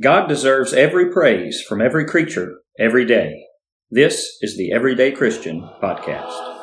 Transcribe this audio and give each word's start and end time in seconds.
God 0.00 0.28
deserves 0.28 0.72
every 0.72 1.12
praise 1.12 1.60
from 1.60 1.82
every 1.82 2.06
creature 2.06 2.60
every 2.78 3.04
day. 3.04 3.44
This 3.90 4.38
is 4.40 4.56
the 4.56 4.72
Everyday 4.72 5.12
Christian 5.12 5.68
Podcast. 5.82 6.59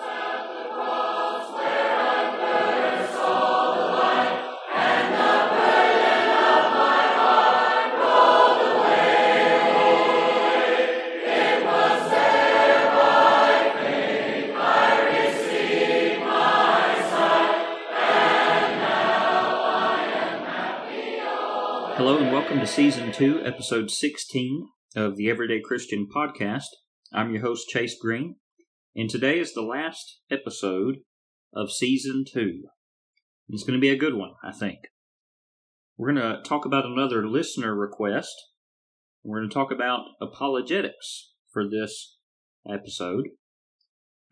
To 22.68 22.73
Season 22.73 23.12
2, 23.13 23.44
Episode 23.45 23.90
16 23.90 24.68
of 24.96 25.16
the 25.16 25.30
Everyday 25.30 25.62
Christian 25.62 26.08
Podcast. 26.14 26.68
I'm 27.14 27.32
your 27.32 27.41
host, 27.41 27.70
Chase 27.70 27.96
Green, 28.00 28.36
and 28.96 29.10
today 29.10 29.40
is 29.40 29.54
the 29.54 29.62
last 29.62 30.20
episode 30.30 30.98
of 31.54 31.72
Season 31.72 32.26
2. 32.30 32.64
It's 33.50 33.64
going 33.64 33.77
to 33.77 33.82
be 33.82 33.90
a 33.90 33.98
good 33.98 34.16
one, 34.16 34.32
I 34.44 34.52
think. 34.52 34.80
We're 35.98 36.14
going 36.14 36.22
to 36.22 36.41
talk 36.44 36.66
about 36.66 36.86
another 36.86 37.26
listener 37.26 37.74
request. 37.74 38.36
We're 39.24 39.40
going 39.40 39.49
to 39.49 39.54
talk 39.54 39.72
about 39.72 40.02
apologetics 40.20 41.32
for 41.52 41.70
this 41.70 42.18
episode. 42.70 43.30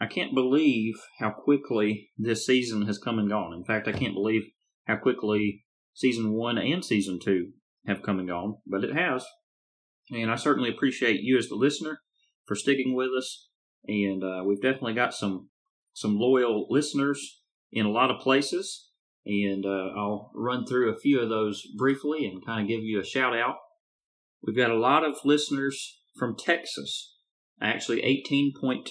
I 0.01 0.07
can't 0.07 0.35
believe 0.35 0.95
how 1.19 1.29
quickly 1.31 2.09
this 2.17 2.45
season 2.45 2.85
has 2.87 2.97
come 2.97 3.17
and 3.17 3.29
gone. 3.29 3.53
In 3.53 3.63
fact, 3.63 3.87
I 3.87 3.93
can't 3.93 4.13
believe 4.13 4.43
how 4.87 4.97
quickly 4.97 5.63
season 5.93 6.33
one 6.33 6.57
and 6.57 6.83
season 6.83 7.19
two 7.23 7.53
have 7.87 8.01
come 8.03 8.19
and 8.19 8.27
gone, 8.27 8.57
but 8.67 8.83
it 8.83 8.95
has. 8.95 9.25
And 10.11 10.31
I 10.31 10.35
certainly 10.35 10.69
appreciate 10.69 11.21
you 11.21 11.37
as 11.37 11.47
the 11.47 11.55
listener 11.55 11.99
for 12.45 12.55
sticking 12.55 12.95
with 12.95 13.09
us. 13.17 13.49
And 13.87 14.23
uh, 14.23 14.43
we've 14.45 14.61
definitely 14.61 14.93
got 14.93 15.13
some 15.13 15.49
some 15.93 16.17
loyal 16.17 16.67
listeners 16.69 17.41
in 17.71 17.85
a 17.85 17.91
lot 17.91 18.11
of 18.11 18.21
places. 18.21 18.89
And 19.25 19.65
uh, 19.65 19.89
I'll 19.97 20.31
run 20.35 20.65
through 20.65 20.91
a 20.91 20.99
few 20.99 21.19
of 21.19 21.29
those 21.29 21.63
briefly 21.77 22.25
and 22.25 22.45
kind 22.45 22.61
of 22.61 22.67
give 22.67 22.83
you 22.83 22.99
a 22.99 23.05
shout 23.05 23.35
out. 23.35 23.55
We've 24.43 24.57
got 24.57 24.69
a 24.69 24.77
lot 24.77 25.03
of 25.03 25.17
listeners 25.23 25.99
from 26.15 26.35
Texas. 26.37 27.15
Actually, 27.61 28.01
18.2% 28.01 28.83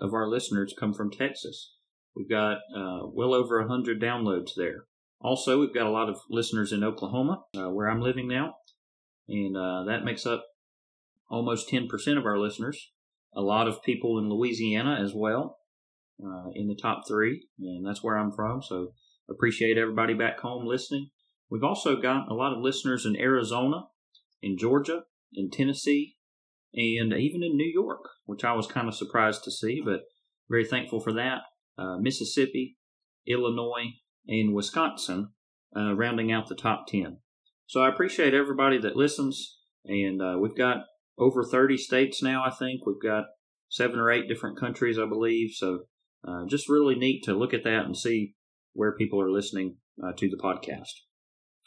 of 0.00 0.14
our 0.14 0.28
listeners 0.28 0.74
come 0.78 0.94
from 0.94 1.10
Texas. 1.10 1.74
We've 2.16 2.30
got 2.30 2.58
uh, 2.74 3.00
well 3.12 3.34
over 3.34 3.60
100 3.60 4.00
downloads 4.00 4.52
there. 4.56 4.84
Also, 5.24 5.58
we've 5.58 5.72
got 5.72 5.86
a 5.86 5.90
lot 5.90 6.10
of 6.10 6.18
listeners 6.28 6.70
in 6.70 6.84
Oklahoma, 6.84 7.44
uh, 7.56 7.70
where 7.70 7.88
I'm 7.88 8.02
living 8.02 8.28
now, 8.28 8.56
and 9.26 9.56
uh, 9.56 9.84
that 9.84 10.04
makes 10.04 10.26
up 10.26 10.44
almost 11.30 11.70
10% 11.70 11.88
of 12.18 12.26
our 12.26 12.38
listeners. 12.38 12.90
A 13.34 13.40
lot 13.40 13.66
of 13.66 13.82
people 13.82 14.18
in 14.18 14.28
Louisiana 14.28 14.98
as 15.02 15.14
well, 15.14 15.56
uh, 16.22 16.50
in 16.54 16.68
the 16.68 16.78
top 16.80 17.04
three, 17.08 17.46
and 17.58 17.86
that's 17.86 18.02
where 18.02 18.18
I'm 18.18 18.32
from. 18.32 18.60
So 18.60 18.88
appreciate 19.30 19.78
everybody 19.78 20.12
back 20.12 20.40
home 20.40 20.66
listening. 20.66 21.08
We've 21.50 21.64
also 21.64 21.96
got 21.96 22.30
a 22.30 22.34
lot 22.34 22.52
of 22.52 22.62
listeners 22.62 23.06
in 23.06 23.16
Arizona, 23.16 23.84
in 24.42 24.58
Georgia, 24.58 25.04
in 25.32 25.50
Tennessee, 25.50 26.16
and 26.74 27.14
even 27.14 27.42
in 27.42 27.56
New 27.56 27.72
York, 27.72 28.10
which 28.26 28.44
I 28.44 28.52
was 28.52 28.66
kind 28.66 28.88
of 28.88 28.94
surprised 28.94 29.42
to 29.44 29.50
see, 29.50 29.80
but 29.82 30.02
very 30.50 30.66
thankful 30.66 31.00
for 31.00 31.14
that. 31.14 31.38
Uh, 31.78 31.96
Mississippi, 31.96 32.76
Illinois, 33.26 33.94
and 34.26 34.54
Wisconsin, 34.54 35.28
uh, 35.76 35.94
rounding 35.94 36.32
out 36.32 36.48
the 36.48 36.54
top 36.54 36.86
10. 36.88 37.18
So 37.66 37.80
I 37.82 37.88
appreciate 37.88 38.34
everybody 38.34 38.78
that 38.78 38.96
listens, 38.96 39.58
and 39.84 40.20
uh, 40.20 40.36
we've 40.40 40.56
got 40.56 40.84
over 41.18 41.42
30 41.44 41.76
states 41.76 42.22
now, 42.22 42.44
I 42.44 42.50
think. 42.50 42.86
We've 42.86 43.02
got 43.02 43.24
seven 43.68 43.98
or 43.98 44.10
eight 44.10 44.28
different 44.28 44.58
countries, 44.58 44.98
I 44.98 45.06
believe. 45.06 45.50
So 45.54 45.80
uh, 46.26 46.44
just 46.46 46.68
really 46.68 46.94
neat 46.94 47.22
to 47.24 47.34
look 47.34 47.54
at 47.54 47.64
that 47.64 47.84
and 47.84 47.96
see 47.96 48.34
where 48.72 48.96
people 48.96 49.20
are 49.20 49.30
listening 49.30 49.76
uh, 50.02 50.12
to 50.16 50.28
the 50.28 50.36
podcast. 50.36 50.92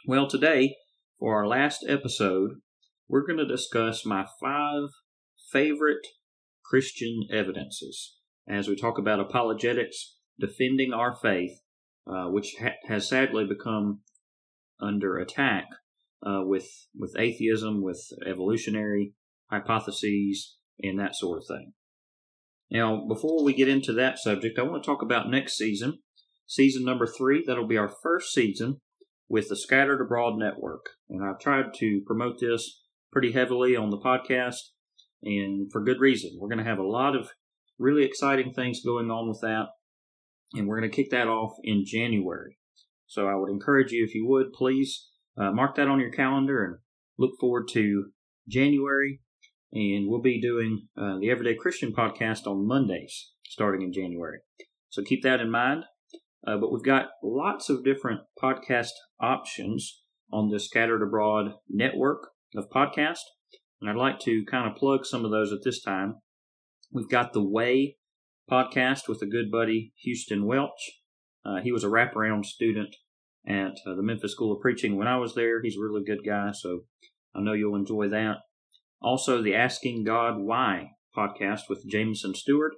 Well, 0.06 0.28
today, 0.28 0.76
for 1.20 1.36
our 1.36 1.48
last 1.48 1.86
episode, 1.88 2.52
we're 3.08 3.26
going 3.26 3.40
to 3.40 3.48
discuss 3.48 4.06
my 4.06 4.26
five 4.40 4.90
favorite 5.52 6.06
Christian 6.64 7.28
evidences 7.32 8.18
as 8.48 8.68
we 8.68 8.76
talk 8.76 8.98
about 8.98 9.20
apologetics, 9.20 10.16
defending 10.40 10.94
our 10.94 11.16
faith, 11.16 11.60
uh, 12.10 12.30
which 12.30 12.56
ha- 12.60 12.78
has 12.88 13.10
sadly 13.10 13.46
become 13.46 14.02
under 14.80 15.18
attack 15.18 15.66
uh, 16.26 16.42
with 16.44 16.68
with 16.96 17.16
atheism, 17.18 17.84
with 17.84 18.02
evolutionary 18.26 19.14
hypotheses, 19.50 20.58
and 20.82 21.00
that 21.00 21.16
sort 21.16 21.40
of 21.40 21.46
thing. 21.48 21.74
Now, 22.70 23.06
before 23.08 23.44
we 23.44 23.54
get 23.54 23.70
into 23.70 23.94
that 23.94 24.20
subject, 24.20 24.60
I 24.60 24.64
want 24.64 24.84
to 24.84 24.88
talk 24.88 25.02
about 25.02 25.30
next 25.30 25.58
season, 25.58 26.00
season 26.46 26.84
number 26.84 27.08
three. 27.08 27.44
That'll 27.46 27.68
be 27.68 27.78
our 27.78 27.92
first 28.04 28.34
season 28.34 28.82
with 29.30 29.50
the 29.50 29.56
Scattered 29.56 30.02
Abroad 30.02 30.38
Network, 30.38 30.86
and 31.10 31.24
I've 31.24 31.40
tried 31.40 31.74
to 31.76 32.02
promote 32.06 32.40
this 32.40 32.84
pretty 33.12 33.32
heavily 33.32 33.76
on 33.76 33.90
the 33.90 34.00
podcast, 34.00 34.72
and 35.24 35.72
for 35.72 35.84
good 35.84 36.00
reason. 36.00 36.38
We're 36.40 36.50
going 36.50 36.64
to 36.64 36.70
have 36.70 36.80
a 36.80 36.88
lot 36.88 37.16
of 37.16 37.30
really 37.80 38.04
exciting 38.04 38.54
things 38.54 38.84
going 38.84 39.12
on 39.12 39.30
with 39.30 39.40
that 39.42 39.68
and 40.54 40.68
we're 40.68 40.80
going 40.80 40.90
to 40.90 40.96
kick 40.96 41.12
that 41.12 41.28
off 41.28 41.54
in 41.64 41.84
January. 41.86 42.58
So 43.06 43.28
I 43.28 43.36
would 43.36 43.50
encourage 43.50 43.92
you, 43.92 44.04
if 44.04 44.14
you 44.14 44.28
would, 44.28 44.54
please 44.54 45.08
uh, 45.38 45.52
mark 45.52 45.76
that 45.76 45.88
on 45.88 46.00
your 46.00 46.12
calendar 46.12 46.64
and 46.64 46.76
look 47.18 47.32
forward 47.40 47.68
to 47.74 48.12
January. 48.48 49.22
And 49.74 50.08
we'll 50.08 50.22
be 50.22 50.42
doing 50.42 50.88
uh, 50.98 51.18
the 51.20 51.30
Everyday 51.30 51.56
Christian 51.56 51.94
podcast 51.94 52.48
on 52.48 52.68
Mondays 52.68 53.32
starting 53.46 53.82
in 53.82 53.92
January. 53.92 54.40
So 54.90 55.04
keep 55.04 55.24
that 55.24 55.42
in 55.42 55.52
mind. 55.52 55.84
Uh, 56.46 56.58
but 56.58 56.72
we've 56.72 56.84
got 56.84 57.10
lots 57.22 57.70
of 57.70 57.84
different 57.84 58.22
podcast 58.42 58.92
options 59.20 60.04
on 60.32 60.50
the 60.50 60.60
Scattered 60.60 61.02
Abroad 61.02 61.56
network 61.70 62.30
of 62.56 62.70
podcasts. 62.70 63.26
And 63.82 63.90
I'd 63.90 63.98
like 63.98 64.20
to 64.22 64.46
kind 64.50 64.70
of 64.70 64.78
plug 64.78 65.06
some 65.06 65.26
of 65.26 65.32
those 65.32 65.52
at 65.52 65.60
this 65.64 65.82
time. 65.82 66.16
We've 66.92 67.10
got 67.10 67.34
The 67.34 67.44
Way 67.44 67.97
podcast 68.50 69.08
with 69.08 69.22
a 69.22 69.26
good 69.26 69.52
buddy, 69.52 69.94
Houston 70.04 70.46
Welch. 70.46 71.02
Uh, 71.46 71.62
he 71.62 71.72
was 71.72 71.84
a 71.84 71.88
wraparound 71.88 72.46
student 72.46 72.96
at 73.48 73.74
uh, 73.86 73.96
the 73.96 74.04
Memphis 74.04 74.32
School 74.32 74.54
of 74.54 74.62
Preaching 74.62 74.98
when 74.98 75.08
I 75.08 75.18
was 75.18 75.36
there. 75.36 75.62
He's 75.62 75.78
a 75.78 75.82
really 75.82 76.04
good 76.04 76.26
guy, 76.26 76.52
so 76.54 76.82
I 77.36 77.42
know 77.42 77.54
you'll 77.54 77.76
enjoy 77.76 78.10
that. 78.10 78.38
Also, 79.02 79.42
the 79.42 79.56
Asking 79.56 80.04
God 80.04 80.38
Why 80.38 80.92
podcast 81.16 81.62
with 81.70 81.88
Jameson 81.90 82.36
Stewart. 82.36 82.74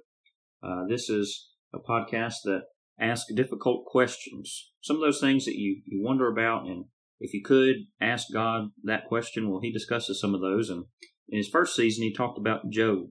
Uh, 0.62 0.84
this 0.88 1.08
is 1.08 1.50
a 1.72 1.78
podcast 1.78 2.36
that 2.44 2.62
asks 2.98 3.32
difficult 3.34 3.86
questions. 3.86 4.70
Some 4.82 4.96
of 4.96 5.02
those 5.02 5.20
things 5.20 5.44
that 5.44 5.56
you, 5.56 5.82
you 5.86 6.02
wonder 6.02 6.30
about, 6.30 6.66
and 6.66 6.86
if 7.18 7.32
you 7.32 7.42
could 7.42 7.76
ask 8.00 8.28
God 8.32 8.70
that 8.84 9.06
question, 9.06 9.50
well, 9.50 9.60
he 9.60 9.72
discusses 9.72 10.20
some 10.20 10.34
of 10.34 10.40
those. 10.40 10.68
And 10.68 10.84
in 11.28 11.38
his 11.38 11.48
first 11.48 11.74
season, 11.74 12.02
he 12.02 12.12
talked 12.12 12.38
about 12.38 12.70
Job 12.70 13.10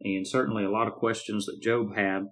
and 0.00 0.26
certainly 0.26 0.64
a 0.64 0.70
lot 0.70 0.86
of 0.86 0.94
questions 0.94 1.46
that 1.46 1.62
Job 1.62 1.94
had, 1.96 2.26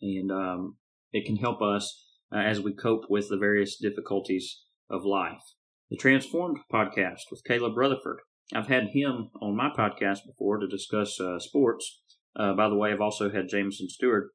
and 0.00 0.30
um, 0.30 0.76
it 1.12 1.26
can 1.26 1.36
help 1.36 1.62
us 1.62 2.06
uh, 2.32 2.38
as 2.38 2.60
we 2.60 2.72
cope 2.72 3.04
with 3.08 3.28
the 3.28 3.38
various 3.38 3.76
difficulties 3.76 4.62
of 4.90 5.04
life. 5.04 5.42
The 5.90 5.96
Transformed 5.96 6.58
podcast 6.72 7.30
with 7.30 7.44
Caleb 7.44 7.76
Rutherford. 7.76 8.18
I've 8.54 8.68
had 8.68 8.88
him 8.92 9.30
on 9.40 9.56
my 9.56 9.70
podcast 9.70 10.20
before 10.26 10.58
to 10.58 10.66
discuss 10.66 11.20
uh, 11.20 11.38
sports. 11.38 12.02
Uh, 12.36 12.54
by 12.54 12.68
the 12.68 12.76
way, 12.76 12.92
I've 12.92 13.00
also 13.00 13.30
had 13.30 13.48
Jameson 13.48 13.88
Stewart. 13.88 14.30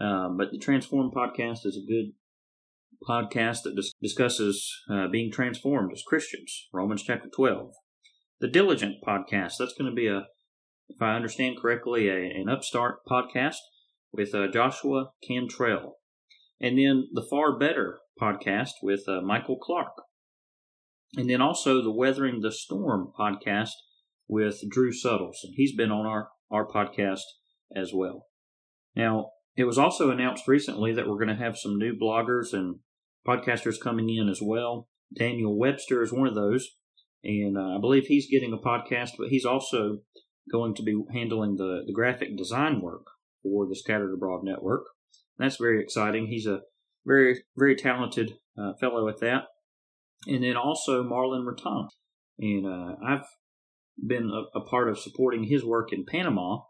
Um, 0.00 0.36
but 0.36 0.50
the 0.52 0.58
Transformed 0.58 1.12
podcast 1.12 1.66
is 1.66 1.76
a 1.76 1.86
good 1.86 2.12
podcast 3.08 3.62
that 3.62 3.76
dis- 3.76 3.92
discusses 4.00 4.72
uh, 4.90 5.08
being 5.08 5.30
transformed 5.30 5.92
as 5.92 6.02
Christians, 6.02 6.68
Romans 6.72 7.02
chapter 7.02 7.28
12. 7.28 7.72
The 8.40 8.48
Diligent 8.48 8.96
podcast, 9.06 9.54
that's 9.58 9.74
going 9.74 9.90
to 9.90 9.94
be 9.94 10.06
a 10.06 10.26
if 10.88 11.02
I 11.02 11.14
understand 11.14 11.56
correctly, 11.60 12.08
a, 12.08 12.16
an 12.16 12.48
Upstart 12.48 13.00
podcast 13.08 13.56
with 14.12 14.34
uh, 14.34 14.48
Joshua 14.48 15.10
Cantrell. 15.26 15.96
And 16.60 16.78
then 16.78 17.08
the 17.12 17.26
Far 17.28 17.58
Better 17.58 17.98
podcast 18.20 18.72
with 18.82 19.04
uh, 19.08 19.20
Michael 19.20 19.58
Clark. 19.58 19.92
And 21.16 21.30
then 21.30 21.40
also 21.40 21.82
the 21.82 21.92
Weathering 21.92 22.40
the 22.40 22.52
Storm 22.52 23.12
podcast 23.18 23.70
with 24.26 24.60
Drew 24.68 24.92
Suttles. 24.92 25.40
And 25.44 25.54
he's 25.56 25.74
been 25.74 25.90
on 25.90 26.06
our, 26.06 26.28
our 26.50 26.66
podcast 26.66 27.22
as 27.74 27.92
well. 27.94 28.26
Now, 28.96 29.30
it 29.56 29.64
was 29.64 29.78
also 29.78 30.10
announced 30.10 30.48
recently 30.48 30.92
that 30.92 31.08
we're 31.08 31.24
going 31.24 31.36
to 31.36 31.42
have 31.42 31.56
some 31.56 31.78
new 31.78 31.94
bloggers 31.94 32.52
and 32.52 32.76
podcasters 33.26 33.80
coming 33.80 34.08
in 34.08 34.28
as 34.28 34.40
well. 34.42 34.88
Daniel 35.16 35.58
Webster 35.58 36.02
is 36.02 36.12
one 36.12 36.28
of 36.28 36.34
those. 36.34 36.68
And 37.24 37.56
uh, 37.56 37.76
I 37.76 37.80
believe 37.80 38.04
he's 38.06 38.30
getting 38.30 38.52
a 38.52 38.58
podcast, 38.58 39.12
but 39.18 39.28
he's 39.28 39.44
also 39.44 39.98
going 40.50 40.74
to 40.74 40.82
be 40.82 41.02
handling 41.12 41.56
the, 41.56 41.82
the 41.86 41.92
graphic 41.92 42.36
design 42.36 42.80
work 42.80 43.06
for 43.42 43.66
the 43.66 43.76
Scattered 43.76 44.12
Abroad 44.12 44.44
Network. 44.44 44.86
And 45.38 45.44
that's 45.44 45.56
very 45.56 45.82
exciting. 45.82 46.26
He's 46.26 46.46
a 46.46 46.60
very, 47.06 47.42
very 47.56 47.76
talented 47.76 48.34
uh, 48.56 48.72
fellow 48.80 49.08
at 49.08 49.20
that. 49.20 49.44
And 50.26 50.42
then 50.42 50.56
also 50.56 51.04
Marlon 51.04 51.46
Raton. 51.46 51.88
and 52.38 52.66
uh, 52.66 52.96
I've 53.06 53.24
been 54.04 54.30
a, 54.30 54.58
a, 54.58 54.64
part 54.64 54.88
of 54.88 54.98
supporting 54.98 55.44
his 55.44 55.64
work 55.64 55.92
in 55.92 56.04
Panama 56.04 56.60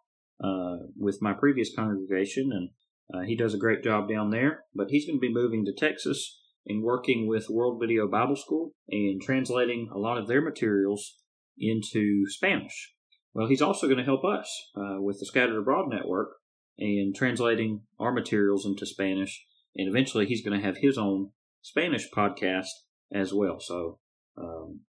uh, 0.42 0.76
with 0.96 1.18
my 1.20 1.32
previous 1.32 1.74
congregation, 1.74 2.50
and 2.52 2.70
uh, 3.12 3.26
he 3.26 3.36
does 3.36 3.54
a 3.54 3.58
great 3.58 3.82
job 3.82 4.08
down 4.08 4.30
there. 4.30 4.64
But 4.74 4.88
he's 4.90 5.06
going 5.06 5.16
to 5.16 5.26
be 5.26 5.32
moving 5.32 5.64
to 5.64 5.72
Texas 5.72 6.40
and 6.66 6.82
working 6.82 7.26
with 7.26 7.48
World 7.48 7.80
Video 7.80 8.06
Bible 8.06 8.36
School 8.36 8.72
and 8.88 9.20
translating 9.20 9.88
a 9.94 9.98
lot 9.98 10.18
of 10.18 10.28
their 10.28 10.42
materials 10.42 11.16
into 11.58 12.24
Spanish. 12.28 12.92
Well, 13.38 13.46
he's 13.46 13.62
also 13.62 13.86
going 13.86 13.98
to 13.98 14.04
help 14.04 14.24
us 14.24 14.50
uh, 14.76 15.00
with 15.00 15.20
the 15.20 15.26
Scattered 15.26 15.56
Abroad 15.56 15.88
Network 15.88 16.30
and 16.76 17.14
translating 17.14 17.82
our 18.00 18.10
materials 18.10 18.66
into 18.66 18.84
Spanish. 18.84 19.44
And 19.76 19.88
eventually, 19.88 20.26
he's 20.26 20.44
going 20.44 20.58
to 20.58 20.66
have 20.66 20.78
his 20.78 20.98
own 20.98 21.30
Spanish 21.62 22.10
podcast 22.10 22.66
as 23.14 23.32
well. 23.32 23.60
So, 23.60 24.00
um, 24.36 24.80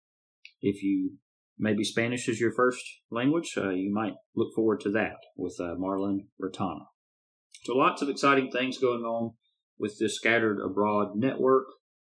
if 0.62 0.82
you 0.82 1.18
maybe 1.60 1.84
Spanish 1.84 2.28
is 2.28 2.42
your 2.42 2.52
first 2.52 2.82
language, 3.12 3.54
uh, 3.56 3.70
you 3.70 3.94
might 3.94 4.14
look 4.36 4.56
forward 4.56 4.80
to 4.80 4.92
that 4.94 5.18
with 5.38 5.56
uh, 5.60 5.76
Marlon 5.76 6.22
Rotana. 6.42 6.86
So, 7.66 7.76
lots 7.76 8.02
of 8.02 8.10
exciting 8.10 8.50
things 8.50 8.80
going 8.80 9.04
on 9.04 9.34
with 9.78 10.00
this 10.00 10.16
Scattered 10.16 10.58
Abroad 10.60 11.10
network. 11.16 11.66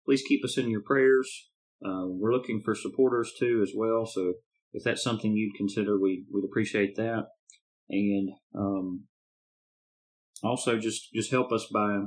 Please 0.05 0.25
keep 0.27 0.45
us 0.45 0.59
in 0.59 0.69
your 0.69 0.83
prayers. 0.83 1.49
Uh, 1.81 2.07
we're 2.09 2.33
looking 2.33 2.61
for 2.65 2.75
supporters 2.75 3.33
too 3.39 3.61
as 3.63 3.71
well. 3.73 4.05
So, 4.05 4.33
if 4.75 4.83
that's 4.83 5.03
something 5.03 5.37
you'd 5.37 5.57
consider, 5.57 5.99
we, 5.99 6.25
we'd 6.33 6.45
appreciate 6.45 6.97
that. 6.97 7.29
And 7.89 8.31
um, 8.59 9.05
also, 10.43 10.79
just 10.79 11.13
just 11.15 11.31
help 11.31 11.53
us 11.53 11.67
by 11.73 12.01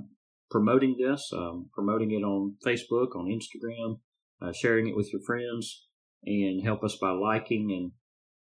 promoting 0.52 0.98
this, 1.00 1.31
um, 1.34 1.69
promoting 1.74 2.12
it 2.12 2.24
on 2.24 2.56
Facebook, 2.66 3.16
on 3.16 3.25
Instagram, 3.25 4.00
uh, 4.42 4.52
sharing 4.52 4.88
it 4.88 4.96
with 4.96 5.12
your 5.14 5.22
friends, 5.25 5.88
and 6.25 6.64
help 6.64 6.84
us 6.84 6.98
by 7.00 7.12
liking 7.12 7.72
and 7.72 7.92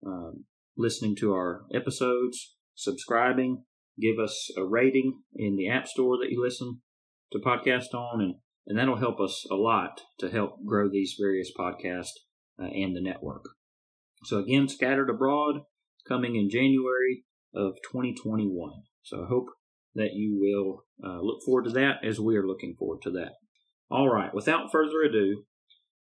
um, 0.06 0.46
listening 0.78 1.16
to 1.18 1.34
our 1.34 1.66
episodes, 1.74 2.56
subscribing, 2.76 3.64
give 4.00 4.20
us 4.20 4.50
a 4.58 4.66
rating 4.66 5.22
in 5.36 5.56
the 5.56 5.70
App 5.70 5.88
Store 5.88 6.18
that 6.18 6.32
you 6.32 6.44
listen 6.44 6.82
to 7.32 7.40
podcast 7.40 7.94
on, 7.94 8.22
and, 8.22 8.36
and 8.68 8.78
that'll 8.78 8.98
help 8.98 9.20
us 9.20 9.46
a 9.52 9.56
lot 9.56 10.02
to 10.20 10.30
help 10.30 10.66
grow 10.66 10.90
these 10.90 11.16
various 11.20 11.52
podcasts 11.58 12.18
uh, 12.62 12.66
and 12.66 12.96
the 12.96 13.02
network. 13.02 13.44
So, 14.24 14.40
again, 14.40 14.68
Scattered 14.68 15.10
Abroad 15.10 15.62
coming 16.08 16.36
in 16.36 16.50
January 16.50 17.24
of 17.54 17.76
2021. 17.92 18.72
So, 19.02 19.24
I 19.24 19.28
hope 19.28 19.48
that 19.96 20.14
you 20.14 20.38
will 20.40 20.84
uh, 21.04 21.20
look 21.22 21.40
forward 21.46 21.66
to 21.66 21.72
that 21.72 22.04
as 22.04 22.20
we 22.20 22.36
are 22.36 22.46
looking 22.46 22.76
forward 22.78 23.02
to 23.04 23.12
that. 23.12 23.34
All 23.90 24.10
right, 24.10 24.34
without 24.34 24.72
further 24.72 25.02
ado, 25.02 25.44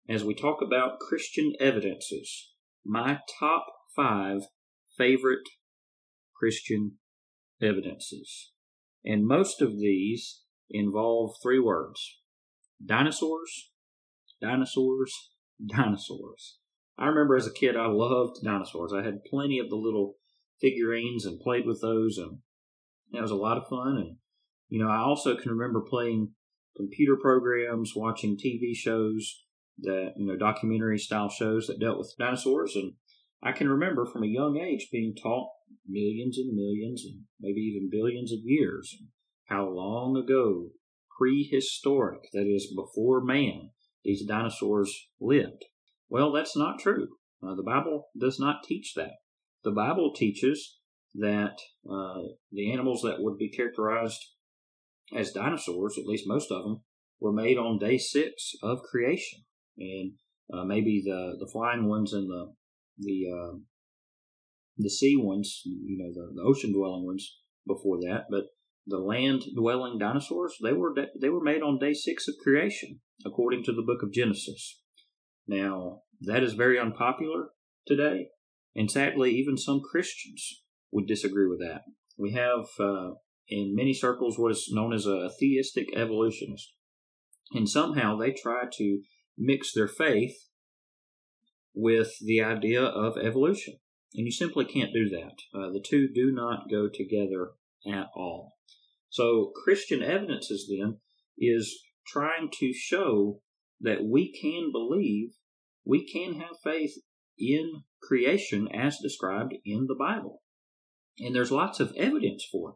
as 0.08 0.24
we 0.24 0.36
talk 0.36 0.62
about 0.62 1.00
Christian 1.00 1.54
evidences, 1.60 2.52
my 2.86 3.20
top 3.40 3.66
five 3.96 4.42
favorite 4.98 5.48
Christian 6.36 6.94
evidences. 7.62 8.52
And 9.04 9.26
most 9.26 9.62
of 9.62 9.80
these 9.80 10.42
involve 10.70 11.36
three 11.42 11.60
words 11.60 12.20
dinosaurs, 12.84 13.72
dinosaurs, 14.42 15.14
dinosaurs. 15.64 16.58
I 17.02 17.08
remember 17.08 17.36
as 17.36 17.48
a 17.48 17.52
kid, 17.52 17.76
I 17.76 17.88
loved 17.88 18.44
dinosaurs. 18.44 18.94
I 18.94 19.04
had 19.04 19.26
plenty 19.26 19.58
of 19.58 19.70
the 19.70 19.76
little 19.76 20.18
figurines 20.62 21.26
and 21.26 21.40
played 21.40 21.66
with 21.66 21.82
those, 21.82 22.20
and 22.20 22.38
that 23.12 23.24
was 23.24 23.32
a 23.32 23.36
lot 23.36 23.58
of 23.58 23.68
fun. 23.68 23.98
And, 23.98 24.18
you 24.70 24.78
know, 24.78 24.88
I 24.88 24.98
also 24.98 25.36
can 25.36 25.52
remember 25.52 25.82
playing 25.82 26.34
computer 26.78 27.18
programs, 27.20 27.94
watching 27.96 28.38
TV 28.38 28.76
shows 28.76 29.46
that, 29.80 30.14
you 30.16 30.28
know, 30.28 30.38
documentary 30.38 31.00
style 31.00 31.28
shows 31.28 31.66
that 31.66 31.80
dealt 31.80 31.98
with 31.98 32.14
dinosaurs. 32.20 32.76
And 32.76 32.94
I 33.42 33.52
can 33.52 33.68
remember 33.68 34.06
from 34.06 34.24
a 34.24 34.28
young 34.28 34.58
age 34.58 34.90
being 34.92 35.16
taught 35.16 35.50
millions 35.88 36.38
and 36.38 36.54
millions 36.54 37.04
and 37.04 37.22
maybe 37.40 37.62
even 37.62 37.90
billions 37.90 38.32
of 38.32 38.42
years 38.44 38.96
how 39.46 39.68
long 39.68 40.16
ago, 40.16 40.70
prehistoric, 41.18 42.30
that 42.32 42.46
is, 42.46 42.72
before 42.76 43.22
man, 43.24 43.72
these 44.04 44.24
dinosaurs 44.24 45.08
lived. 45.20 45.66
Well, 46.12 46.34
that's 46.34 46.58
not 46.58 46.78
true. 46.78 47.08
Uh, 47.42 47.56
the 47.56 47.64
Bible 47.64 48.10
does 48.20 48.38
not 48.38 48.64
teach 48.66 48.96
that. 48.98 49.14
The 49.64 49.72
Bible 49.72 50.14
teaches 50.14 50.78
that 51.16 51.56
uh, 51.90 52.22
the 52.52 52.70
animals 52.74 53.02
that 53.04 53.22
would 53.22 53.38
be 53.38 53.50
characterized 53.50 54.20
as 55.16 55.32
dinosaurs, 55.32 55.98
at 55.98 56.06
least 56.06 56.28
most 56.28 56.52
of 56.52 56.64
them, 56.64 56.82
were 57.22 57.32
made 57.32 57.58
on 57.58 57.80
day 57.80 57.98
six 57.98 58.52
of 58.62 58.80
creation, 58.84 59.44
and 59.78 60.12
uh, 60.54 60.66
maybe 60.66 61.02
the 61.06 61.38
the 61.40 61.50
flying 61.50 61.88
ones 61.88 62.12
and 62.12 62.30
the 62.30 62.52
the 62.98 63.24
uh, 63.32 63.58
the 64.78 64.90
sea 64.90 65.16
ones, 65.16 65.62
you 65.64 65.98
know, 65.98 66.12
the, 66.14 66.34
the 66.36 66.42
ocean 66.42 66.74
dwelling 66.74 67.06
ones 67.06 67.38
before 67.66 68.00
that, 68.02 68.26
but 68.30 68.48
the 68.86 68.98
land 68.98 69.44
dwelling 69.56 69.98
dinosaurs 69.98 70.58
they 70.62 70.74
were 70.74 70.94
they 71.22 71.30
were 71.30 71.44
made 71.44 71.62
on 71.62 71.80
day 71.80 71.94
six 71.94 72.28
of 72.28 72.36
creation, 72.44 73.00
according 73.26 73.64
to 73.64 73.72
the 73.72 73.84
book 73.84 74.04
of 74.04 74.12
Genesis. 74.12 74.81
Now 75.52 76.04
that 76.22 76.44
is 76.44 76.54
very 76.54 76.80
unpopular 76.80 77.50
today, 77.86 78.28
and 78.74 78.90
sadly, 78.90 79.32
even 79.32 79.58
some 79.58 79.82
Christians 79.82 80.64
would 80.92 81.08
disagree 81.08 81.48
with 81.48 81.60
that. 81.60 81.82
We 82.18 82.32
have 82.32 82.68
uh, 82.80 83.16
in 83.50 83.76
many 83.76 83.94
circles 83.94 84.40
what 84.40 84.54
is 84.54 84.70
known 84.72 84.94
as 84.94 85.06
a 85.06 85.30
theistic 85.40 85.88
evolutionist. 85.94 86.74
And 87.52 87.68
somehow 87.68 88.16
they 88.16 88.32
try 88.32 88.64
to 88.78 89.02
mix 89.38 89.74
their 89.74 89.90
faith 89.90 90.36
with 91.74 92.14
the 92.22 92.42
idea 92.42 92.82
of 92.82 93.18
evolution. 93.18 93.76
And 94.14 94.26
you 94.26 94.32
simply 94.32 94.64
can't 94.64 94.94
do 94.94 95.10
that. 95.10 95.36
Uh, 95.54 95.72
the 95.72 95.84
two 95.86 96.08
do 96.14 96.32
not 96.32 96.70
go 96.72 96.88
together 96.88 97.52
at 97.86 98.08
all. 98.16 98.54
So, 99.10 99.52
Christian 99.66 100.02
evidences 100.02 100.70
then 100.70 101.00
is 101.38 101.82
trying 102.08 102.50
to 102.60 102.72
show 102.72 103.42
that 103.82 104.06
we 104.06 104.32
can 104.32 104.72
believe, 104.72 105.32
we 105.86 106.06
can 106.06 106.40
have 106.40 106.58
faith 106.64 106.94
in 107.38 107.84
creation 108.02 108.68
as 108.74 109.00
described 109.02 109.56
in 109.66 109.88
the 109.88 109.96
Bible. 109.96 110.42
And 111.20 111.36
there's 111.36 111.52
lots 111.52 111.80
of 111.80 111.94
evidence 111.98 112.46
for 112.50 112.72
it. 112.72 112.76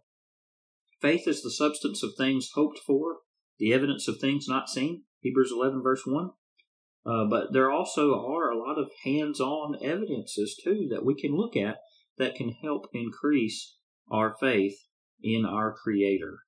Faith 1.02 1.28
is 1.28 1.42
the 1.42 1.52
substance 1.52 2.04
of 2.04 2.14
things 2.18 2.52
hoped 2.56 2.80
for, 2.80 3.18
the 3.60 3.74
evidence 3.74 4.08
of 4.08 4.20
things 4.20 4.48
not 4.48 4.70
seen. 4.70 5.04
Hebrews 5.22 5.52
11, 5.52 5.82
verse 5.82 6.04
1. 6.06 6.32
Uh, 7.06 7.26
but 7.30 7.54
there 7.54 7.72
also 7.72 8.14
are 8.14 8.50
a 8.50 8.58
lot 8.58 8.80
of 8.80 8.90
hands 9.04 9.40
on 9.40 9.78
evidences, 9.84 10.60
too, 10.64 10.88
that 10.90 11.06
we 11.06 11.14
can 11.16 11.36
look 11.36 11.56
at 11.56 11.78
that 12.18 12.36
can 12.36 12.50
help 12.64 12.88
increase 12.94 13.78
our 14.12 14.36
faith 14.40 14.76
in 15.22 15.46
our 15.46 15.74
Creator. 15.74 16.40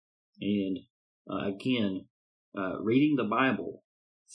And 0.42 0.80
uh, 1.30 1.48
again, 1.48 2.06
uh, 2.58 2.80
reading 2.82 3.16
the 3.16 3.24
Bible 3.24 3.84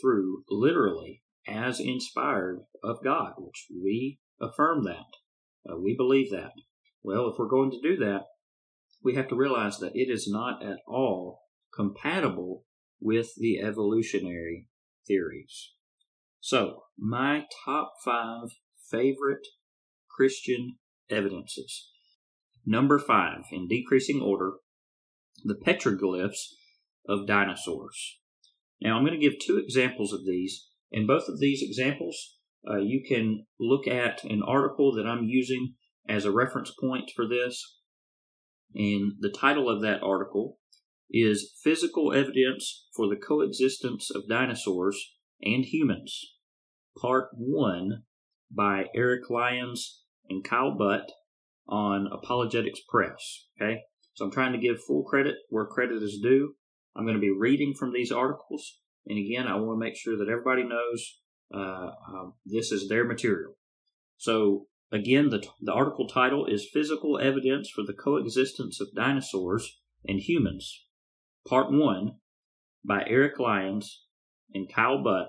through 0.00 0.44
literally 0.48 1.21
as 1.46 1.80
inspired 1.80 2.60
of 2.82 3.02
God, 3.02 3.34
which 3.38 3.66
we 3.70 4.20
affirm 4.40 4.84
that. 4.84 5.06
Uh, 5.68 5.76
we 5.78 5.94
believe 5.96 6.30
that. 6.30 6.52
Well, 7.02 7.28
if 7.28 7.38
we're 7.38 7.48
going 7.48 7.70
to 7.70 7.80
do 7.80 7.96
that, 7.96 8.22
we 9.02 9.14
have 9.14 9.28
to 9.28 9.36
realize 9.36 9.78
that 9.78 9.96
it 9.96 10.08
is 10.10 10.28
not 10.28 10.62
at 10.64 10.78
all 10.86 11.40
compatible 11.74 12.64
with 13.00 13.34
the 13.36 13.58
evolutionary 13.58 14.66
theories. 15.06 15.72
So, 16.40 16.84
my 16.98 17.46
top 17.64 17.94
five 18.04 18.48
favorite 18.90 19.46
Christian 20.08 20.76
evidences. 21.10 21.88
Number 22.64 22.98
five, 22.98 23.42
in 23.50 23.66
decreasing 23.66 24.20
order, 24.20 24.52
the 25.44 25.54
petroglyphs 25.54 26.54
of 27.08 27.26
dinosaurs. 27.26 28.20
Now, 28.80 28.96
I'm 28.96 29.04
going 29.04 29.18
to 29.18 29.24
give 29.24 29.38
two 29.40 29.58
examples 29.58 30.12
of 30.12 30.24
these, 30.24 30.68
and 30.92 31.06
both 31.06 31.28
of 31.28 31.40
these 31.40 31.62
examples 31.62 32.36
uh, 32.68 32.76
you 32.76 33.02
can 33.06 33.44
look 33.58 33.86
at 33.86 34.22
an 34.24 34.42
article 34.42 34.94
that 34.94 35.06
I'm 35.06 35.24
using 35.24 35.74
as 36.08 36.24
a 36.24 36.32
reference 36.32 36.72
point 36.78 37.10
for 37.14 37.26
this. 37.26 37.78
And 38.74 39.14
the 39.20 39.30
title 39.30 39.68
of 39.68 39.82
that 39.82 40.02
article 40.02 40.58
is 41.10 41.52
Physical 41.62 42.12
Evidence 42.12 42.86
for 42.94 43.08
the 43.08 43.16
Coexistence 43.16 44.10
of 44.10 44.28
Dinosaurs 44.28 44.98
and 45.42 45.64
Humans, 45.64 46.36
Part 47.00 47.28
1 47.36 48.04
by 48.50 48.86
Eric 48.94 49.28
Lyons 49.28 50.02
and 50.28 50.44
Kyle 50.44 50.76
Butt 50.76 51.10
on 51.68 52.08
Apologetics 52.10 52.80
Press. 52.88 53.46
Okay, 53.60 53.80
so 54.14 54.24
I'm 54.24 54.30
trying 54.30 54.52
to 54.52 54.58
give 54.58 54.82
full 54.82 55.02
credit 55.02 55.36
where 55.50 55.66
credit 55.66 56.02
is 56.02 56.20
due. 56.22 56.54
I'm 56.96 57.04
going 57.04 57.16
to 57.16 57.20
be 57.20 57.30
reading 57.30 57.74
from 57.78 57.92
these 57.92 58.12
articles, 58.12 58.78
and 59.06 59.18
again, 59.18 59.46
I 59.46 59.56
want 59.56 59.76
to 59.76 59.84
make 59.84 59.96
sure 59.96 60.16
that 60.16 60.28
everybody 60.28 60.64
knows 60.64 61.20
uh, 61.54 61.90
uh, 61.90 62.30
this 62.46 62.72
is 62.72 62.88
their 62.88 63.04
material. 63.04 63.54
So 64.16 64.66
Again, 64.92 65.30
the, 65.30 65.42
the 65.58 65.72
article 65.72 66.06
title 66.06 66.44
is 66.44 66.68
Physical 66.70 67.18
Evidence 67.18 67.70
for 67.70 67.82
the 67.82 67.94
Coexistence 67.94 68.78
of 68.78 68.94
Dinosaurs 68.94 69.80
and 70.06 70.20
Humans, 70.20 70.84
Part 71.48 71.72
1, 71.72 72.16
by 72.84 73.02
Eric 73.06 73.38
Lyons 73.38 74.04
and 74.52 74.70
Kyle 74.70 75.02
Butt 75.02 75.28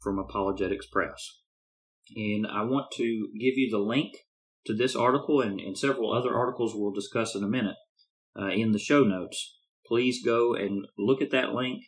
from 0.00 0.20
Apologetics 0.20 0.86
Press. 0.86 1.40
And 2.14 2.46
I 2.46 2.62
want 2.62 2.92
to 2.92 3.28
give 3.40 3.54
you 3.56 3.68
the 3.72 3.78
link 3.78 4.12
to 4.66 4.74
this 4.74 4.94
article 4.94 5.40
and, 5.40 5.58
and 5.58 5.76
several 5.76 6.12
other 6.12 6.32
articles 6.32 6.72
we'll 6.72 6.92
discuss 6.92 7.34
in 7.34 7.42
a 7.42 7.48
minute 7.48 7.76
uh, 8.40 8.50
in 8.50 8.70
the 8.70 8.78
show 8.78 9.02
notes. 9.02 9.58
Please 9.84 10.24
go 10.24 10.54
and 10.54 10.86
look 10.96 11.20
at 11.20 11.32
that 11.32 11.54
link, 11.54 11.82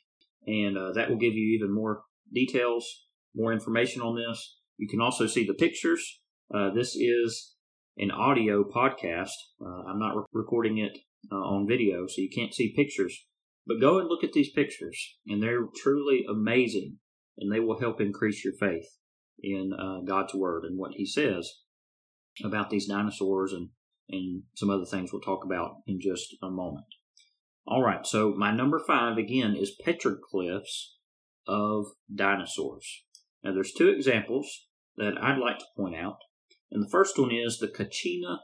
and 0.47 0.77
uh, 0.77 0.93
that 0.93 1.09
will 1.09 1.17
give 1.17 1.35
you 1.35 1.59
even 1.59 1.75
more 1.75 2.03
details, 2.33 3.07
more 3.35 3.53
information 3.53 4.03
on 4.03 4.17
this. 4.17 4.59
You 4.77 4.89
can 4.89 5.01
also 5.01 5.27
see 5.27 5.47
the 5.47 5.55
pictures. 5.55 6.21
Uh, 6.55 6.71
this 6.75 6.95
is 6.95 7.55
an 7.97 8.11
audio 8.11 8.65
podcast. 8.65 9.35
Uh, 9.61 9.89
I'm 9.89 9.99
not 9.99 10.17
re- 10.17 10.25
recording 10.33 10.79
it 10.79 10.99
uh, 11.31 11.37
on 11.37 11.67
video, 11.69 12.07
so 12.07 12.21
you 12.21 12.31
can't 12.35 12.55
see 12.55 12.75
pictures. 12.75 13.27
But 13.67 13.81
go 13.81 13.99
and 13.99 14.09
look 14.09 14.25
at 14.25 14.33
these 14.33 14.51
pictures, 14.51 15.17
and 15.27 15.43
they're 15.43 15.67
truly 15.83 16.25
amazing, 16.29 16.99
and 17.39 17.53
they 17.53 17.61
will 17.61 17.81
help 17.81 18.01
increase 18.01 18.45
your 18.45 18.55
faith 18.55 18.87
in 19.43 19.73
uh, 19.73 20.01
God's 20.07 20.35
Word 20.35 20.65
and 20.65 20.79
what 20.79 20.93
He 20.95 21.07
says 21.07 21.51
about 22.45 22.71
these 22.71 22.89
dinosaurs 22.89 23.53
and, 23.53 23.69
and 24.11 24.43
some 24.57 24.71
other 24.71 24.85
things 24.85 25.13
we'll 25.13 25.23
talk 25.23 25.45
about 25.45 25.77
in 25.87 25.99
just 26.01 26.37
a 26.43 26.51
moment. 26.51 26.87
All 27.67 27.83
right, 27.83 28.07
so 28.07 28.35
my 28.37 28.55
number 28.55 28.79
five 28.87 29.17
again 29.17 29.57
is 29.57 29.77
petroglyphs 29.85 30.91
of 31.47 31.87
dinosaurs. 32.15 33.05
Now, 33.43 33.53
there's 33.55 33.73
two 33.73 33.89
examples 33.89 34.67
that 34.97 35.15
I'd 35.21 35.39
like 35.39 35.59
to 35.59 35.65
point 35.77 35.97
out, 35.97 36.19
and 36.71 36.85
the 36.85 36.91
first 36.91 37.19
one 37.19 37.31
is 37.33 37.59
the 37.59 37.69
Kachina 37.69 38.39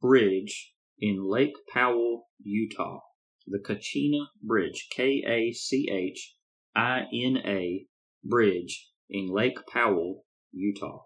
Bridge 0.00 0.72
in 0.98 1.28
Lake 1.28 1.54
Powell, 1.72 2.28
Utah. 2.42 3.00
The 3.46 3.58
Kachina 3.58 4.26
Bridge, 4.42 4.88
K 4.94 5.22
A 5.26 5.52
C 5.52 5.88
H 5.90 6.36
I 6.76 7.06
N 7.12 7.38
A 7.44 7.86
Bridge 8.24 8.88
in 9.10 9.28
Lake 9.28 9.58
Powell, 9.70 10.24
Utah. 10.52 11.00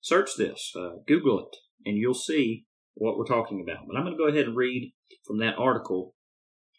Search 0.00 0.30
this, 0.36 0.72
uh, 0.76 0.96
Google 1.06 1.40
it, 1.40 1.56
and 1.84 1.98
you'll 1.98 2.14
see 2.14 2.64
what 2.94 3.16
we're 3.18 3.24
talking 3.24 3.62
about. 3.62 3.84
But 3.86 3.96
I'm 3.96 4.04
going 4.04 4.16
to 4.16 4.18
go 4.18 4.28
ahead 4.28 4.46
and 4.46 4.56
read 4.56 4.94
from 5.26 5.38
that 5.38 5.58
article 5.58 6.13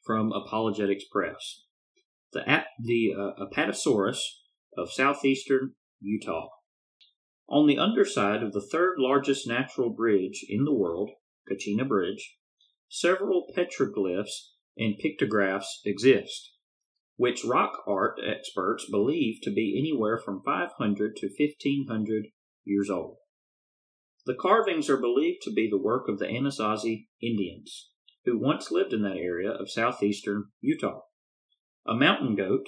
from 0.05 0.31
Apologetics 0.31 1.05
Press. 1.11 1.63
The, 2.33 2.63
the 2.79 3.13
uh, 3.17 3.45
Apatosaurus 3.45 4.19
of 4.77 4.91
southeastern 4.91 5.73
Utah. 5.99 6.49
On 7.47 7.67
the 7.67 7.77
underside 7.77 8.43
of 8.43 8.53
the 8.53 8.61
third 8.71 8.95
largest 8.97 9.47
natural 9.47 9.89
bridge 9.89 10.45
in 10.49 10.65
the 10.65 10.73
world, 10.73 11.11
Kachina 11.49 11.87
Bridge, 11.87 12.37
several 12.89 13.45
petroglyphs 13.55 14.51
and 14.77 14.97
pictographs 14.97 15.81
exist, 15.85 16.53
which 17.17 17.45
rock 17.45 17.83
art 17.87 18.19
experts 18.25 18.89
believe 18.89 19.41
to 19.43 19.51
be 19.51 19.77
anywhere 19.79 20.17
from 20.17 20.41
500 20.43 21.15
to 21.17 21.27
1500 21.27 22.27
years 22.65 22.89
old. 22.89 23.17
The 24.25 24.35
carvings 24.35 24.89
are 24.89 24.97
believed 24.97 25.43
to 25.43 25.53
be 25.53 25.69
the 25.69 25.81
work 25.81 26.09
of 26.09 26.17
the 26.17 26.25
Anasazi 26.25 27.07
Indians, 27.21 27.91
who 28.25 28.39
once 28.39 28.71
lived 28.71 28.93
in 28.93 29.01
that 29.03 29.17
area 29.17 29.51
of 29.51 29.69
southeastern 29.69 30.45
Utah. 30.61 31.01
A 31.85 31.95
mountain 31.95 32.35
goat, 32.35 32.65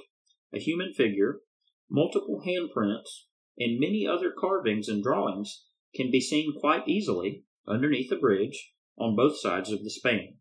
a 0.54 0.60
human 0.60 0.94
figure, 0.94 1.42
multiple 1.90 2.42
handprints, 2.46 3.26
and 3.58 3.80
many 3.80 4.06
other 4.08 4.32
carvings 4.38 4.88
and 4.88 5.04
drawings 5.04 5.66
can 5.96 6.12
be 6.12 6.22
seen 6.22 6.54
quite 6.60 6.88
easily 6.88 7.44
underneath 7.68 8.10
the 8.10 8.16
bridge 8.16 8.74
on 8.98 9.16
both 9.16 9.40
sides 9.40 9.72
of 9.72 9.84
the 9.84 9.90
span. 9.90 10.38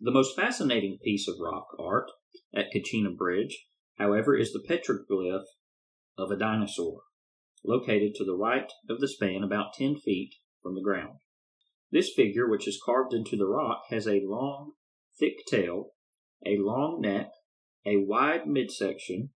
The 0.00 0.10
most 0.10 0.36
fascinating 0.36 0.98
piece 1.02 1.28
of 1.28 1.36
rock 1.40 1.68
art 1.78 2.10
at 2.54 2.72
Kachina 2.74 3.16
Bridge, 3.16 3.66
however, 3.98 4.36
is 4.36 4.52
the 4.52 4.64
petroglyph 4.68 5.44
of 6.16 6.30
a 6.30 6.36
dinosaur, 6.36 7.02
located 7.64 8.14
to 8.16 8.24
the 8.24 8.36
right 8.36 8.70
of 8.88 9.00
the 9.00 9.08
span 9.08 9.42
about 9.42 9.74
10 9.74 9.96
feet 9.96 10.34
from 10.62 10.74
the 10.74 10.82
ground. 10.82 11.18
This 11.90 12.12
figure, 12.14 12.48
which 12.48 12.68
is 12.68 12.80
carved 12.84 13.14
into 13.14 13.36
the 13.36 13.46
rock, 13.46 13.84
has 13.90 14.06
a 14.06 14.22
long, 14.24 14.72
thick 15.18 15.46
tail, 15.50 15.92
a 16.44 16.56
long 16.58 17.00
neck, 17.00 17.30
a 17.86 17.96
wide 17.96 18.46
midsection, 18.46 19.30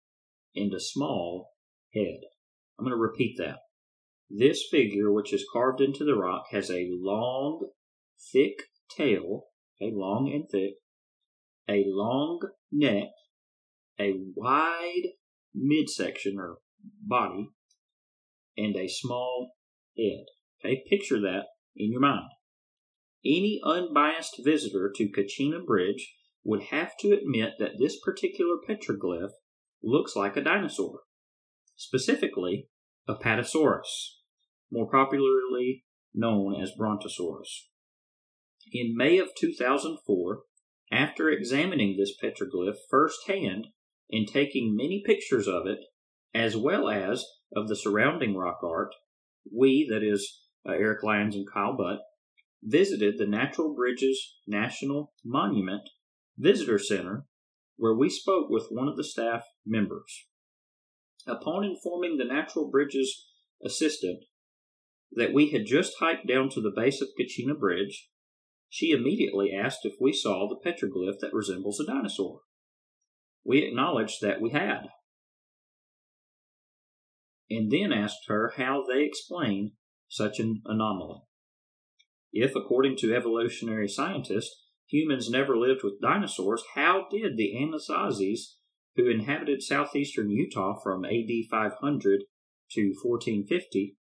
and 0.54 0.72
a 0.74 0.80
small 0.80 1.52
head. 1.94 2.20
I'm 2.78 2.84
going 2.84 2.96
to 2.96 3.00
repeat 3.00 3.36
that. 3.38 3.58
This 4.28 4.66
figure, 4.70 5.10
which 5.12 5.32
is 5.32 5.46
carved 5.50 5.80
into 5.80 6.04
the 6.04 6.14
rock, 6.14 6.44
has 6.52 6.70
a 6.70 6.88
long, 6.90 7.68
thick 8.32 8.64
tail, 8.94 9.44
a 9.80 9.90
long 9.92 10.30
and 10.32 10.44
thick, 10.50 10.74
a 11.68 11.84
long 11.86 12.40
neck, 12.70 13.08
a 13.98 14.14
wide 14.34 15.12
midsection 15.54 16.36
or 16.38 16.58
body, 16.82 17.48
and 18.56 18.76
a 18.76 18.88
small 18.88 19.52
head. 19.96 20.24
Okay, 20.64 20.82
picture 20.88 21.20
that 21.20 21.44
in 21.76 21.90
your 21.92 22.00
mind. 22.00 22.28
Any 23.24 23.60
unbiased 23.64 24.40
visitor 24.44 24.92
to 24.96 25.08
Kachina 25.08 25.64
Bridge 25.64 26.14
would 26.44 26.64
have 26.64 26.96
to 26.98 27.12
admit 27.12 27.54
that 27.58 27.78
this 27.78 27.98
particular 28.00 28.56
petroglyph 28.68 29.30
looks 29.82 30.16
like 30.16 30.36
a 30.36 30.42
dinosaur, 30.42 31.00
specifically 31.76 32.68
a 33.06 33.14
Apatosaurus, 33.14 34.16
more 34.70 34.90
popularly 34.90 35.84
known 36.14 36.60
as 36.60 36.72
Brontosaurus. 36.76 37.68
In 38.72 38.96
May 38.96 39.18
of 39.18 39.30
2004, 39.38 40.42
after 40.90 41.30
examining 41.30 41.96
this 41.96 42.14
petroglyph 42.22 42.76
firsthand 42.90 43.68
and 44.10 44.28
taking 44.28 44.76
many 44.76 45.02
pictures 45.04 45.48
of 45.48 45.66
it, 45.66 45.78
as 46.34 46.56
well 46.56 46.88
as 46.88 47.24
of 47.54 47.68
the 47.68 47.76
surrounding 47.76 48.36
rock 48.36 48.60
art, 48.62 48.94
we, 49.50 49.86
that 49.90 50.02
is, 50.02 50.40
uh, 50.68 50.72
Eric 50.72 51.02
Lyons 51.02 51.34
and 51.34 51.46
Kyle 51.50 51.76
Butt, 51.76 52.00
visited 52.62 53.18
the 53.18 53.26
Natural 53.26 53.74
Bridges 53.74 54.36
National 54.46 55.12
Monument 55.24 55.88
Visitor 56.38 56.78
Center, 56.78 57.26
where 57.76 57.94
we 57.94 58.08
spoke 58.08 58.48
with 58.48 58.68
one 58.70 58.88
of 58.88 58.96
the 58.96 59.04
staff 59.04 59.44
members. 59.66 60.26
Upon 61.26 61.64
informing 61.64 62.16
the 62.16 62.24
Natural 62.24 62.70
Bridges 62.70 63.26
assistant 63.64 64.24
that 65.12 65.32
we 65.32 65.50
had 65.50 65.66
just 65.66 65.94
hiked 65.98 66.26
down 66.26 66.48
to 66.50 66.60
the 66.60 66.72
base 66.74 67.00
of 67.00 67.08
Kachina 67.18 67.58
Bridge, 67.58 68.08
she 68.68 68.90
immediately 68.90 69.52
asked 69.52 69.84
if 69.84 69.94
we 70.00 70.12
saw 70.12 70.48
the 70.48 70.70
petroglyph 70.70 71.18
that 71.20 71.34
resembles 71.34 71.78
a 71.78 71.84
dinosaur. 71.84 72.40
We 73.44 73.58
acknowledged 73.58 74.20
that 74.22 74.40
we 74.40 74.50
had, 74.50 74.86
and 77.50 77.70
then 77.70 77.92
asked 77.92 78.28
her 78.28 78.52
how 78.56 78.84
they 78.88 79.02
explained 79.02 79.72
such 80.08 80.38
an 80.38 80.62
anomaly. 80.64 81.20
If, 82.32 82.56
according 82.56 82.96
to 82.98 83.14
evolutionary 83.14 83.88
scientists, 83.88 84.64
humans 84.86 85.28
never 85.28 85.56
lived 85.56 85.82
with 85.84 86.00
dinosaurs, 86.00 86.62
how 86.74 87.06
did 87.10 87.36
the 87.36 87.52
Anasazis, 87.54 88.54
who 88.96 89.10
inhabited 89.10 89.62
southeastern 89.62 90.30
Utah 90.30 90.74
from 90.82 91.04
AD 91.04 91.30
500 91.50 92.22
to 92.72 92.94
1450, 93.02 93.96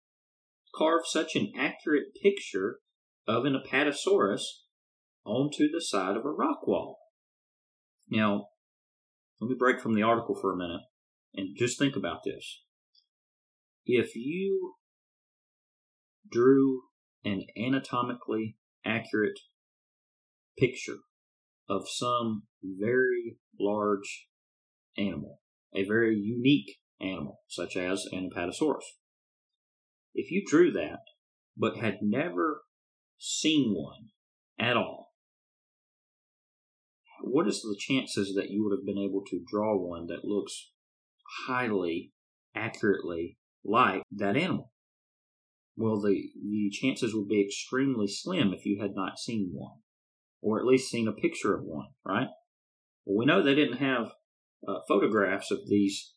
carve 0.75 1.01
such 1.05 1.35
an 1.35 1.53
accurate 1.57 2.13
picture 2.21 2.79
of 3.27 3.45
an 3.45 3.55
Apatosaurus 3.55 4.43
onto 5.25 5.69
the 5.69 5.81
side 5.81 6.17
of 6.17 6.25
a 6.25 6.29
rock 6.29 6.67
wall? 6.67 6.97
Now, 8.09 8.47
let 9.39 9.49
me 9.49 9.55
break 9.57 9.79
from 9.79 9.93
the 9.93 10.03
article 10.03 10.35
for 10.39 10.53
a 10.53 10.57
minute 10.57 10.81
and 11.33 11.55
just 11.57 11.79
think 11.79 11.95
about 11.95 12.21
this. 12.25 12.63
If 13.85 14.15
you 14.15 14.75
drew 16.29 16.81
an 17.23 17.45
anatomically 17.57 18.57
accurate 18.85 19.39
picture 20.57 20.97
of 21.69 21.87
some 21.87 22.43
very 22.63 23.37
large 23.59 24.27
animal, 24.97 25.41
a 25.75 25.83
very 25.85 26.15
unique 26.15 26.77
animal, 26.99 27.41
such 27.47 27.75
as 27.75 28.05
an 28.11 28.29
Apatosaurus. 28.33 28.85
If 30.13 30.31
you 30.31 30.43
drew 30.45 30.71
that, 30.71 30.99
but 31.55 31.77
had 31.77 31.99
never 32.01 32.61
seen 33.17 33.73
one 33.73 34.09
at 34.59 34.77
all, 34.77 35.13
what 37.21 37.47
is 37.47 37.61
the 37.61 37.77
chances 37.77 38.33
that 38.35 38.49
you 38.49 38.63
would 38.63 38.77
have 38.77 38.85
been 38.85 39.03
able 39.03 39.23
to 39.27 39.43
draw 39.45 39.75
one 39.75 40.07
that 40.07 40.25
looks 40.25 40.71
highly 41.47 42.11
accurately 42.55 43.37
like 43.63 44.01
that 44.11 44.37
animal? 44.37 44.71
Well, 45.77 46.01
the, 46.01 46.31
the 46.35 46.71
chances 46.71 47.13
would 47.13 47.27
be 47.27 47.41
extremely 47.41 48.07
slim 48.07 48.51
if 48.51 48.65
you 48.65 48.81
had 48.81 48.95
not 48.95 49.19
seen 49.19 49.51
one 49.53 49.77
or 50.41 50.59
at 50.59 50.65
least 50.65 50.89
seen 50.89 51.07
a 51.07 51.11
picture 51.11 51.55
of 51.55 51.63
one, 51.63 51.87
right? 52.05 52.27
Well, 53.05 53.17
we 53.17 53.25
know 53.25 53.41
they 53.41 53.55
didn't 53.55 53.77
have 53.77 54.11
uh, 54.67 54.79
photographs 54.87 55.51
of 55.51 55.59
these 55.67 56.13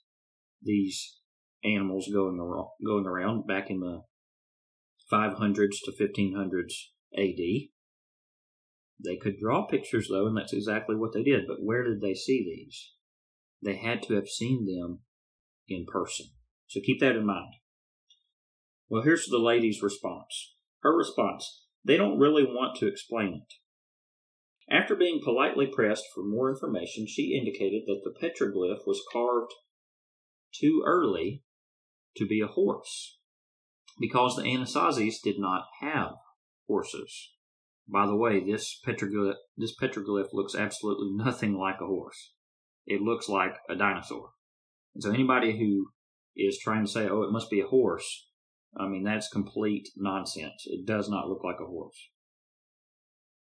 these 0.62 1.18
animals 1.64 2.08
going 2.12 2.38
around, 2.38 2.68
going 2.84 3.06
around 3.06 3.46
back 3.46 3.70
in 3.70 3.80
the 3.80 4.02
500s 5.10 5.76
to 5.84 5.92
1500s 5.92 6.72
AD. 7.16 7.70
They 9.02 9.16
could 9.16 9.38
draw 9.38 9.66
pictures 9.66 10.08
though, 10.10 10.26
and 10.26 10.36
that's 10.36 10.52
exactly 10.52 10.96
what 10.96 11.12
they 11.14 11.22
did. 11.22 11.44
But 11.48 11.62
where 11.62 11.82
did 11.82 12.02
they 12.02 12.14
see 12.14 12.44
these? 12.44 12.92
They 13.62 13.76
had 13.76 14.02
to 14.04 14.14
have 14.14 14.28
seen 14.28 14.66
them 14.66 15.00
in 15.66 15.86
person. 15.86 16.26
So 16.66 16.80
keep 16.84 17.00
that 17.00 17.16
in 17.16 17.26
mind. 17.26 17.54
Well, 18.90 19.02
here's 19.02 19.26
the 19.26 19.38
lady's 19.38 19.82
response. 19.82 20.54
Her 20.82 20.94
response 20.94 21.64
they 21.84 21.96
don't 21.96 22.18
really 22.18 22.44
want 22.44 22.76
to 22.76 22.86
explain 22.86 23.42
it. 23.42 23.54
After 24.70 24.94
being 24.94 25.20
politely 25.22 25.66
pressed 25.66 26.04
for 26.14 26.22
more 26.22 26.50
information, 26.50 27.06
she 27.06 27.36
indicated 27.36 27.84
that 27.86 28.02
the 28.04 28.12
petroglyph 28.12 28.86
was 28.86 29.02
carved 29.10 29.52
too 30.52 30.82
early 30.86 31.42
to 32.16 32.26
be 32.26 32.40
a 32.40 32.46
horse 32.46 33.18
because 33.98 34.36
the 34.36 34.42
Anasazis 34.42 35.22
did 35.22 35.38
not 35.38 35.64
have 35.80 36.12
horses. 36.66 37.30
By 37.88 38.06
the 38.06 38.16
way, 38.16 38.44
this 38.44 38.78
petroglyph, 38.86 39.36
this 39.56 39.74
petroglyph 39.80 40.32
looks 40.32 40.54
absolutely 40.54 41.10
nothing 41.12 41.54
like 41.54 41.80
a 41.80 41.86
horse. 41.86 42.32
It 42.86 43.00
looks 43.00 43.28
like 43.28 43.54
a 43.68 43.74
dinosaur. 43.74 44.30
And 44.94 45.02
so 45.02 45.10
anybody 45.10 45.58
who 45.58 45.90
is 46.36 46.58
trying 46.58 46.84
to 46.84 46.90
say, 46.90 47.08
oh, 47.08 47.22
it 47.22 47.32
must 47.32 47.50
be 47.50 47.60
a 47.60 47.66
horse, 47.66 48.29
I 48.76 48.86
mean, 48.86 49.04
that's 49.04 49.28
complete 49.28 49.88
nonsense. 49.96 50.64
It 50.66 50.86
does 50.86 51.08
not 51.08 51.28
look 51.28 51.42
like 51.44 51.60
a 51.60 51.66
horse. 51.66 52.08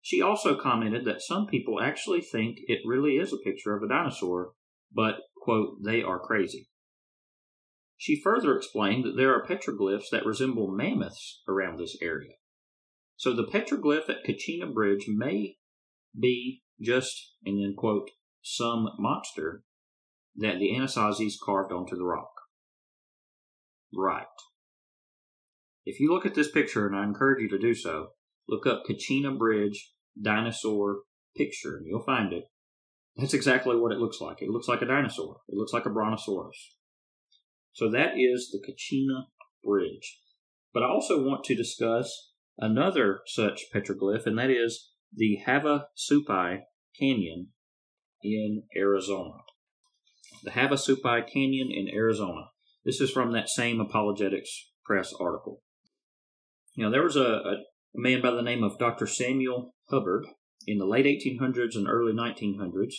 She 0.01 0.21
also 0.21 0.55
commented 0.55 1.05
that 1.05 1.21
some 1.21 1.47
people 1.47 1.81
actually 1.81 2.21
think 2.21 2.57
it 2.67 2.79
really 2.85 3.17
is 3.17 3.33
a 3.33 3.37
picture 3.37 3.75
of 3.75 3.83
a 3.83 3.89
dinosaur, 3.89 4.51
but, 4.93 5.15
quote, 5.35 5.83
they 5.83 6.01
are 6.01 6.19
crazy. 6.19 6.69
She 7.97 8.21
further 8.21 8.55
explained 8.55 9.03
that 9.03 9.17
there 9.17 9.33
are 9.33 9.45
petroglyphs 9.45 10.09
that 10.11 10.25
resemble 10.25 10.71
mammoths 10.71 11.41
around 11.47 11.77
this 11.77 11.97
area. 12.01 12.33
So 13.17 13.33
the 13.33 13.47
petroglyph 13.47 14.07
at 14.07 14.23
Kachina 14.23 14.71
Bridge 14.71 15.05
may 15.09 15.55
be 16.17 16.61
just, 16.79 17.33
and 17.43 17.57
then 17.61 17.73
quote, 17.75 18.11
some 18.41 18.89
monster 18.99 19.63
that 20.35 20.59
the 20.59 20.71
Anasazis 20.71 21.33
carved 21.43 21.73
onto 21.73 21.95
the 21.95 22.05
rock. 22.05 22.29
Right. 23.93 24.25
If 25.89 26.01
you 26.01 26.11
look 26.11 26.25
at 26.25 26.35
this 26.35 26.51
picture, 26.51 26.85
and 26.85 26.93
I 26.93 27.05
encourage 27.05 27.41
you 27.41 27.47
to 27.47 27.57
do 27.57 27.73
so, 27.73 28.09
look 28.49 28.67
up 28.67 28.83
Kachina 28.85 29.37
Bridge 29.37 29.93
dinosaur 30.21 31.03
picture, 31.33 31.77
and 31.77 31.87
you'll 31.87 32.03
find 32.03 32.33
it. 32.33 32.43
That's 33.15 33.33
exactly 33.33 33.77
what 33.77 33.93
it 33.93 33.97
looks 33.97 34.19
like. 34.19 34.41
It 34.41 34.49
looks 34.49 34.67
like 34.67 34.81
a 34.81 34.85
dinosaur. 34.85 35.37
It 35.47 35.55
looks 35.55 35.71
like 35.71 35.85
a 35.85 35.89
brontosaurus. 35.89 36.75
So 37.71 37.89
that 37.89 38.17
is 38.17 38.51
the 38.51 38.59
Kachina 38.59 39.27
Bridge. 39.63 40.19
But 40.73 40.83
I 40.83 40.89
also 40.89 41.23
want 41.23 41.45
to 41.45 41.55
discuss 41.55 42.33
another 42.57 43.21
such 43.25 43.67
petroglyph, 43.73 44.25
and 44.25 44.37
that 44.37 44.49
is 44.49 44.91
the 45.15 45.39
Havasupai 45.47 46.63
Canyon 46.99 47.53
in 48.21 48.63
Arizona. 48.75 49.35
The 50.43 50.51
Havasupai 50.51 51.31
Canyon 51.31 51.69
in 51.71 51.87
Arizona. 51.95 52.47
This 52.83 52.99
is 52.99 53.09
from 53.09 53.31
that 53.31 53.47
same 53.47 53.79
Apologetics 53.79 54.69
Press 54.83 55.13
article. 55.17 55.61
You 56.77 56.85
know, 56.85 56.91
there 56.91 57.03
was 57.03 57.15
a, 57.15 57.41
a 57.41 57.55
man 57.95 58.21
by 58.21 58.29
the 58.29 58.43
name 58.43 58.63
of 58.63 58.77
Dr. 58.77 59.07
Samuel 59.07 59.73
Hubbard 59.89 60.27
in 60.67 60.77
the 60.77 60.85
late 60.85 61.07
1800s 61.07 61.75
and 61.75 61.87
early 61.87 62.13
1900s 62.13 62.93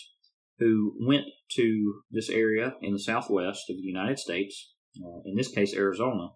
who 0.57 0.97
went 0.99 1.23
to 1.53 2.01
this 2.11 2.29
area 2.29 2.73
in 2.81 2.91
the 2.91 2.99
southwest 2.99 3.69
of 3.69 3.77
the 3.77 3.81
United 3.81 4.19
States, 4.19 4.73
uh, 5.01 5.21
in 5.23 5.37
this 5.37 5.49
case 5.49 5.73
Arizona, 5.73 6.31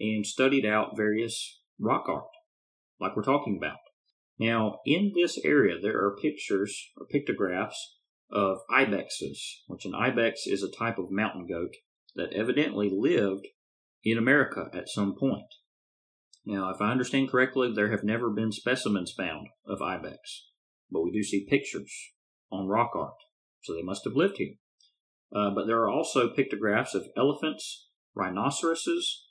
and 0.00 0.26
studied 0.26 0.66
out 0.66 0.96
various 0.96 1.60
rock 1.78 2.08
art 2.08 2.24
like 2.98 3.14
we're 3.14 3.22
talking 3.22 3.56
about. 3.56 3.78
Now, 4.40 4.80
in 4.84 5.12
this 5.14 5.38
area, 5.44 5.76
there 5.80 5.96
are 5.98 6.16
pictures 6.20 6.90
or 6.96 7.06
pictographs 7.06 7.98
of 8.32 8.58
ibexes, 8.68 9.38
which 9.68 9.84
an 9.84 9.94
ibex 9.94 10.48
is 10.48 10.64
a 10.64 10.76
type 10.76 10.98
of 10.98 11.12
mountain 11.12 11.46
goat 11.46 11.74
that 12.16 12.32
evidently 12.32 12.90
lived 12.92 13.46
in 14.02 14.18
America 14.18 14.70
at 14.74 14.88
some 14.88 15.14
point. 15.16 15.46
Now, 16.46 16.70
if 16.70 16.80
I 16.80 16.90
understand 16.90 17.30
correctly, 17.30 17.72
there 17.74 17.90
have 17.90 18.04
never 18.04 18.30
been 18.30 18.52
specimens 18.52 19.12
found 19.16 19.48
of 19.66 19.80
ibex, 19.80 20.48
but 20.90 21.02
we 21.02 21.10
do 21.10 21.22
see 21.22 21.46
pictures 21.48 21.92
on 22.50 22.68
rock 22.68 22.92
art, 22.94 23.14
so 23.62 23.74
they 23.74 23.82
must 23.82 24.04
have 24.04 24.14
lived 24.14 24.36
here. 24.36 24.54
Uh, 25.34 25.50
but 25.54 25.66
there 25.66 25.80
are 25.80 25.90
also 25.90 26.28
pictographs 26.28 26.94
of 26.94 27.06
elephants, 27.16 27.88
rhinoceroses, 28.14 29.24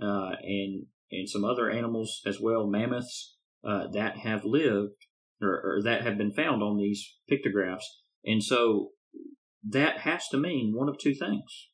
uh, 0.00 0.30
and 0.42 0.86
and 1.10 1.28
some 1.28 1.44
other 1.44 1.70
animals 1.70 2.22
as 2.24 2.40
well, 2.40 2.66
mammoths, 2.66 3.36
uh, 3.62 3.86
that 3.92 4.18
have 4.18 4.44
lived 4.44 4.94
or, 5.42 5.60
or 5.62 5.82
that 5.82 6.02
have 6.02 6.16
been 6.16 6.32
found 6.32 6.62
on 6.62 6.78
these 6.78 7.16
pictographs. 7.28 8.02
And 8.24 8.42
so 8.42 8.90
that 9.68 9.98
has 10.00 10.26
to 10.28 10.38
mean 10.38 10.72
one 10.74 10.88
of 10.88 10.98
two 10.98 11.14
things. 11.14 11.68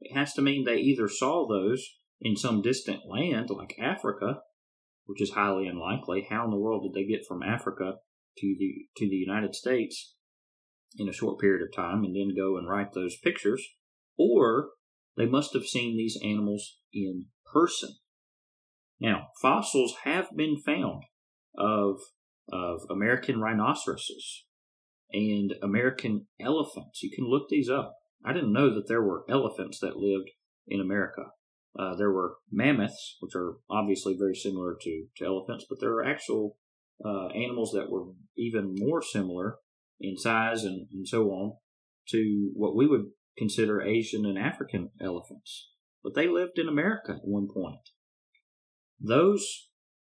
It 0.00 0.14
has 0.14 0.32
to 0.34 0.42
mean 0.42 0.64
they 0.64 0.76
either 0.76 1.08
saw 1.08 1.48
those 1.48 1.84
in 2.22 2.36
some 2.36 2.62
distant 2.62 3.00
land 3.08 3.50
like 3.50 3.76
Africa, 3.78 4.40
which 5.06 5.20
is 5.20 5.32
highly 5.32 5.66
unlikely. 5.66 6.26
How 6.30 6.44
in 6.44 6.50
the 6.50 6.58
world 6.58 6.84
did 6.84 6.94
they 6.94 7.06
get 7.06 7.26
from 7.26 7.42
Africa 7.42 7.94
to 8.38 8.56
the 8.58 8.86
to 8.96 9.08
the 9.08 9.16
United 9.16 9.54
States 9.54 10.14
in 10.96 11.08
a 11.08 11.12
short 11.12 11.40
period 11.40 11.62
of 11.62 11.74
time 11.74 12.04
and 12.04 12.14
then 12.14 12.36
go 12.36 12.56
and 12.56 12.68
write 12.68 12.92
those 12.92 13.16
pictures? 13.22 13.66
Or 14.16 14.70
they 15.16 15.26
must 15.26 15.52
have 15.52 15.64
seen 15.64 15.96
these 15.96 16.18
animals 16.22 16.78
in 16.92 17.26
person. 17.52 17.96
Now, 19.00 19.28
fossils 19.40 19.96
have 20.04 20.28
been 20.36 20.56
found 20.56 21.02
of, 21.58 21.96
of 22.52 22.80
American 22.88 23.40
rhinoceroses 23.40 24.44
and 25.12 25.54
American 25.62 26.26
elephants. 26.40 27.02
You 27.02 27.10
can 27.10 27.24
look 27.28 27.48
these 27.48 27.68
up. 27.68 27.96
I 28.24 28.32
didn't 28.32 28.52
know 28.52 28.72
that 28.74 28.86
there 28.86 29.02
were 29.02 29.24
elephants 29.28 29.80
that 29.80 29.96
lived 29.96 30.30
in 30.68 30.80
America. 30.80 31.22
Uh, 31.78 31.94
there 31.96 32.10
were 32.10 32.36
mammoths, 32.50 33.16
which 33.20 33.34
are 33.34 33.54
obviously 33.70 34.14
very 34.18 34.34
similar 34.34 34.76
to, 34.80 35.06
to 35.16 35.24
elephants, 35.24 35.64
but 35.68 35.80
there 35.80 35.92
are 35.92 36.04
actual 36.04 36.58
uh, 37.04 37.28
animals 37.28 37.72
that 37.72 37.90
were 37.90 38.06
even 38.36 38.74
more 38.76 39.02
similar 39.02 39.56
in 40.00 40.16
size 40.16 40.64
and, 40.64 40.86
and 40.92 41.08
so 41.08 41.28
on 41.28 41.56
to 42.08 42.50
what 42.54 42.76
we 42.76 42.86
would 42.86 43.06
consider 43.38 43.80
Asian 43.80 44.26
and 44.26 44.38
African 44.38 44.90
elephants. 45.00 45.70
But 46.02 46.14
they 46.14 46.28
lived 46.28 46.58
in 46.58 46.68
America 46.68 47.12
at 47.12 47.24
one 47.24 47.48
point. 47.52 47.88
Those 49.00 49.68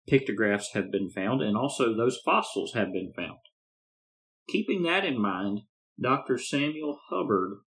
pictographs 0.09 0.73
have 0.75 0.91
been 0.91 1.11
found, 1.11 1.41
and 1.41 1.57
also 1.57 1.95
those 1.95 2.21
fossils 2.25 2.73
have 2.75 2.93
been 2.93 3.13
found. 3.17 3.39
Keeping 4.49 4.83
that 4.83 5.05
in 5.05 5.21
mind, 5.21 5.61
Dr. 6.01 6.39
Samuel 6.39 6.99
Hubbard 7.09 7.61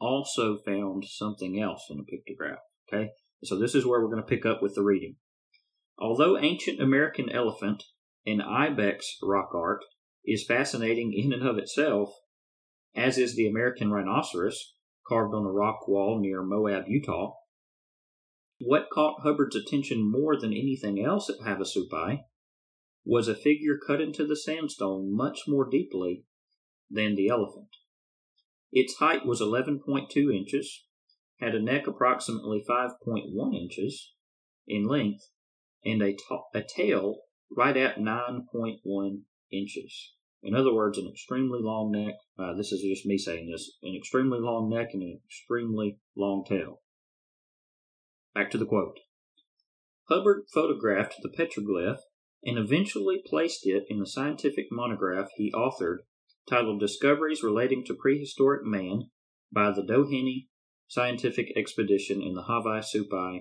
also 0.00 0.58
found 0.64 1.04
something 1.06 1.60
else 1.60 1.86
in 1.90 1.98
a 1.98 2.02
pictograph. 2.02 2.58
Okay, 2.92 3.10
so 3.44 3.58
this 3.58 3.74
is 3.74 3.84
where 3.84 4.00
we're 4.00 4.10
going 4.10 4.22
to 4.22 4.28
pick 4.28 4.46
up 4.46 4.62
with 4.62 4.74
the 4.74 4.82
reading. 4.82 5.16
Although 5.98 6.38
ancient 6.38 6.80
American 6.80 7.28
elephant 7.28 7.82
and 8.24 8.42
ibex 8.42 9.18
rock 9.22 9.50
art 9.54 9.84
is 10.24 10.46
fascinating 10.46 11.12
in 11.12 11.32
and 11.32 11.46
of 11.46 11.58
itself, 11.58 12.10
as 12.94 13.18
is 13.18 13.36
the 13.36 13.48
American 13.48 13.90
rhinoceros 13.90 14.74
carved 15.06 15.34
on 15.34 15.44
a 15.44 15.52
rock 15.52 15.88
wall 15.88 16.20
near 16.20 16.42
Moab, 16.42 16.84
Utah, 16.86 17.34
what 18.60 18.90
caught 18.92 19.22
Hubbard's 19.22 19.56
attention 19.56 20.10
more 20.10 20.38
than 20.38 20.52
anything 20.52 21.02
else 21.04 21.30
at 21.30 21.46
Havasupai 21.46 22.24
was 23.04 23.28
a 23.28 23.34
figure 23.34 23.78
cut 23.84 24.00
into 24.00 24.26
the 24.26 24.36
sandstone 24.36 25.14
much 25.14 25.42
more 25.46 25.68
deeply 25.68 26.24
than 26.90 27.14
the 27.14 27.28
elephant. 27.28 27.68
Its 28.72 28.96
height 28.96 29.24
was 29.24 29.40
11.2 29.40 30.34
inches, 30.34 30.86
had 31.40 31.54
a 31.54 31.62
neck 31.62 31.86
approximately 31.86 32.64
5.1 32.68 33.54
inches 33.54 34.12
in 34.66 34.86
length, 34.86 35.30
and 35.84 36.02
a, 36.02 36.16
tail 36.62 37.20
right 37.56 37.76
at 37.76 37.98
9.1 37.98 39.20
inches. 39.52 40.12
In 40.42 40.54
other 40.54 40.74
words, 40.74 40.98
an 40.98 41.08
extremely 41.08 41.60
long 41.62 41.90
neck. 41.90 42.14
Uh, 42.38 42.54
this 42.54 42.72
is 42.72 42.82
just 42.82 43.06
me 43.06 43.18
saying 43.18 43.50
this 43.50 43.72
an 43.82 43.96
extremely 43.96 44.38
long 44.40 44.68
neck 44.68 44.88
and 44.92 45.02
an 45.02 45.20
extremely 45.24 45.98
long 46.16 46.44
tail. 46.44 46.80
Back 48.34 48.50
to 48.52 48.58
the 48.58 48.66
quote. 48.66 48.98
Hubbard 50.08 50.44
photographed 50.52 51.16
the 51.22 51.28
petroglyph 51.28 52.00
and 52.44 52.56
eventually 52.56 53.20
placed 53.24 53.66
it 53.66 53.84
in 53.88 53.98
the 53.98 54.06
scientific 54.06 54.66
monograph 54.70 55.28
he 55.36 55.52
authored 55.52 55.98
titled 56.48 56.80
Discoveries 56.80 57.42
Relating 57.42 57.84
to 57.86 57.94
Prehistoric 57.94 58.64
Man 58.64 59.10
by 59.52 59.70
the 59.70 59.82
Doheny 59.82 60.46
Scientific 60.90 61.52
Expedition 61.54 62.22
in 62.22 62.32
the 62.32 62.44
Havasupai 62.44 63.40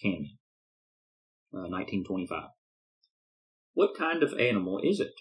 Canyon, 0.00 0.38
uh, 1.52 1.66
1925. 1.66 2.50
What 3.74 3.98
kind 3.98 4.22
of 4.22 4.32
animal 4.38 4.78
is 4.84 5.00
it? 5.00 5.14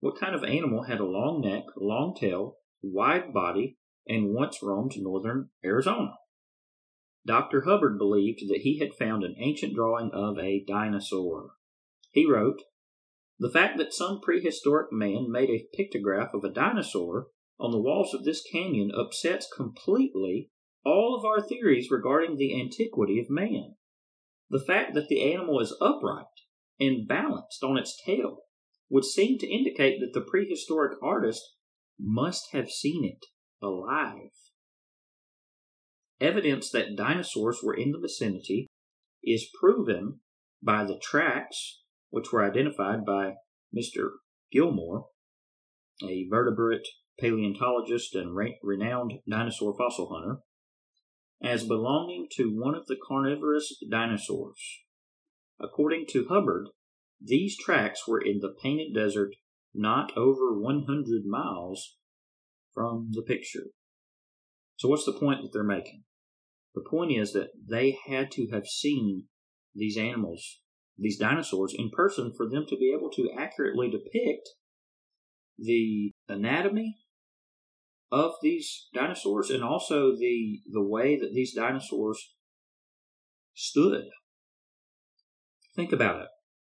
What 0.00 0.18
kind 0.18 0.34
of 0.34 0.42
animal 0.42 0.84
had 0.84 0.98
a 0.98 1.04
long 1.04 1.42
neck, 1.42 1.64
long 1.76 2.16
tail, 2.18 2.56
wide 2.82 3.34
body, 3.34 3.76
and 4.08 4.32
once 4.32 4.62
roamed 4.62 4.92
northern 4.96 5.50
Arizona? 5.62 6.14
Dr. 7.26 7.64
Hubbard 7.66 7.98
believed 7.98 8.48
that 8.48 8.62
he 8.62 8.78
had 8.78 8.94
found 8.94 9.22
an 9.22 9.36
ancient 9.38 9.74
drawing 9.74 10.10
of 10.14 10.38
a 10.38 10.64
dinosaur. 10.66 11.50
He 12.10 12.24
wrote, 12.24 12.62
The 13.38 13.50
fact 13.50 13.76
that 13.76 13.92
some 13.92 14.22
prehistoric 14.22 14.90
man 14.92 15.30
made 15.30 15.50
a 15.50 15.66
pictograph 15.78 16.32
of 16.32 16.42
a 16.42 16.50
dinosaur 16.50 17.26
on 17.60 17.70
the 17.70 17.82
walls 17.82 18.14
of 18.14 18.24
this 18.24 18.42
canyon 18.50 18.90
upsets 18.98 19.46
completely 19.54 20.50
all 20.86 21.16
of 21.18 21.24
our 21.24 21.46
theories 21.46 21.88
regarding 21.90 22.36
the 22.36 22.58
antiquity 22.58 23.18
of 23.18 23.28
man. 23.28 23.74
The 24.48 24.62
fact 24.64 24.94
that 24.94 25.08
the 25.08 25.32
animal 25.34 25.58
is 25.60 25.76
upright 25.80 26.26
and 26.78 27.08
balanced 27.08 27.64
on 27.64 27.76
its 27.76 28.00
tail 28.06 28.44
would 28.88 29.04
seem 29.04 29.36
to 29.38 29.52
indicate 29.52 29.98
that 29.98 30.12
the 30.14 30.24
prehistoric 30.24 30.96
artist 31.02 31.42
must 31.98 32.52
have 32.52 32.70
seen 32.70 33.04
it 33.04 33.26
alive. 33.60 34.30
Evidence 36.20 36.70
that 36.70 36.96
dinosaurs 36.96 37.60
were 37.64 37.74
in 37.74 37.90
the 37.90 37.98
vicinity 37.98 38.68
is 39.24 39.50
proven 39.60 40.20
by 40.62 40.84
the 40.84 40.98
tracks, 41.02 41.82
which 42.10 42.32
were 42.32 42.44
identified 42.44 43.04
by 43.04 43.32
Mr. 43.76 44.10
Gilmore, 44.52 45.06
a 46.02 46.28
vertebrate 46.30 46.86
paleontologist 47.18 48.14
and 48.14 48.36
renowned 48.62 49.14
dinosaur 49.28 49.74
fossil 49.76 50.08
hunter, 50.14 50.42
as 51.42 51.66
belonging 51.66 52.26
to 52.32 52.44
one 52.44 52.74
of 52.74 52.86
the 52.86 52.96
carnivorous 53.06 53.74
dinosaurs. 53.90 54.80
According 55.60 56.06
to 56.10 56.26
Hubbard, 56.28 56.68
these 57.20 57.56
tracks 57.56 58.06
were 58.06 58.20
in 58.20 58.40
the 58.40 58.54
Painted 58.62 58.94
Desert 58.94 59.34
not 59.74 60.16
over 60.16 60.58
100 60.58 61.24
miles 61.26 61.96
from 62.72 63.10
the 63.12 63.22
picture. 63.22 63.68
So, 64.76 64.88
what's 64.88 65.06
the 65.06 65.12
point 65.12 65.42
that 65.42 65.50
they're 65.52 65.64
making? 65.64 66.04
The 66.74 66.84
point 66.88 67.12
is 67.12 67.32
that 67.32 67.50
they 67.66 67.96
had 68.06 68.30
to 68.32 68.48
have 68.52 68.66
seen 68.66 69.24
these 69.74 69.96
animals, 69.96 70.60
these 70.98 71.18
dinosaurs, 71.18 71.74
in 71.76 71.90
person 71.90 72.32
for 72.36 72.48
them 72.48 72.66
to 72.68 72.76
be 72.76 72.94
able 72.94 73.10
to 73.12 73.30
accurately 73.38 73.90
depict 73.90 74.50
the 75.58 76.12
anatomy 76.28 76.98
of 78.10 78.32
these 78.42 78.88
dinosaurs 78.94 79.50
and 79.50 79.62
also 79.64 80.12
the 80.16 80.60
the 80.70 80.82
way 80.82 81.18
that 81.18 81.32
these 81.34 81.54
dinosaurs 81.54 82.34
stood. 83.54 84.04
Think 85.74 85.92
about 85.92 86.20
it. 86.22 86.28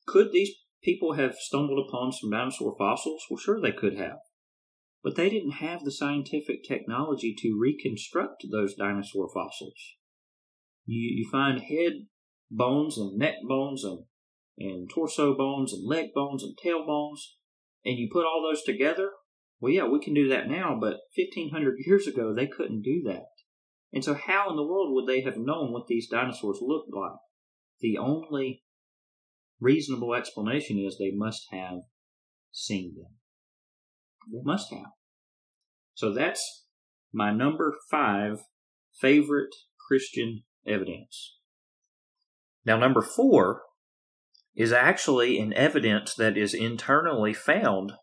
Could 0.08 0.32
these 0.32 0.52
people 0.84 1.13
have 1.13 1.36
stumbled 1.36 1.86
upon 1.88 2.12
some 2.12 2.32
dinosaur 2.32 2.76
fossils? 2.78 3.24
Well, 3.30 3.38
sure 3.38 3.60
they 3.60 3.71
could 3.71 3.98
have. 3.98 4.17
But 5.04 5.15
they 5.15 5.30
didn't 5.30 5.54
have 5.54 5.84
the 5.84 5.91
scientific 5.91 6.63
technology 6.63 7.36
to 7.39 7.60
reconstruct 7.60 8.45
those 8.52 8.76
dinosaur 8.76 9.30
fossils. 9.32 9.95
You, 10.86 11.17
you 11.17 11.30
find 11.32 11.62
head 11.62 12.08
bones 12.50 12.98
and 12.98 13.17
neck 13.17 13.36
bones 13.48 13.84
and, 13.84 14.06
and 14.58 14.89
torso 14.89 15.36
bones 15.36 15.74
and 15.74 15.88
leg 15.88 16.08
bones 16.13 16.43
and 16.43 16.58
tail 16.58 16.86
bones, 16.86 17.38
and 17.84 17.98
you 17.98 18.10
put 18.12 18.26
all 18.26 18.41
those 18.41 18.63
together. 18.63 19.10
Well, 19.60 19.72
yeah, 19.72 19.88
we 19.88 20.00
can 20.00 20.13
do 20.13 20.28
that 20.30 20.50
now, 20.50 20.78
but 20.80 20.98
1500 21.15 21.76
years 21.86 22.08
ago 22.08 22.34
they 22.34 22.48
couldn't 22.48 22.82
do 22.82 23.02
that. 23.06 23.26
And 23.94 24.04
so, 24.04 24.13
how 24.13 24.50
in 24.50 24.58
the 24.58 24.68
world 24.68 24.94
would 24.94 25.08
they 25.08 25.22
have 25.22 25.38
known 25.38 25.72
what 25.72 25.88
these 25.88 26.10
dinosaurs 26.10 26.60
looked 26.62 26.94
like? 26.94 27.18
The 27.80 27.98
only 27.98 28.63
reasonable 29.60 30.13
explanation 30.13 30.78
is 30.78 30.98
they 30.98 31.12
must 31.13 31.48
have 31.52 31.80
seen 32.52 32.96
them. 32.96 33.13
They 34.32 34.41
must 34.44 34.72
have. 34.72 34.91
So 35.94 36.13
that's 36.13 36.65
my 37.13 37.32
number 37.32 37.76
five 37.89 38.39
favorite 39.00 39.56
Christian 39.88 40.44
evidence. 40.68 41.38
Now, 42.65 42.78
number 42.78 43.02
four 43.02 43.62
is 44.56 44.72
actually 44.74 45.39
an 45.39 45.54
evidence 45.54 46.15
that 46.15 46.38
is 46.38 46.54
internally 46.54 47.34
found 47.34 47.94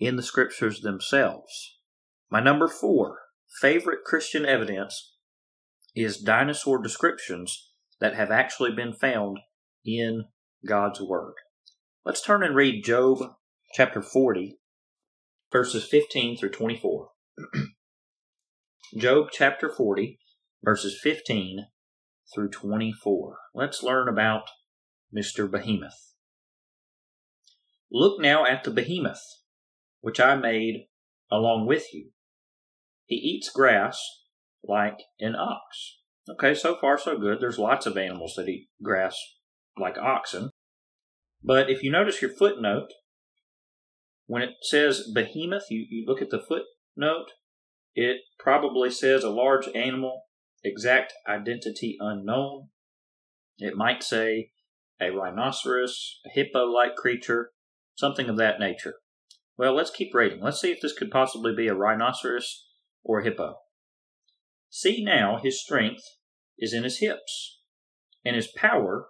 in 0.00 0.16
the 0.16 0.22
scriptures 0.22 0.80
themselves. 0.80 1.78
My 2.30 2.40
number 2.40 2.66
four 2.66 3.18
favorite 3.60 4.04
Christian 4.04 4.46
evidence 4.46 5.14
is 5.94 6.18
dinosaur 6.18 6.80
descriptions 6.80 7.70
that 8.00 8.14
have 8.14 8.30
actually 8.30 8.72
been 8.72 8.94
found 8.94 9.38
in 9.84 10.24
God's 10.66 11.00
Word. 11.00 11.34
Let's 12.04 12.22
turn 12.22 12.42
and 12.42 12.56
read 12.56 12.84
Job 12.84 13.18
chapter 13.74 14.00
40, 14.00 14.58
verses 15.52 15.86
15 15.86 16.38
through 16.38 16.50
24. 16.50 17.08
Job 18.96 19.28
chapter 19.32 19.68
40, 19.68 20.18
verses 20.62 20.98
15 21.02 21.66
through 22.34 22.50
24. 22.50 23.36
Let's 23.54 23.82
learn 23.82 24.08
about 24.08 24.44
Mr. 25.14 25.50
Behemoth. 25.50 26.14
Look 27.92 28.20
now 28.20 28.46
at 28.46 28.62
the 28.62 28.70
behemoth, 28.70 29.22
which 30.00 30.20
I 30.20 30.34
made 30.34 30.86
along 31.30 31.66
with 31.66 31.92
you. 31.92 32.10
He 33.06 33.16
eats 33.16 33.50
grass 33.50 34.00
like 34.62 34.98
an 35.18 35.34
ox. 35.34 35.98
Okay, 36.28 36.54
so 36.54 36.76
far 36.80 36.98
so 36.98 37.18
good. 37.18 37.38
There's 37.40 37.58
lots 37.58 37.86
of 37.86 37.96
animals 37.96 38.34
that 38.36 38.48
eat 38.48 38.68
grass 38.82 39.16
like 39.78 39.98
oxen. 39.98 40.50
But 41.42 41.70
if 41.70 41.82
you 41.82 41.90
notice 41.90 42.20
your 42.20 42.30
footnote, 42.30 42.90
when 44.26 44.42
it 44.42 44.50
says 44.62 45.10
behemoth, 45.12 45.64
you, 45.70 45.86
you 45.88 46.04
look 46.06 46.22
at 46.22 46.30
the 46.30 46.38
footnote, 46.38 47.30
it 47.94 48.18
probably 48.38 48.90
says 48.90 49.24
a 49.24 49.30
large 49.30 49.68
animal, 49.74 50.22
exact 50.62 51.12
identity 51.28 51.96
unknown. 51.98 52.68
It 53.58 53.76
might 53.76 54.02
say 54.02 54.50
a 55.00 55.10
rhinoceros, 55.10 56.20
a 56.24 56.30
hippo 56.30 56.64
like 56.66 56.94
creature, 56.94 57.50
something 57.96 58.28
of 58.28 58.36
that 58.36 58.60
nature. 58.60 58.94
Well, 59.60 59.74
let's 59.74 59.90
keep 59.90 60.14
reading. 60.14 60.40
Let's 60.40 60.58
see 60.58 60.70
if 60.70 60.80
this 60.80 60.96
could 60.96 61.10
possibly 61.10 61.54
be 61.54 61.68
a 61.68 61.74
rhinoceros 61.74 62.64
or 63.04 63.20
a 63.20 63.24
hippo. 63.24 63.56
See 64.70 65.04
now, 65.04 65.36
his 65.36 65.62
strength 65.62 66.02
is 66.58 66.72
in 66.72 66.82
his 66.82 67.00
hips, 67.00 67.60
and 68.24 68.36
his 68.36 68.50
power 68.56 69.08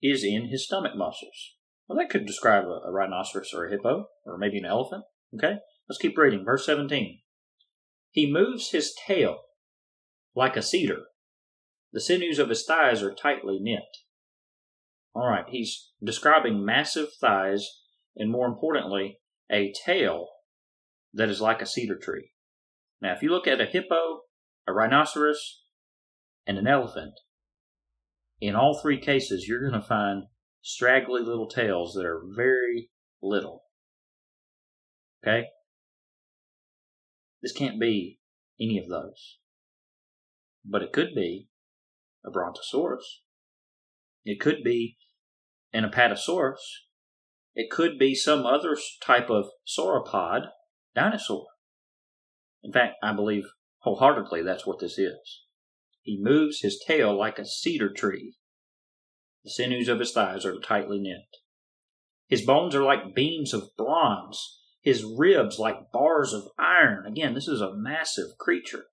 is 0.00 0.22
in 0.22 0.46
his 0.46 0.64
stomach 0.64 0.92
muscles. 0.94 1.56
Well, 1.88 1.98
that 1.98 2.08
could 2.08 2.24
describe 2.24 2.66
a, 2.66 2.86
a 2.86 2.92
rhinoceros 2.92 3.52
or 3.52 3.66
a 3.66 3.70
hippo, 3.72 4.06
or 4.24 4.38
maybe 4.38 4.58
an 4.58 4.64
elephant. 4.64 5.02
Okay, 5.34 5.56
let's 5.88 5.98
keep 5.98 6.16
reading. 6.16 6.44
Verse 6.44 6.64
17. 6.64 7.18
He 8.12 8.32
moves 8.32 8.70
his 8.70 8.94
tail 9.08 9.38
like 10.36 10.56
a 10.56 10.62
cedar. 10.62 11.06
The 11.92 12.00
sinews 12.00 12.38
of 12.38 12.48
his 12.48 12.64
thighs 12.64 13.02
are 13.02 13.12
tightly 13.12 13.58
knit. 13.60 13.82
All 15.16 15.26
right, 15.28 15.46
he's 15.48 15.90
describing 16.00 16.64
massive 16.64 17.08
thighs 17.20 17.68
and, 18.14 18.30
more 18.30 18.46
importantly, 18.46 19.18
a 19.50 19.72
tail 19.84 20.28
that 21.12 21.28
is 21.28 21.40
like 21.40 21.62
a 21.62 21.66
cedar 21.66 21.98
tree. 21.98 22.32
Now, 23.00 23.14
if 23.14 23.22
you 23.22 23.30
look 23.30 23.46
at 23.46 23.60
a 23.60 23.66
hippo, 23.66 24.22
a 24.66 24.72
rhinoceros, 24.72 25.62
and 26.46 26.58
an 26.58 26.66
elephant, 26.66 27.14
in 28.40 28.54
all 28.54 28.78
three 28.80 29.00
cases, 29.00 29.46
you're 29.48 29.68
going 29.68 29.80
to 29.80 29.86
find 29.86 30.24
straggly 30.62 31.22
little 31.22 31.48
tails 31.48 31.94
that 31.94 32.04
are 32.04 32.22
very 32.36 32.90
little. 33.22 33.64
Okay? 35.22 35.46
This 37.42 37.52
can't 37.52 37.80
be 37.80 38.18
any 38.60 38.78
of 38.78 38.88
those. 38.88 39.38
But 40.64 40.82
it 40.82 40.92
could 40.92 41.14
be 41.14 41.48
a 42.24 42.30
brontosaurus. 42.30 43.22
It 44.24 44.40
could 44.40 44.62
be 44.64 44.98
an 45.72 45.84
apatosaurus. 45.84 46.56
It 47.58 47.72
could 47.72 47.98
be 47.98 48.14
some 48.14 48.46
other 48.46 48.76
type 49.02 49.28
of 49.30 49.46
sauropod 49.66 50.50
dinosaur. 50.94 51.44
In 52.62 52.72
fact, 52.72 52.94
I 53.02 53.12
believe 53.12 53.46
wholeheartedly 53.78 54.42
that's 54.42 54.64
what 54.64 54.78
this 54.78 54.96
is. 54.96 55.42
He 56.02 56.22
moves 56.22 56.60
his 56.60 56.80
tail 56.86 57.18
like 57.18 57.36
a 57.36 57.44
cedar 57.44 57.92
tree. 57.92 58.36
The 59.42 59.50
sinews 59.50 59.88
of 59.88 59.98
his 59.98 60.12
thighs 60.12 60.46
are 60.46 60.60
tightly 60.60 61.00
knit. 61.00 61.26
His 62.28 62.42
bones 62.42 62.76
are 62.76 62.84
like 62.84 63.16
beams 63.16 63.52
of 63.52 63.70
bronze, 63.76 64.60
his 64.80 65.02
ribs 65.04 65.58
like 65.58 65.90
bars 65.92 66.32
of 66.32 66.44
iron. 66.60 67.06
Again, 67.06 67.34
this 67.34 67.48
is 67.48 67.60
a 67.60 67.74
massive 67.74 68.38
creature. 68.38 68.84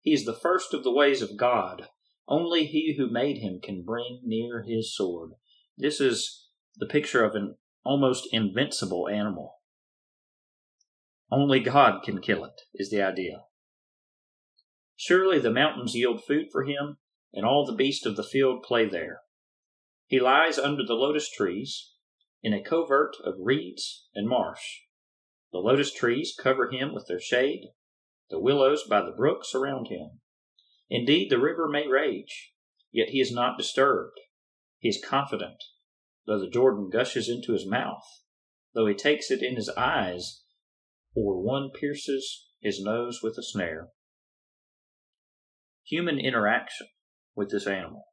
He 0.00 0.12
is 0.12 0.24
the 0.24 0.34
first 0.34 0.74
of 0.74 0.82
the 0.82 0.92
ways 0.92 1.22
of 1.22 1.36
God. 1.36 1.86
Only 2.26 2.66
he 2.66 2.96
who 2.98 3.08
made 3.08 3.38
him 3.38 3.60
can 3.62 3.84
bring 3.84 4.20
near 4.24 4.64
his 4.66 4.92
sword. 4.92 5.30
This 5.78 6.00
is 6.00 6.48
the 6.76 6.86
picture 6.86 7.24
of 7.24 7.34
an 7.34 7.56
almost 7.84 8.28
invincible 8.32 9.08
animal. 9.08 9.56
Only 11.30 11.60
God 11.60 12.02
can 12.02 12.20
kill 12.20 12.44
it, 12.44 12.60
is 12.74 12.90
the 12.90 13.02
idea. 13.02 13.42
Surely 14.96 15.38
the 15.38 15.50
mountains 15.50 15.94
yield 15.94 16.24
food 16.24 16.46
for 16.50 16.64
him, 16.64 16.98
and 17.32 17.46
all 17.46 17.64
the 17.64 17.72
beasts 17.72 18.04
of 18.04 18.16
the 18.16 18.24
field 18.24 18.62
play 18.62 18.86
there. 18.86 19.20
He 20.06 20.18
lies 20.18 20.58
under 20.58 20.84
the 20.84 20.94
lotus 20.94 21.30
trees, 21.30 21.92
in 22.42 22.52
a 22.52 22.62
covert 22.62 23.16
of 23.24 23.34
reeds 23.38 24.06
and 24.14 24.28
marsh. 24.28 24.80
The 25.52 25.58
lotus 25.58 25.92
trees 25.92 26.34
cover 26.38 26.70
him 26.70 26.92
with 26.94 27.06
their 27.06 27.20
shade, 27.20 27.68
the 28.30 28.40
willows 28.40 28.84
by 28.88 29.02
the 29.02 29.14
brook 29.16 29.44
surround 29.44 29.88
him. 29.88 30.20
Indeed, 30.88 31.30
the 31.30 31.40
river 31.40 31.68
may 31.68 31.86
rage, 31.86 32.52
yet 32.92 33.10
he 33.10 33.20
is 33.20 33.32
not 33.32 33.58
disturbed. 33.58 34.18
He 34.78 34.88
is 34.88 35.04
confident, 35.04 35.62
though 36.30 36.38
the 36.38 36.48
Jordan 36.48 36.88
gushes 36.88 37.28
into 37.28 37.52
his 37.52 37.66
mouth, 37.66 38.04
though 38.72 38.86
he 38.86 38.94
takes 38.94 39.32
it 39.32 39.42
in 39.42 39.56
his 39.56 39.68
eyes, 39.70 40.44
or 41.12 41.42
one 41.42 41.70
pierces 41.74 42.46
his 42.60 42.80
nose 42.80 43.18
with 43.20 43.36
a 43.36 43.42
snare 43.42 43.88
human 45.90 46.20
interaction 46.20 46.86
with 47.34 47.50
this 47.50 47.66
animal. 47.66 48.04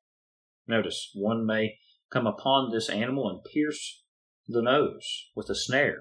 Notice, 0.67 1.11
one 1.13 1.45
may 1.45 1.75
come 2.11 2.25
upon 2.25 2.71
this 2.71 2.89
animal 2.89 3.29
and 3.29 3.43
pierce 3.53 4.03
the 4.47 4.63
nose 4.63 5.29
with 5.35 5.47
a 5.49 5.55
snare 5.55 5.99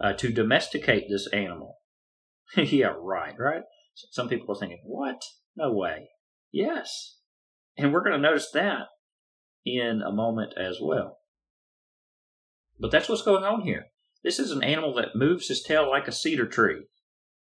uh, 0.00 0.14
to 0.14 0.32
domesticate 0.32 1.04
this 1.08 1.28
animal. 1.32 1.76
yeah, 2.56 2.92
right, 2.98 3.34
right? 3.38 3.62
Some 4.10 4.28
people 4.28 4.52
are 4.52 4.58
thinking, 4.58 4.82
what? 4.84 5.22
No 5.54 5.72
way. 5.72 6.08
Yes. 6.50 7.18
And 7.78 7.92
we're 7.92 8.02
going 8.02 8.20
to 8.20 8.28
notice 8.28 8.50
that 8.52 8.88
in 9.64 10.02
a 10.04 10.12
moment 10.12 10.54
as 10.58 10.78
well. 10.82 11.18
But 12.82 12.90
that's 12.90 13.08
what's 13.08 13.22
going 13.22 13.44
on 13.44 13.62
here. 13.62 13.86
This 14.24 14.40
is 14.40 14.50
an 14.50 14.64
animal 14.64 14.92
that 14.94 15.14
moves 15.14 15.46
his 15.46 15.62
tail 15.62 15.88
like 15.88 16.08
a 16.08 16.12
cedar 16.12 16.46
tree. 16.46 16.88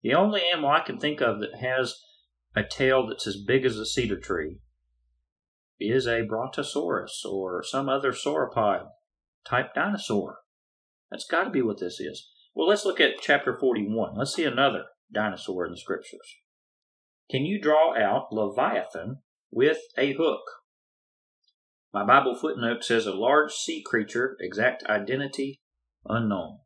The 0.02 0.12
only 0.12 0.42
animal 0.52 0.68
I 0.68 0.80
can 0.80 1.00
think 1.00 1.22
of 1.22 1.40
that 1.40 1.60
has 1.60 1.94
a 2.54 2.62
tail 2.62 3.06
that's 3.06 3.26
as 3.26 3.38
big 3.38 3.64
as 3.64 3.78
a 3.78 3.86
cedar 3.86 4.20
tree 4.20 4.58
is 5.80 6.06
a 6.06 6.26
Brontosaurus 6.28 7.24
or 7.24 7.64
some 7.64 7.88
other 7.88 8.12
sauropod 8.12 8.88
type 9.46 9.72
dinosaur. 9.74 10.40
That's 11.10 11.26
got 11.26 11.44
to 11.44 11.50
be 11.50 11.62
what 11.62 11.80
this 11.80 12.00
is. 12.00 12.30
Well, 12.54 12.68
let's 12.68 12.84
look 12.84 13.00
at 13.00 13.22
chapter 13.22 13.56
41. 13.58 14.16
Let's 14.16 14.34
see 14.34 14.44
another 14.44 14.84
dinosaur 15.10 15.64
in 15.64 15.72
the 15.72 15.78
scriptures. 15.78 16.36
Can 17.30 17.46
you 17.46 17.58
draw 17.58 17.96
out 17.96 18.30
Leviathan 18.30 19.20
with 19.50 19.78
a 19.96 20.12
hook? 20.12 20.42
My 21.94 22.04
Bible 22.04 22.34
footnote 22.34 22.82
says 22.82 23.06
a 23.06 23.12
large 23.12 23.52
sea 23.52 23.80
creature, 23.80 24.36
exact 24.40 24.82
identity 24.86 25.60
unknown. 26.04 26.58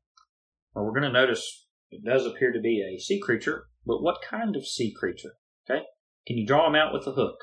Well, 0.75 0.87
we're 0.87 0.99
going 0.99 1.03
to 1.03 1.12
notice 1.12 1.67
it 1.91 2.03
does 2.03 2.25
appear 2.25 2.51
to 2.51 2.59
be 2.59 2.83
a 2.83 2.99
sea 2.99 3.21
creature, 3.21 3.67
but 3.85 4.01
what 4.03 4.23
kind 4.23 4.57
of 4.57 4.67
sea 4.67 4.91
creature? 4.91 5.33
Okay? 5.69 5.83
Can 6.27 6.38
you 6.38 6.47
draw 6.47 6.67
him 6.67 6.75
out 6.75 6.95
with 6.95 7.07
a 7.07 7.12
hook? 7.12 7.37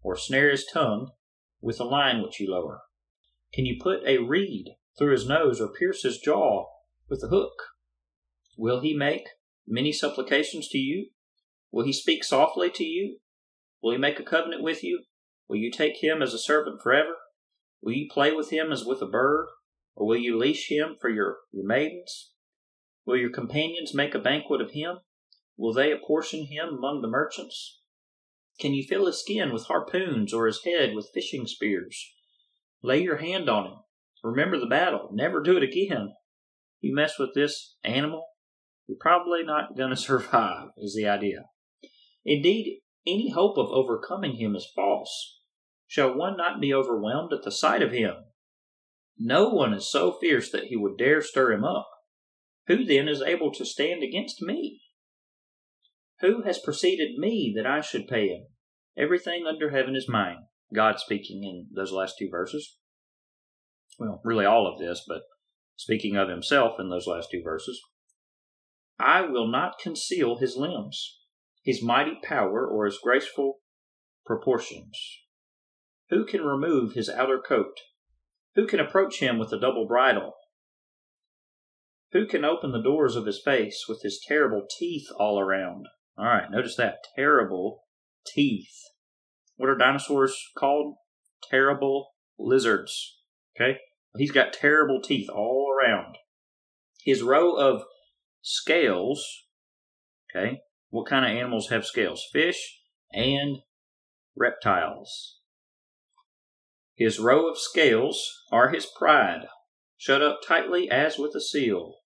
Or 0.00 0.16
snare 0.16 0.50
his 0.50 0.64
tongue 0.64 1.10
with 1.60 1.78
a 1.78 1.84
line 1.84 2.22
which 2.22 2.40
you 2.40 2.50
lower? 2.50 2.80
Can 3.52 3.66
you 3.66 3.76
put 3.82 4.00
a 4.06 4.16
reed 4.16 4.68
through 4.96 5.12
his 5.12 5.28
nose 5.28 5.60
or 5.60 5.68
pierce 5.68 6.04
his 6.04 6.16
jaw 6.16 6.64
with 7.10 7.22
a 7.22 7.28
hook? 7.28 7.52
Will 8.56 8.80
he 8.80 8.96
make 8.96 9.28
many 9.68 9.92
supplications 9.92 10.68
to 10.68 10.78
you? 10.78 11.10
Will 11.70 11.84
he 11.84 11.92
speak 11.92 12.24
softly 12.24 12.70
to 12.70 12.84
you? 12.84 13.18
Will 13.82 13.92
he 13.92 13.98
make 13.98 14.18
a 14.18 14.24
covenant 14.24 14.62
with 14.62 14.82
you? 14.82 15.02
Will 15.50 15.56
you 15.58 15.70
take 15.70 16.02
him 16.02 16.22
as 16.22 16.32
a 16.32 16.38
servant 16.38 16.80
forever? 16.80 17.12
Will 17.82 17.92
you 17.92 18.08
play 18.10 18.32
with 18.32 18.50
him 18.50 18.72
as 18.72 18.84
with 18.84 19.02
a 19.02 19.06
bird? 19.06 19.46
Or 19.94 20.06
will 20.06 20.16
you 20.16 20.36
leash 20.36 20.70
him 20.70 20.96
for 21.00 21.08
your, 21.08 21.38
your 21.52 21.66
maidens? 21.66 22.32
Will 23.06 23.16
your 23.16 23.30
companions 23.30 23.94
make 23.94 24.14
a 24.14 24.18
banquet 24.18 24.60
of 24.60 24.72
him? 24.72 24.98
Will 25.56 25.72
they 25.72 25.90
apportion 25.90 26.46
him 26.46 26.68
among 26.68 27.00
the 27.00 27.08
merchants? 27.08 27.80
Can 28.60 28.74
you 28.74 28.84
fill 28.86 29.06
his 29.06 29.20
skin 29.20 29.52
with 29.52 29.66
harpoons 29.66 30.32
or 30.32 30.46
his 30.46 30.64
head 30.64 30.94
with 30.94 31.10
fishing 31.12 31.46
spears? 31.46 32.12
Lay 32.82 33.02
your 33.02 33.18
hand 33.18 33.48
on 33.48 33.66
him. 33.66 33.78
Remember 34.22 34.58
the 34.58 34.66
battle. 34.66 35.08
Never 35.12 35.42
do 35.42 35.56
it 35.56 35.62
again. 35.62 36.14
You 36.80 36.94
mess 36.94 37.18
with 37.18 37.34
this 37.34 37.76
animal, 37.84 38.26
you're 38.86 38.98
probably 39.00 39.42
not 39.42 39.76
going 39.76 39.90
to 39.94 39.96
survive, 39.96 40.68
is 40.76 40.94
the 40.94 41.08
idea. 41.08 41.44
Indeed, 42.24 42.80
any 43.06 43.30
hope 43.30 43.56
of 43.56 43.68
overcoming 43.70 44.36
him 44.36 44.56
is 44.56 44.70
false. 44.74 45.35
Shall 45.86 46.16
one 46.16 46.36
not 46.36 46.60
be 46.60 46.74
overwhelmed 46.74 47.32
at 47.32 47.42
the 47.42 47.52
sight 47.52 47.82
of 47.82 47.92
him? 47.92 48.14
No 49.18 49.48
one 49.48 49.72
is 49.72 49.90
so 49.90 50.12
fierce 50.12 50.50
that 50.50 50.64
he 50.64 50.76
would 50.76 50.98
dare 50.98 51.22
stir 51.22 51.52
him 51.52 51.64
up. 51.64 51.88
Who 52.66 52.84
then 52.84 53.08
is 53.08 53.22
able 53.22 53.52
to 53.52 53.64
stand 53.64 54.02
against 54.02 54.42
me? 54.42 54.80
Who 56.20 56.42
has 56.42 56.58
preceded 56.58 57.16
me 57.16 57.52
that 57.56 57.66
I 57.66 57.80
should 57.80 58.08
pay 58.08 58.28
him? 58.28 58.46
Everything 58.96 59.46
under 59.46 59.70
heaven 59.70 59.94
is 59.94 60.08
mine. 60.08 60.46
God 60.74 60.98
speaking 60.98 61.44
in 61.44 61.68
those 61.74 61.92
last 61.92 62.16
two 62.18 62.28
verses. 62.30 62.78
Well, 63.98 64.20
really 64.24 64.44
all 64.44 64.66
of 64.66 64.78
this, 64.78 65.04
but 65.06 65.22
speaking 65.76 66.16
of 66.16 66.28
himself 66.28 66.80
in 66.80 66.90
those 66.90 67.06
last 67.06 67.28
two 67.30 67.42
verses. 67.42 67.80
I 68.98 69.22
will 69.22 69.46
not 69.46 69.78
conceal 69.78 70.38
his 70.38 70.56
limbs, 70.56 71.18
his 71.62 71.82
mighty 71.82 72.18
power, 72.22 72.66
or 72.66 72.86
his 72.86 72.98
graceful 73.02 73.58
proportions. 74.24 74.98
Who 76.10 76.24
can 76.24 76.42
remove 76.42 76.92
his 76.92 77.08
outer 77.08 77.38
coat? 77.38 77.78
Who 78.54 78.66
can 78.66 78.80
approach 78.80 79.20
him 79.20 79.38
with 79.38 79.52
a 79.52 79.60
double 79.60 79.86
bridle? 79.86 80.34
Who 82.12 82.26
can 82.26 82.44
open 82.44 82.72
the 82.72 82.82
doors 82.82 83.16
of 83.16 83.26
his 83.26 83.42
face 83.44 83.84
with 83.88 84.02
his 84.02 84.24
terrible 84.26 84.66
teeth 84.78 85.08
all 85.18 85.38
around? 85.38 85.86
All 86.16 86.24
right, 86.26 86.50
notice 86.50 86.76
that. 86.76 86.98
Terrible 87.14 87.84
teeth. 88.26 88.72
What 89.56 89.68
are 89.68 89.76
dinosaurs 89.76 90.36
called? 90.56 90.96
Terrible 91.50 92.10
lizards. 92.38 93.18
Okay? 93.56 93.78
He's 94.16 94.32
got 94.32 94.52
terrible 94.52 95.00
teeth 95.02 95.28
all 95.28 95.68
around. 95.70 96.16
His 97.04 97.22
row 97.22 97.54
of 97.56 97.82
scales, 98.42 99.24
okay? 100.30 100.60
What 100.90 101.08
kind 101.08 101.24
of 101.24 101.36
animals 101.36 101.68
have 101.68 101.84
scales? 101.84 102.24
Fish 102.32 102.80
and 103.12 103.58
reptiles. 104.36 105.35
His 106.96 107.20
row 107.20 107.48
of 107.48 107.58
scales 107.58 108.42
are 108.50 108.70
his 108.70 108.86
pride, 108.86 109.46
shut 109.98 110.22
up 110.22 110.40
tightly 110.46 110.90
as 110.90 111.18
with 111.18 111.34
a 111.34 111.40
seal. 111.40 111.98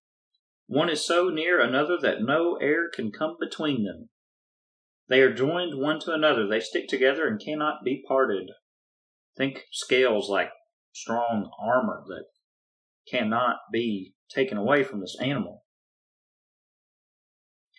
One 0.67 0.89
is 0.89 1.05
so 1.05 1.29
near 1.29 1.61
another 1.61 1.97
that 2.01 2.21
no 2.21 2.57
air 2.57 2.89
can 2.89 3.11
come 3.11 3.37
between 3.39 3.83
them. 3.83 4.09
They 5.07 5.21
are 5.21 5.33
joined 5.33 5.79
one 5.79 5.99
to 6.01 6.13
another, 6.13 6.45
they 6.47 6.59
stick 6.59 6.87
together 6.87 7.25
and 7.25 7.39
cannot 7.39 7.83
be 7.83 8.03
parted. 8.05 8.49
Think 9.37 9.65
scales 9.71 10.29
like 10.29 10.51
strong 10.93 11.49
armor 11.59 12.03
that 12.07 12.25
cannot 13.09 13.57
be 13.71 14.13
taken 14.29 14.57
away 14.57 14.83
from 14.83 14.99
this 14.99 15.17
animal. 15.21 15.63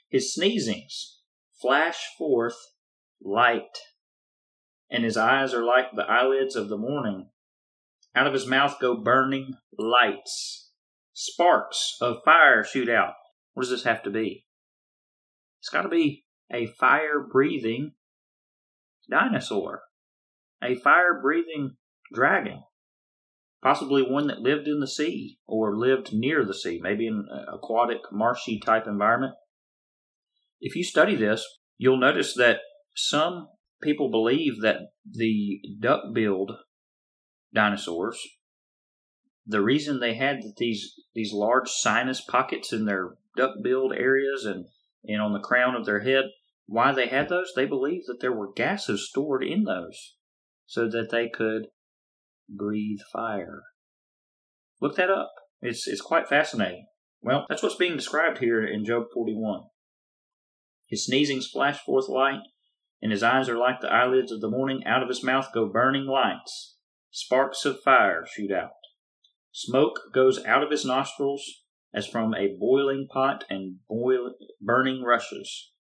His 0.09 0.35
sneezings 0.35 1.19
flash 1.61 2.07
forth 2.19 2.57
light, 3.23 3.79
and 4.93 5.05
his 5.05 5.17
eyes 5.17 5.55
are 5.55 5.65
like 5.65 5.87
the 5.97 6.05
eyelids 6.05 6.55
of 6.55 6.69
the 6.69 6.77
morning. 6.77 7.31
Out 8.15 8.27
of 8.27 8.35
his 8.35 8.47
mouth 8.47 8.77
go 8.79 8.95
burning 8.95 9.55
lights. 9.79 10.71
Sparks 11.15 11.97
of 12.03 12.19
fire 12.27 12.63
shoot 12.63 12.91
out. 12.91 13.15
What 13.55 13.63
does 13.63 13.71
this 13.71 13.85
have 13.85 14.03
to 14.03 14.11
be? 14.11 14.45
It's 15.61 15.71
got 15.71 15.83
to 15.83 15.89
be 15.89 16.25
a 16.53 16.67
fire 16.67 17.27
breathing 17.33 17.93
dinosaur, 19.11 19.83
a 20.63 20.75
fire 20.75 21.19
breathing 21.23 21.77
dragon, 22.13 22.63
possibly 23.63 24.03
one 24.03 24.27
that 24.27 24.41
lived 24.41 24.69
in 24.69 24.81
the 24.81 24.87
sea 24.87 25.39
or 25.47 25.77
lived 25.77 26.13
near 26.13 26.45
the 26.45 26.55
sea, 26.55 26.81
maybe 26.83 27.07
in 27.07 27.27
an 27.31 27.47
aquatic, 27.51 28.01
marshy 28.13 28.61
type 28.61 28.87
environment. 28.87 29.35
If 30.61 30.77
you 30.77 30.85
study 30.85 31.17
this, 31.17 31.47
you'll 31.79 31.99
notice 31.99 32.35
that 32.35 32.59
some 32.95 33.49
people 33.83 34.11
believe 34.11 34.61
that 34.63 34.79
the 35.11 35.61
duck-billed 35.81 36.53
dinosaurs 37.55 38.19
the 39.47 39.63
reason 39.63 39.99
they 39.99 40.15
had 40.15 40.41
these 40.57 40.95
these 41.15 41.33
large 41.33 41.69
sinus 41.69 42.21
pockets 42.21 42.73
in 42.73 42.85
their 42.85 43.15
duck-billed 43.37 43.93
areas 43.93 44.45
and 44.45 44.67
and 45.05 45.21
on 45.21 45.33
the 45.33 45.41
crown 45.41 45.75
of 45.75 45.85
their 45.85 46.01
head, 46.01 46.27
why 46.67 46.93
they 46.93 47.09
had 47.09 47.29
those? 47.29 47.53
They 47.57 47.67
believed 47.67 48.05
that 48.07 48.21
there 48.21 48.33
were 48.33 48.53
gases 48.53 49.09
stored 49.09 49.43
in 49.43 49.65
those 49.65 50.15
so 50.67 50.89
that 50.89 51.11
they 51.11 51.29
could 51.29 51.67
breathe 52.49 53.01
fire. 53.13 53.63
Look 54.81 54.97
that 54.97 55.11
up. 55.11 55.33
It's 55.61 55.89
it's 55.89 56.01
quite 56.01 56.29
fascinating. 56.29 56.87
Well, 57.21 57.47
that's 57.49 57.63
what's 57.63 57.77
being 57.77 57.97
described 57.97 58.39
here 58.39 58.65
in 58.65 58.85
Job 58.85 59.05
41. 59.13 59.63
His 60.89 61.07
sneezing 61.07 61.41
splash 61.41 61.79
forth 61.81 62.09
light, 62.09 62.41
and 63.03 63.11
his 63.11 63.23
eyes 63.23 63.49
are 63.49 63.59
like 63.59 63.81
the 63.81 63.93
eyelids 63.93 64.31
of 64.31 64.41
the 64.41 64.49
morning. 64.49 64.85
Out 64.87 65.03
of 65.03 65.09
his 65.09 65.25
mouth 65.25 65.49
go 65.53 65.69
burning 65.69 66.07
lights. 66.07 66.77
Sparks 67.11 67.65
of 67.65 67.81
fire 67.83 68.25
shoot 68.25 68.53
out. 68.53 68.71
Smoke 69.51 70.01
goes 70.15 70.43
out 70.45 70.63
of 70.63 70.71
his 70.71 70.85
nostrils 70.85 71.45
as 71.93 72.07
from 72.07 72.35
a 72.35 72.57
boiling 72.59 73.07
pot 73.13 73.45
and 73.51 73.81
boil, 73.89 74.35
burning 74.61 75.03
rushes. 75.03 75.73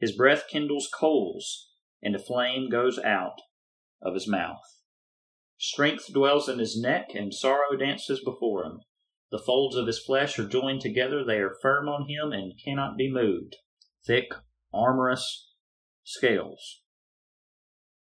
His 0.00 0.16
breath 0.16 0.44
kindles 0.50 0.88
coals, 0.92 1.70
and 2.02 2.16
a 2.16 2.18
flame 2.18 2.68
goes 2.68 2.98
out 2.98 3.40
of 4.02 4.14
his 4.14 4.26
mouth. 4.26 4.60
Strength 5.58 6.12
dwells 6.12 6.48
in 6.48 6.58
his 6.58 6.78
neck, 6.78 7.14
and 7.14 7.32
sorrow 7.32 7.76
dances 7.78 8.20
before 8.22 8.64
him. 8.64 8.80
The 9.30 9.38
folds 9.38 9.76
of 9.76 9.86
his 9.86 10.02
flesh 10.02 10.38
are 10.38 10.48
joined 10.48 10.80
together, 10.80 11.24
they 11.24 11.38
are 11.38 11.56
firm 11.62 11.88
on 11.88 12.08
him 12.08 12.32
and 12.32 12.52
cannot 12.62 12.96
be 12.96 13.10
moved. 13.10 13.56
Thick, 14.06 14.32
armorous 14.72 15.46
scales. 16.06 16.82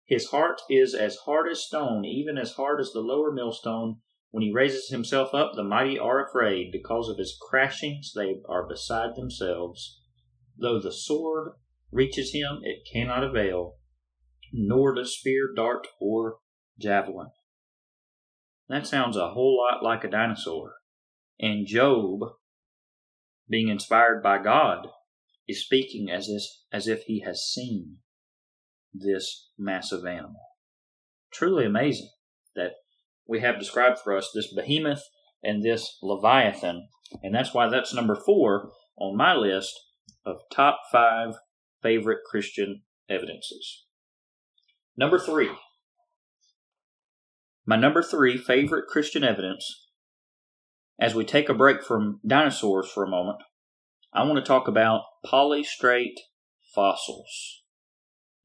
His 0.04 0.26
heart 0.26 0.60
is 0.70 0.94
as 0.94 1.16
hard 1.24 1.50
as 1.50 1.64
stone, 1.64 2.04
even 2.04 2.38
as 2.38 2.52
hard 2.52 2.80
as 2.80 2.92
the 2.92 3.00
lower 3.00 3.32
millstone, 3.32 3.96
when 4.30 4.42
he 4.42 4.52
raises 4.52 4.90
himself 4.90 5.34
up, 5.34 5.52
the 5.54 5.64
mighty 5.64 5.98
are 5.98 6.22
afraid. 6.22 6.70
Because 6.70 7.08
of 7.08 7.16
his 7.16 7.38
crashings, 7.40 8.12
they 8.14 8.42
are 8.46 8.68
beside 8.68 9.16
themselves. 9.16 10.00
Though 10.58 10.78
the 10.78 10.92
sword 10.92 11.52
reaches 11.90 12.34
him, 12.34 12.60
it 12.62 12.86
cannot 12.92 13.24
avail, 13.24 13.76
nor 14.52 14.94
does 14.94 15.16
spear, 15.16 15.48
dart, 15.56 15.86
or 15.98 16.40
javelin. 16.78 17.30
That 18.68 18.86
sounds 18.86 19.16
a 19.16 19.30
whole 19.30 19.56
lot 19.56 19.82
like 19.82 20.04
a 20.04 20.10
dinosaur. 20.10 20.74
And 21.40 21.66
Job, 21.66 22.20
being 23.48 23.68
inspired 23.68 24.22
by 24.22 24.42
God, 24.42 24.88
is 25.48 25.64
speaking 25.64 26.08
as 26.10 26.28
if, 26.28 26.42
as 26.72 26.88
if 26.88 27.02
he 27.04 27.20
has 27.20 27.40
seen 27.42 27.98
this 28.92 29.50
massive 29.58 30.04
animal. 30.04 30.40
Truly 31.32 31.64
amazing 31.64 32.10
that 32.54 32.72
we 33.28 33.40
have 33.40 33.58
described 33.58 33.98
for 33.98 34.16
us 34.16 34.30
this 34.34 34.52
behemoth 34.52 35.02
and 35.42 35.62
this 35.62 35.98
leviathan, 36.02 36.88
and 37.22 37.34
that's 37.34 37.54
why 37.54 37.68
that's 37.68 37.94
number 37.94 38.16
four 38.16 38.70
on 38.98 39.16
my 39.16 39.34
list 39.34 39.72
of 40.24 40.38
top 40.52 40.80
five 40.90 41.34
favorite 41.82 42.20
Christian 42.28 42.82
evidences. 43.08 43.84
Number 44.96 45.18
three. 45.18 45.50
My 47.66 47.76
number 47.76 48.02
three 48.02 48.38
favorite 48.38 48.86
Christian 48.86 49.24
evidence, 49.24 49.88
as 51.00 51.14
we 51.14 51.24
take 51.24 51.48
a 51.48 51.54
break 51.54 51.82
from 51.82 52.20
dinosaurs 52.26 52.88
for 52.88 53.04
a 53.04 53.10
moment, 53.10 53.38
I 54.16 54.22
want 54.22 54.36
to 54.36 54.48
talk 54.48 54.66
about 54.66 55.02
polystrate 55.26 56.16
fossils. 56.74 57.64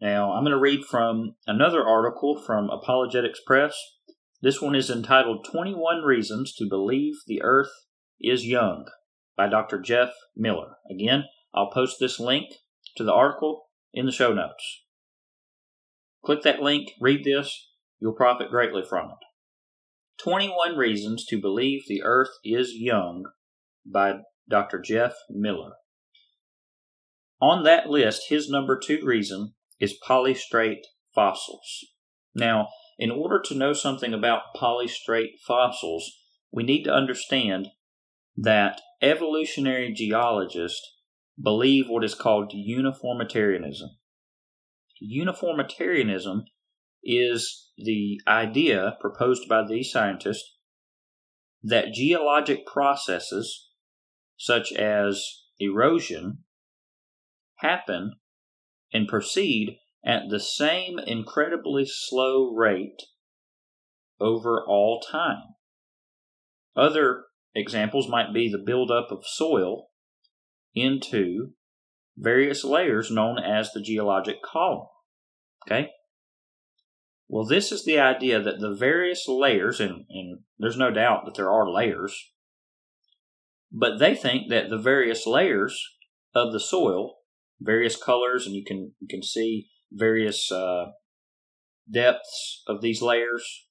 Now, 0.01 0.33
I'm 0.33 0.43
going 0.43 0.51
to 0.51 0.59
read 0.59 0.83
from 0.83 1.35
another 1.47 1.81
article 1.87 2.37
from 2.45 2.69
Apologetics 2.69 3.39
Press. 3.47 3.73
This 4.41 4.61
one 4.61 4.75
is 4.75 4.89
entitled 4.89 5.47
21 5.49 6.01
Reasons 6.01 6.53
to 6.55 6.67
Believe 6.67 7.13
the 7.25 7.41
Earth 7.41 7.71
is 8.19 8.45
Young 8.45 8.83
by 9.37 9.47
Dr. 9.47 9.79
Jeff 9.79 10.09
Miller. 10.35 10.75
Again, 10.91 11.23
I'll 11.55 11.71
post 11.71 12.01
this 12.01 12.19
link 12.19 12.47
to 12.97 13.05
the 13.05 13.13
article 13.13 13.67
in 13.93 14.05
the 14.05 14.11
show 14.11 14.33
notes. 14.33 14.83
Click 16.25 16.41
that 16.41 16.61
link, 16.61 16.89
read 16.99 17.23
this, 17.23 17.69
you'll 18.01 18.11
profit 18.11 18.49
greatly 18.49 18.83
from 18.83 19.05
it. 19.05 20.21
21 20.21 20.75
Reasons 20.75 21.25
to 21.27 21.39
Believe 21.39 21.83
the 21.87 22.03
Earth 22.03 22.31
is 22.43 22.73
Young 22.75 23.23
by 23.85 24.19
Dr. 24.49 24.79
Jeff 24.79 25.13
Miller. 25.29 25.73
On 27.41 27.63
that 27.63 27.87
list, 27.87 28.23
his 28.29 28.49
number 28.49 28.79
two 28.79 28.99
reason 29.03 29.53
is 29.79 29.97
polystrate 30.07 30.83
fossils. 31.13 31.85
Now, 32.35 32.67
in 32.99 33.09
order 33.09 33.41
to 33.45 33.55
know 33.55 33.73
something 33.73 34.13
about 34.13 34.53
polystrate 34.55 35.39
fossils, 35.45 36.09
we 36.51 36.63
need 36.63 36.83
to 36.83 36.93
understand 36.93 37.69
that 38.37 38.79
evolutionary 39.01 39.91
geologists 39.91 40.97
believe 41.41 41.85
what 41.87 42.03
is 42.03 42.13
called 42.13 42.53
uniformitarianism. 42.53 43.89
Uniformitarianism 44.99 46.43
is 47.03 47.71
the 47.77 48.21
idea 48.27 48.95
proposed 48.99 49.49
by 49.49 49.65
these 49.67 49.91
scientists 49.91 50.57
that 51.63 51.93
geologic 51.93 52.65
processes 52.67 53.70
such 54.41 54.73
as 54.73 55.43
erosion 55.59 56.39
happen 57.57 58.13
and 58.91 59.07
proceed 59.07 59.77
at 60.03 60.23
the 60.31 60.39
same 60.39 60.97
incredibly 60.97 61.85
slow 61.85 62.51
rate 62.51 63.03
over 64.19 64.65
all 64.67 64.99
time. 64.99 65.43
Other 66.75 67.25
examples 67.53 68.09
might 68.09 68.33
be 68.33 68.49
the 68.49 68.63
buildup 68.65 69.11
of 69.11 69.27
soil 69.27 69.89
into 70.73 71.51
various 72.17 72.63
layers 72.63 73.11
known 73.11 73.37
as 73.37 73.71
the 73.71 73.81
geologic 73.81 74.41
column. 74.41 74.87
Okay? 75.67 75.91
Well, 77.27 77.45
this 77.45 77.71
is 77.71 77.85
the 77.85 77.99
idea 77.99 78.41
that 78.41 78.59
the 78.59 78.73
various 78.73 79.27
layers, 79.27 79.79
and, 79.79 80.05
and 80.09 80.39
there's 80.57 80.77
no 80.77 80.89
doubt 80.89 81.25
that 81.25 81.35
there 81.35 81.51
are 81.51 81.69
layers, 81.69 82.31
but 83.71 83.99
they 83.99 84.13
think 84.13 84.49
that 84.49 84.69
the 84.69 84.77
various 84.77 85.25
layers 85.25 85.81
of 86.35 86.51
the 86.51 86.59
soil, 86.59 87.15
various 87.59 87.95
colors, 87.95 88.45
and 88.45 88.55
you 88.55 88.63
can 88.65 88.93
you 88.99 89.07
can 89.07 89.23
see 89.23 89.69
various 89.91 90.51
uh, 90.51 90.87
depths 91.91 92.63
of 92.67 92.81
these 92.81 93.01
layers, 93.01 93.67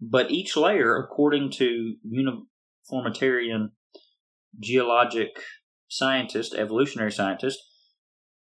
but 0.00 0.30
each 0.30 0.56
layer, 0.56 0.96
according 0.96 1.50
to 1.52 1.94
uniformitarian 2.02 3.72
geologic 4.58 5.30
scientists, 5.88 6.54
evolutionary 6.54 7.12
scientists, 7.12 7.62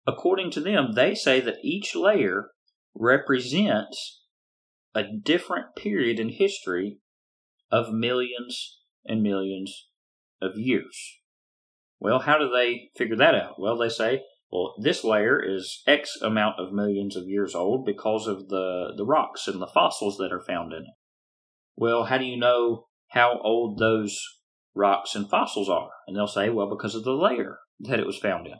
according 0.08 0.49
to 0.51 0.60
them, 0.60 0.93
they 0.95 1.13
say 1.13 1.39
that 1.39 1.58
each 1.63 1.95
layer 1.95 2.49
represents 2.95 4.23
a 4.93 5.04
different 5.04 5.75
period 5.75 6.19
in 6.19 6.30
history 6.30 6.97
of 7.71 7.93
millions 7.93 8.80
and 9.06 9.21
millions 9.21 9.88
of 10.41 10.58
years. 10.58 11.19
Well, 11.99 12.19
how 12.19 12.38
do 12.38 12.49
they 12.49 12.89
figure 12.95 13.17
that 13.17 13.36
out? 13.36 13.60
Well, 13.60 13.77
they 13.77 13.89
say, 13.89 14.23
well, 14.51 14.73
this 14.82 15.04
layer 15.04 15.41
is 15.41 15.82
X 15.88 16.17
amount 16.21 16.60
of 16.60 16.73
millions 16.73 17.15
of 17.15 17.27
years 17.27 17.56
old 17.56 17.86
because 17.86 18.27
of 18.27 18.49
the, 18.49 18.93
the 18.97 19.06
rocks 19.06 19.47
and 19.47 19.62
the 19.62 19.67
fossils 19.67 20.17
that 20.17 20.34
are 20.34 20.41
found 20.41 20.73
in 20.73 20.80
it. 20.80 20.95
Well, 21.75 22.06
how 22.06 22.17
do 22.17 22.25
you 22.25 22.38
know 22.38 22.88
how 23.10 23.39
old 23.43 23.80
those 23.80 24.19
rocks 24.75 25.15
and 25.15 25.30
fossils 25.30 25.69
are? 25.69 25.89
And 26.06 26.17
they'll 26.17 26.27
say, 26.27 26.49
well, 26.49 26.69
because 26.69 26.95
of 26.95 27.04
the 27.04 27.13
layer 27.13 27.60
that 27.80 27.99
it 27.99 28.06
was 28.06 28.17
found 28.17 28.47
in. 28.47 28.56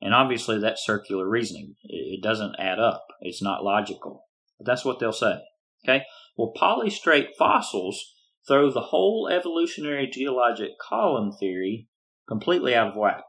And 0.00 0.14
obviously, 0.14 0.60
that's 0.60 0.86
circular 0.86 1.28
reasoning. 1.28 1.74
It 1.82 2.22
doesn't 2.22 2.54
add 2.58 2.78
up. 2.78 3.04
It's 3.20 3.42
not 3.42 3.64
logical. 3.64 4.26
But 4.58 4.66
that's 4.66 4.84
what 4.84 5.00
they'll 5.00 5.12
say. 5.12 5.40
Okay? 5.84 6.04
Well, 6.36 6.52
polystrate 6.56 7.30
fossils 7.36 8.14
throw 8.48 8.70
the 8.70 8.88
whole 8.90 9.28
evolutionary 9.30 10.08
geologic 10.10 10.70
column 10.80 11.30
theory 11.30 11.88
completely 12.26 12.74
out 12.74 12.88
of 12.88 12.96
whack. 12.96 13.24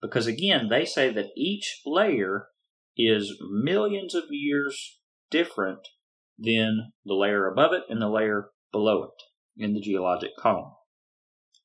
Because 0.00 0.26
again, 0.26 0.68
they 0.68 0.84
say 0.84 1.12
that 1.12 1.30
each 1.36 1.82
layer 1.86 2.48
is 2.96 3.38
millions 3.40 4.14
of 4.14 4.24
years 4.30 4.98
different 5.30 5.86
than 6.38 6.92
the 7.04 7.14
layer 7.14 7.46
above 7.46 7.72
it 7.72 7.84
and 7.88 8.02
the 8.02 8.08
layer 8.08 8.50
below 8.72 9.04
it 9.04 9.62
in 9.62 9.74
the 9.74 9.80
geologic 9.80 10.30
column. 10.38 10.72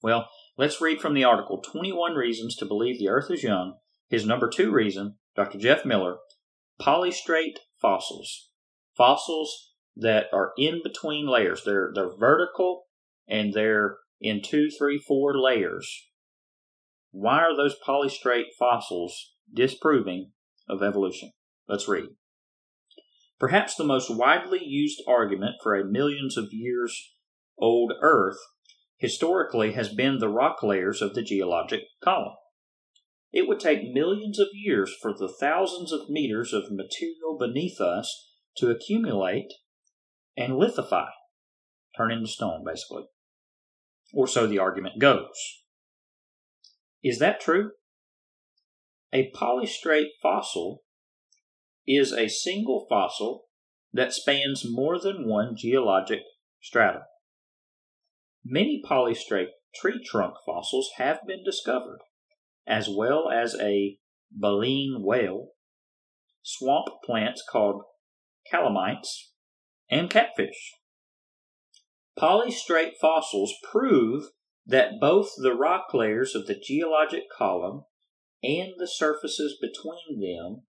Well, 0.03 0.29
let's 0.57 0.79
read 0.79 1.01
from 1.01 1.15
the 1.15 1.23
article 1.23 1.61
21 1.61 2.13
Reasons 2.13 2.55
to 2.57 2.65
Believe 2.65 2.99
the 2.99 3.09
Earth 3.09 3.31
is 3.31 3.43
Young 3.43 3.75
his 4.09 4.25
number 4.25 4.49
two 4.49 4.71
reason, 4.71 5.17
Dr. 5.35 5.57
Jeff 5.57 5.85
Miller, 5.85 6.17
polystrate 6.79 7.57
fossils. 7.81 8.49
Fossils 8.95 9.66
that 9.99 10.25
are 10.31 10.51
in 10.57 10.81
between 10.83 11.27
layers. 11.27 11.63
They're 11.65 11.91
they're 11.93 12.15
vertical 12.17 12.83
and 13.27 13.53
they're 13.53 13.97
in 14.21 14.41
two, 14.41 14.69
three, 14.77 14.97
four 14.97 15.39
layers. 15.39 15.89
Why 17.11 17.39
are 17.39 17.55
those 17.55 17.75
polystrate 17.85 18.53
fossils 18.57 19.33
disproving 19.53 20.31
of 20.69 20.83
evolution? 20.83 21.31
Let's 21.67 21.87
read. 21.87 22.09
Perhaps 23.39 23.75
the 23.75 23.83
most 23.83 24.09
widely 24.09 24.63
used 24.63 25.01
argument 25.07 25.55
for 25.61 25.75
a 25.75 25.85
millions 25.85 26.37
of 26.37 26.47
years 26.51 27.13
old 27.57 27.93
Earth 28.01 28.37
historically 28.97 29.73
has 29.73 29.93
been 29.93 30.17
the 30.17 30.29
rock 30.29 30.63
layers 30.63 31.01
of 31.01 31.13
the 31.13 31.21
geologic 31.21 31.81
column. 32.03 32.35
It 33.31 33.47
would 33.47 33.59
take 33.59 33.93
millions 33.93 34.39
of 34.39 34.47
years 34.53 34.95
for 35.01 35.13
the 35.13 35.31
thousands 35.39 35.91
of 35.91 36.09
meters 36.09 36.53
of 36.53 36.71
material 36.71 37.37
beneath 37.37 37.79
us 37.79 38.31
to 38.57 38.71
accumulate 38.71 39.53
and 40.37 40.55
lithify, 40.55 41.07
turn 41.97 42.11
into 42.11 42.27
stone, 42.27 42.63
basically. 42.65 43.03
Or 44.13 44.27
so 44.27 44.47
the 44.47 44.59
argument 44.59 44.99
goes. 44.99 45.63
Is 47.03 47.19
that 47.19 47.41
true? 47.41 47.71
A 49.13 49.31
polystrate 49.31 50.11
fossil 50.21 50.83
is 51.87 52.11
a 52.11 52.27
single 52.27 52.85
fossil 52.89 53.45
that 53.93 54.13
spans 54.13 54.65
more 54.69 54.99
than 54.99 55.27
one 55.27 55.55
geologic 55.57 56.19
stratum. 56.61 57.01
Many 58.45 58.81
polystrate 58.85 59.49
tree 59.73 60.01
trunk 60.05 60.35
fossils 60.45 60.91
have 60.97 61.19
been 61.25 61.43
discovered 61.43 61.99
as 62.67 62.89
well 62.89 63.29
as 63.31 63.55
a 63.61 63.97
baleen 64.29 64.97
whale, 65.01 65.47
swamp 66.43 66.87
plants 67.05 67.41
called 67.49 67.83
calamites, 68.51 69.31
and 69.89 70.09
catfish. 70.09 70.73
Polystrate 72.19 72.93
fossils 72.99 73.53
prove 73.71 74.29
that 74.65 74.99
both 74.99 75.29
the 75.37 75.53
rock 75.53 75.93
layers 75.93 76.35
of 76.35 76.47
the 76.47 76.55
geologic 76.55 77.23
column 77.35 77.83
and 78.43 78.73
the 78.77 78.87
surfaces 78.87 79.57
between 79.61 80.19
them 80.19 80.63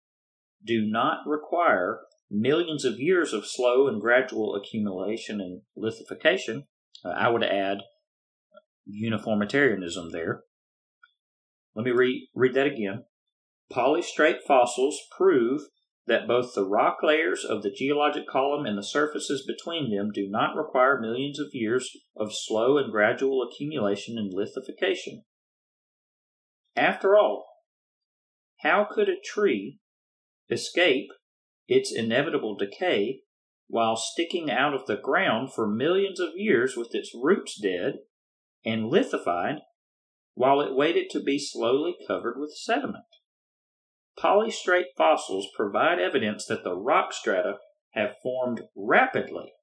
do 0.65 0.86
not 0.86 1.20
require 1.26 2.01
millions 2.30 2.84
of 2.84 2.99
years 2.99 3.34
of 3.34 3.47
slow 3.47 3.88
and 3.88 4.01
gradual 4.01 4.55
accumulation 4.55 5.39
and 5.39 5.61
lithification. 5.76 6.65
Uh, 7.03 7.09
I 7.09 7.30
would 7.30 7.43
add 7.43 7.80
uniformitarianism 8.86 10.11
there. 10.11 10.43
Let 11.76 11.86
me 11.86 11.91
read, 11.91 12.28
read 12.36 12.53
that 12.55 12.68
again. 12.68 13.03
Polystrate 13.72 14.39
fossils 14.47 14.99
prove 15.15 15.61
that 16.08 16.28
both 16.28 16.55
the 16.55 16.66
rock 16.66 16.99
layers 17.03 17.43
of 17.43 17.62
the 17.62 17.70
geologic 17.70 18.26
column 18.28 18.66
and 18.66 18.78
the 18.78 18.84
surfaces 18.84 19.45
between 19.45 19.93
them 19.93 20.10
do 20.14 20.28
not 20.30 20.55
require 20.55 20.99
millions 20.99 21.38
of 21.38 21.47
years 21.51 21.91
of 22.16 22.30
slow 22.32 22.78
and 22.78 22.91
gradual 22.91 23.43
accumulation 23.43 24.18
and 24.18 24.34
lithification. 24.34 25.24
After 26.76 27.18
all, 27.18 27.45
how 28.62 28.88
could 28.89 29.10
a 29.10 29.20
tree 29.24 29.80
escape 30.49 31.10
its 31.68 31.93
inevitable 31.93 32.55
decay 32.55 33.22
while 33.68 33.97
sticking 33.97 34.49
out 34.49 34.74
of 34.74 34.86
the 34.86 34.95
ground 34.95 35.53
for 35.53 35.68
millions 35.68 36.22
of 36.22 36.30
years 36.36 36.76
with 36.78 36.95
its 36.95 37.12
roots 37.14 37.60
dead 37.62 37.95
and 38.64 38.88
lithified 38.88 39.58
while 40.36 40.62
it 40.62 40.74
waited 40.74 41.10
to 41.10 41.22
be 41.22 41.38
slowly 41.38 41.95
covered 42.08 42.39
with 42.39 42.55
sediment? 42.55 43.03
Polystrate 44.22 44.95
fossils 44.97 45.47
provide 45.55 45.99
evidence 45.99 46.45
that 46.45 46.63
the 46.63 46.76
rock 46.76 47.13
strata 47.13 47.57
have 47.91 48.15
formed 48.22 48.61
rapidly, 48.76 49.53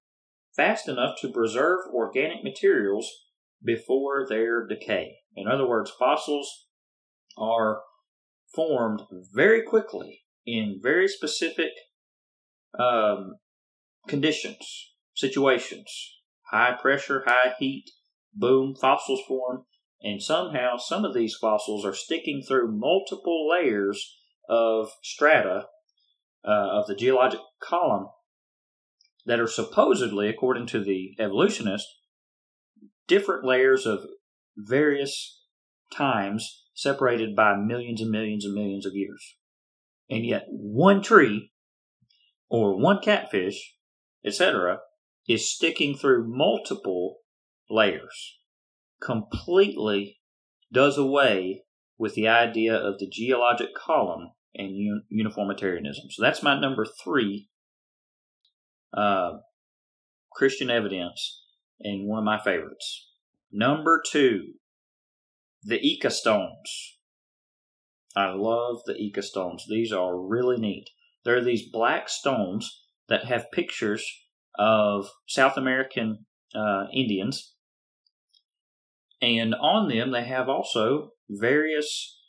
fast 0.57 0.89
enough 0.89 1.17
to 1.21 1.33
preserve 1.33 1.81
organic 1.93 2.43
materials 2.43 3.11
before 3.65 4.27
their 4.29 4.67
decay. 4.67 5.19
In 5.37 5.49
other 5.49 5.67
words, 5.67 5.91
fossils 5.99 6.67
are 7.37 7.83
formed 8.55 9.03
very 9.33 9.63
quickly 9.63 10.23
in 10.47 10.79
very 10.83 11.09
specific 11.09 11.71
um, 12.79 13.35
conditions, 14.07 14.93
situations. 15.15 16.13
High 16.51 16.77
pressure, 16.81 17.25
high 17.27 17.55
heat, 17.59 17.91
boom, 18.35 18.75
fossils 18.81 19.23
form, 19.27 19.65
and 20.03 20.23
somehow 20.23 20.77
some 20.77 21.05
of 21.05 21.15
these 21.15 21.37
fossils 21.41 21.85
are 21.85 21.95
sticking 21.95 22.43
through 22.47 22.79
multiple 22.79 23.49
layers 23.49 24.19
of 24.49 24.91
strata 25.03 25.67
uh, 26.47 26.81
of 26.81 26.87
the 26.87 26.95
geologic 26.95 27.41
column 27.63 28.09
that 29.27 29.41
are 29.41 29.47
supposedly, 29.47 30.29
according 30.29 30.67
to 30.67 30.85
the 30.85 31.15
evolutionist, 31.19 31.87
different 33.07 33.45
layers 33.45 33.87
of 33.87 34.01
various 34.57 35.43
times 35.93 36.65
separated 36.75 37.35
by 37.35 37.57
millions 37.57 38.01
and 38.01 38.11
millions 38.11 38.45
and 38.45 38.55
millions 38.55 38.85
of 38.85 38.95
years. 38.95 39.37
And 40.11 40.27
yet, 40.27 40.45
one 40.49 41.03
tree 41.03 41.53
or 42.51 42.79
one 42.79 43.01
catfish, 43.01 43.75
etc., 44.25 44.81
is 45.27 45.51
sticking 45.51 45.97
through 45.97 46.29
multiple 46.29 47.19
layers, 47.71 48.39
completely 49.01 50.19
does 50.71 50.99
away 50.99 51.63
with 51.99 52.15
the 52.15 52.29
idea 52.29 52.75
of 52.75 52.99
the 52.99 53.09
geologic 53.09 53.75
column 53.75 54.33
and 54.55 54.71
un- 54.71 55.05
uniformitarianism. 55.09 56.11
So 56.11 56.23
that's 56.23 56.43
my 56.43 56.59
number 56.59 56.85
three 56.85 57.49
uh, 58.97 59.39
Christian 60.33 60.71
evidence 60.71 61.43
and 61.81 62.09
one 62.09 62.19
of 62.19 62.25
my 62.25 62.39
favorites. 62.39 63.11
Number 63.53 64.03
two, 64.11 64.55
the 65.63 65.79
Ica 65.79 66.11
stones. 66.11 66.99
I 68.17 68.33
love 68.35 68.83
the 68.87 68.95
Ica 68.95 69.23
stones. 69.23 69.65
These 69.69 69.93
are 69.93 70.19
really 70.19 70.57
neat. 70.57 70.91
There 71.25 71.37
are 71.37 71.45
these 71.45 71.69
black 71.71 72.09
stones 72.09 72.83
that 73.09 73.25
have 73.27 73.51
pictures 73.53 74.07
of 74.59 75.09
South 75.27 75.57
American 75.57 76.27
uh, 76.55 76.85
Indians, 76.93 77.55
and 79.21 79.55
on 79.55 79.89
them 79.89 80.13
they 80.13 80.25
have 80.25 80.49
also 80.49 81.14
various 81.29 82.21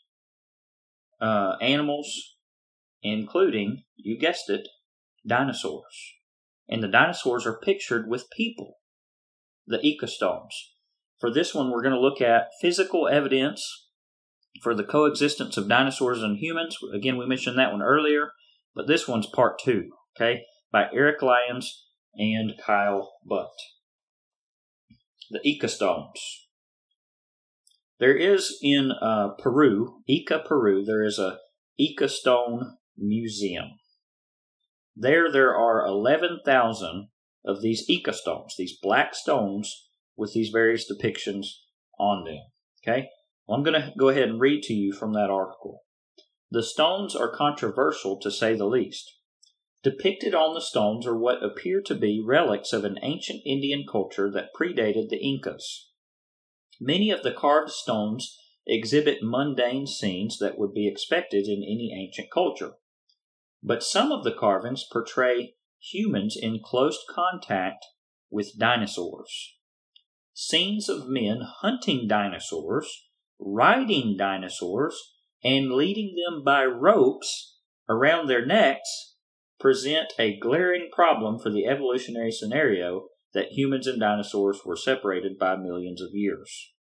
uh, 1.21 1.55
animals, 1.61 2.35
including, 3.01 3.83
you 3.95 4.17
guessed 4.17 4.49
it, 4.49 4.67
dinosaurs. 5.27 6.13
And 6.67 6.81
the 6.81 6.87
dinosaurs 6.87 7.45
are 7.45 7.59
pictured 7.59 8.07
with 8.07 8.29
people, 8.35 8.75
the 9.67 9.77
Ica 9.77 10.09
stones. 10.09 10.73
For 11.19 11.31
this 11.31 11.53
one, 11.53 11.71
we're 11.71 11.83
going 11.83 11.93
to 11.93 11.99
look 11.99 12.21
at 12.21 12.49
physical 12.61 13.07
evidence 13.07 13.87
for 14.61 14.73
the 14.73 14.83
coexistence 14.83 15.57
of 15.57 15.69
dinosaurs 15.69 16.21
and 16.21 16.37
humans. 16.37 16.77
Again, 16.93 17.17
we 17.17 17.25
mentioned 17.25 17.57
that 17.57 17.71
one 17.71 17.81
earlier, 17.81 18.31
but 18.73 18.87
this 18.87 19.07
one's 19.07 19.27
part 19.27 19.59
two, 19.59 19.89
okay, 20.15 20.43
by 20.71 20.87
Eric 20.93 21.21
Lyons 21.21 21.85
and 22.15 22.53
Kyle 22.63 23.13
Butt. 23.25 23.51
The 25.29 25.39
Ica 25.45 25.69
stones. 25.69 26.44
There 27.99 28.15
is 28.15 28.57
in 28.61 28.91
uh, 28.91 29.29
Peru, 29.39 30.01
Ica, 30.09 30.45
Peru, 30.45 30.83
there 30.83 31.03
is 31.03 31.17
a 31.17 31.37
Ica 31.79 32.09
Stone 32.09 32.77
Museum. 32.97 33.77
There, 34.95 35.31
there 35.31 35.55
are 35.55 35.85
11,000 35.85 37.07
of 37.45 37.61
these 37.61 37.87
Ica 37.89 38.13
stones, 38.13 38.55
these 38.57 38.77
black 38.81 39.15
stones 39.15 39.87
with 40.17 40.33
these 40.33 40.49
various 40.49 40.91
depictions 40.91 41.47
on 41.99 42.25
them. 42.25 42.39
Okay? 42.81 43.07
Well, 43.47 43.57
I'm 43.57 43.63
going 43.63 43.81
to 43.81 43.93
go 43.97 44.09
ahead 44.09 44.29
and 44.29 44.39
read 44.39 44.63
to 44.63 44.73
you 44.73 44.91
from 44.91 45.13
that 45.13 45.29
article. 45.29 45.81
The 46.51 46.63
stones 46.63 47.15
are 47.15 47.33
controversial 47.33 48.19
to 48.19 48.31
say 48.31 48.55
the 48.55 48.65
least. 48.65 49.13
Depicted 49.83 50.33
on 50.33 50.53
the 50.53 50.61
stones 50.61 51.05
are 51.05 51.17
what 51.17 51.43
appear 51.43 51.81
to 51.85 51.95
be 51.95 52.23
relics 52.25 52.73
of 52.73 52.83
an 52.83 52.97
ancient 53.03 53.41
Indian 53.45 53.85
culture 53.89 54.31
that 54.31 54.49
predated 54.59 55.09
the 55.09 55.19
Incas. 55.21 55.91
Many 56.79 57.09
of 57.09 57.23
the 57.23 57.31
carved 57.31 57.71
stones 57.71 58.37
exhibit 58.67 59.19
mundane 59.21 59.87
scenes 59.87 60.37
that 60.39 60.57
would 60.57 60.73
be 60.73 60.87
expected 60.87 61.47
in 61.47 61.63
any 61.63 61.91
ancient 61.95 62.31
culture. 62.31 62.73
But 63.61 63.83
some 63.83 64.11
of 64.11 64.23
the 64.23 64.33
carvings 64.33 64.85
portray 64.91 65.55
humans 65.79 66.37
in 66.39 66.59
close 66.63 67.03
contact 67.09 67.85
with 68.29 68.57
dinosaurs. 68.57 69.55
Scenes 70.33 70.89
of 70.89 71.07
men 71.07 71.41
hunting 71.61 72.07
dinosaurs, 72.07 73.05
riding 73.39 74.17
dinosaurs, 74.17 75.13
and 75.43 75.71
leading 75.71 76.15
them 76.15 76.43
by 76.43 76.65
ropes 76.65 77.57
around 77.87 78.27
their 78.27 78.45
necks 78.45 79.15
present 79.59 80.13
a 80.19 80.37
glaring 80.37 80.89
problem 80.91 81.39
for 81.39 81.49
the 81.49 81.65
evolutionary 81.65 82.31
scenario 82.31 83.07
that 83.35 83.51
humans 83.51 83.85
and 83.85 83.99
dinosaurs 83.99 84.61
were 84.65 84.75
separated 84.75 85.37
by 85.37 85.55
millions 85.55 86.01
of 86.01 86.09
years. 86.13 86.73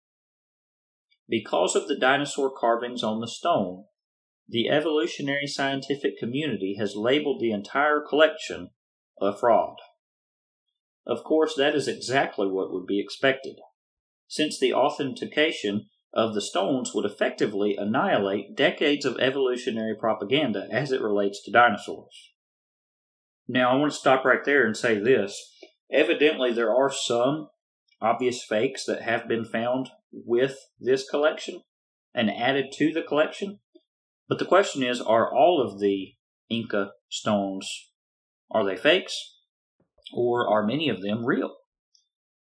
Because 1.28 1.76
of 1.76 1.88
the 1.88 1.98
dinosaur 1.98 2.50
carvings 2.50 3.02
on 3.02 3.20
the 3.20 3.28
stone, 3.28 3.84
the 4.48 4.68
evolutionary 4.68 5.46
scientific 5.46 6.18
community 6.18 6.76
has 6.78 6.96
labeled 6.96 7.40
the 7.40 7.50
entire 7.50 8.00
collection 8.00 8.70
a 9.20 9.36
fraud. 9.36 9.76
Of 11.06 11.24
course, 11.24 11.54
that 11.56 11.74
is 11.74 11.88
exactly 11.88 12.46
what 12.46 12.72
would 12.72 12.86
be 12.86 13.00
expected, 13.00 13.56
since 14.26 14.58
the 14.58 14.72
authentication 14.72 15.86
of 16.12 16.34
the 16.34 16.40
stones 16.40 16.94
would 16.94 17.04
effectively 17.04 17.76
annihilate 17.76 18.56
decades 18.56 19.04
of 19.04 19.18
evolutionary 19.18 19.96
propaganda 19.98 20.68
as 20.70 20.92
it 20.92 21.02
relates 21.02 21.42
to 21.42 21.50
dinosaurs. 21.50 22.32
Now, 23.48 23.70
I 23.72 23.76
want 23.76 23.92
to 23.92 23.98
stop 23.98 24.24
right 24.24 24.44
there 24.44 24.64
and 24.64 24.76
say 24.76 24.98
this. 24.98 25.36
Evidently, 25.94 26.52
there 26.52 26.74
are 26.74 26.90
some 26.92 27.48
obvious 28.02 28.44
fakes 28.44 28.84
that 28.84 29.02
have 29.02 29.28
been 29.28 29.44
found 29.44 29.90
with 30.12 30.58
this 30.80 31.08
collection 31.08 31.62
and 32.12 32.30
added 32.30 32.66
to 32.72 32.92
the 32.92 33.02
collection. 33.02 33.60
But 34.28 34.40
the 34.40 34.44
question 34.44 34.82
is, 34.82 35.00
are 35.00 35.32
all 35.32 35.62
of 35.64 35.80
the 35.80 36.14
Inca 36.50 36.90
stones 37.08 37.90
are 38.50 38.64
they 38.64 38.76
fakes 38.76 39.36
or 40.12 40.48
are 40.48 40.66
many 40.66 40.88
of 40.88 41.00
them 41.00 41.24
real? 41.24 41.54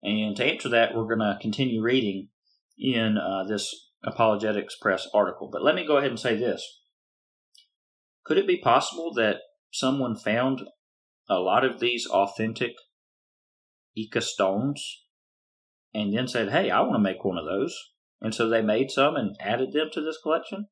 And 0.02 0.36
to 0.38 0.46
answer 0.46 0.70
that, 0.70 0.96
we're 0.96 1.16
going 1.16 1.20
to 1.20 1.38
continue 1.42 1.82
reading 1.82 2.30
in 2.78 3.18
uh, 3.18 3.44
this 3.48 3.90
Apologetics 4.04 4.76
Press 4.82 5.08
article. 5.14 5.50
But 5.52 5.64
let 5.64 5.76
me 5.76 5.86
go 5.86 5.98
ahead 5.98 6.10
and 6.10 6.20
say 6.20 6.36
this. 6.36 6.82
Could 8.26 8.38
it 8.38 8.48
be 8.48 8.58
possible 8.58 9.14
that 9.16 9.38
someone 9.72 10.16
found 10.16 10.64
a 11.30 11.40
lot 11.40 11.64
of 11.64 11.80
these 11.80 12.06
authentic 12.08 12.74
Ica 13.98 14.22
stones 14.22 15.04
and 15.94 16.16
then 16.16 16.28
said, 16.28 16.52
Hey, 16.52 16.70
I 16.70 16.82
want 16.82 16.94
to 16.94 17.00
make 17.00 17.24
one 17.24 17.38
of 17.38 17.46
those. 17.46 17.78
And 18.22 18.34
so 18.34 18.48
they 18.48 18.62
made 18.62 18.90
some 18.90 19.16
and 19.16 19.36
added 19.40 19.74
them 19.74 19.90
to 19.94 20.02
this 20.02 20.18
collection. 20.22 20.68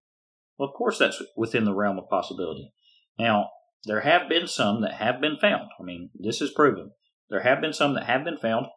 Well, 0.57 0.69
of 0.69 0.75
course, 0.75 0.97
that's 0.97 1.21
within 1.35 1.65
the 1.65 1.75
realm 1.75 1.99
of 1.99 2.09
possibility. 2.09 2.73
Now, 3.19 3.49
there 3.85 4.01
have 4.01 4.29
been 4.29 4.47
some 4.47 4.81
that 4.81 4.93
have 4.95 5.19
been 5.19 5.37
found. 5.37 5.69
I 5.79 5.83
mean, 5.83 6.11
this 6.13 6.41
is 6.41 6.51
proven. 6.51 6.91
There 7.29 7.41
have 7.41 7.61
been 7.61 7.73
some 7.73 7.93
that 7.95 8.05
have 8.05 8.23
been 8.23 8.37
found 8.37 8.67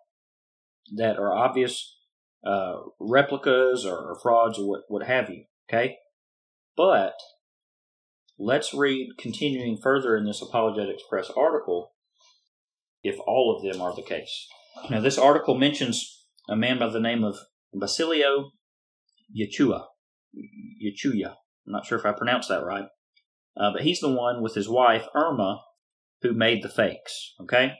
that 0.96 1.18
are 1.18 1.32
obvious 1.32 1.98
uh, 2.44 2.74
replicas 2.98 3.84
or, 3.84 3.96
or 3.96 4.18
frauds 4.20 4.58
or 4.58 4.68
what, 4.68 4.80
what 4.88 5.06
have 5.06 5.30
you. 5.30 5.44
Okay? 5.68 5.96
But 6.76 7.14
let's 8.38 8.74
read, 8.74 9.10
continuing 9.18 9.78
further 9.80 10.16
in 10.16 10.24
this 10.24 10.42
Apologetics 10.42 11.02
Press 11.08 11.30
article, 11.36 11.93
if 13.04 13.16
all 13.26 13.54
of 13.54 13.62
them 13.62 13.80
are 13.80 13.94
the 13.94 14.02
case. 14.02 14.48
Now, 14.90 15.00
this 15.00 15.18
article 15.18 15.54
mentions 15.54 16.26
a 16.48 16.56
man 16.56 16.78
by 16.80 16.88
the 16.88 17.00
name 17.00 17.22
of 17.22 17.36
Basilio 17.72 18.50
Yachua. 19.34 19.84
Yachuya. 20.82 21.34
I'm 21.66 21.72
not 21.72 21.86
sure 21.86 21.98
if 21.98 22.04
I 22.04 22.12
pronounced 22.12 22.48
that 22.48 22.64
right. 22.64 22.88
uh, 23.56 23.72
but 23.72 23.82
he's 23.82 24.00
the 24.00 24.12
one 24.12 24.42
with 24.42 24.54
his 24.54 24.68
wife 24.68 25.06
Irma 25.14 25.62
who 26.22 26.32
made 26.32 26.62
the 26.62 26.68
fakes. 26.68 27.34
Okay. 27.40 27.74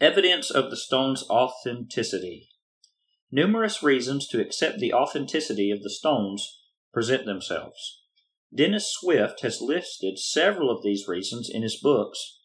Evidence 0.00 0.50
of 0.50 0.70
the 0.70 0.76
stone's 0.76 1.28
authenticity. 1.28 2.48
Numerous 3.30 3.82
reasons 3.82 4.26
to 4.28 4.40
accept 4.40 4.78
the 4.78 4.92
authenticity 4.92 5.70
of 5.70 5.82
the 5.82 5.90
stones 5.90 6.58
present 6.92 7.26
themselves. 7.26 8.02
Dennis 8.54 8.92
Swift 8.92 9.42
has 9.42 9.60
listed 9.60 10.18
several 10.18 10.70
of 10.70 10.82
these 10.82 11.06
reasons 11.06 11.48
in 11.52 11.62
his 11.62 11.78
books. 11.80 12.39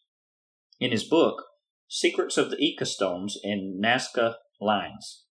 In 0.78 0.92
his 0.92 1.04
book, 1.04 1.44
Secrets 1.88 2.36
of 2.36 2.50
the 2.50 2.56
Ica 2.56 2.86
Stones 2.86 3.38
and 3.42 3.82
Nazca 3.82 4.34
Lines. 4.60 5.24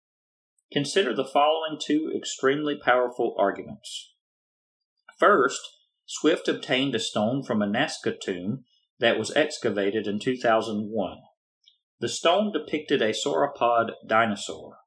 Consider 0.72 1.14
the 1.14 1.24
following 1.24 1.78
two 1.80 2.11
extremely 2.16 2.76
powerful 2.82 3.34
arguments. 3.38 4.14
First, 5.18 5.61
Swift 6.07 6.49
obtained 6.49 6.95
a 6.95 6.99
stone 6.99 7.42
from 7.42 7.61
a 7.61 7.66
Nazca 7.66 8.18
tomb 8.18 8.64
that 9.01 9.18
was 9.18 9.34
excavated 9.36 10.07
in 10.07 10.18
2001. 10.18 11.18
The 12.01 12.09
stone 12.09 12.53
depicted 12.53 13.03
a 13.03 13.12
sauropod 13.12 13.92
dinosaur. 14.07 14.78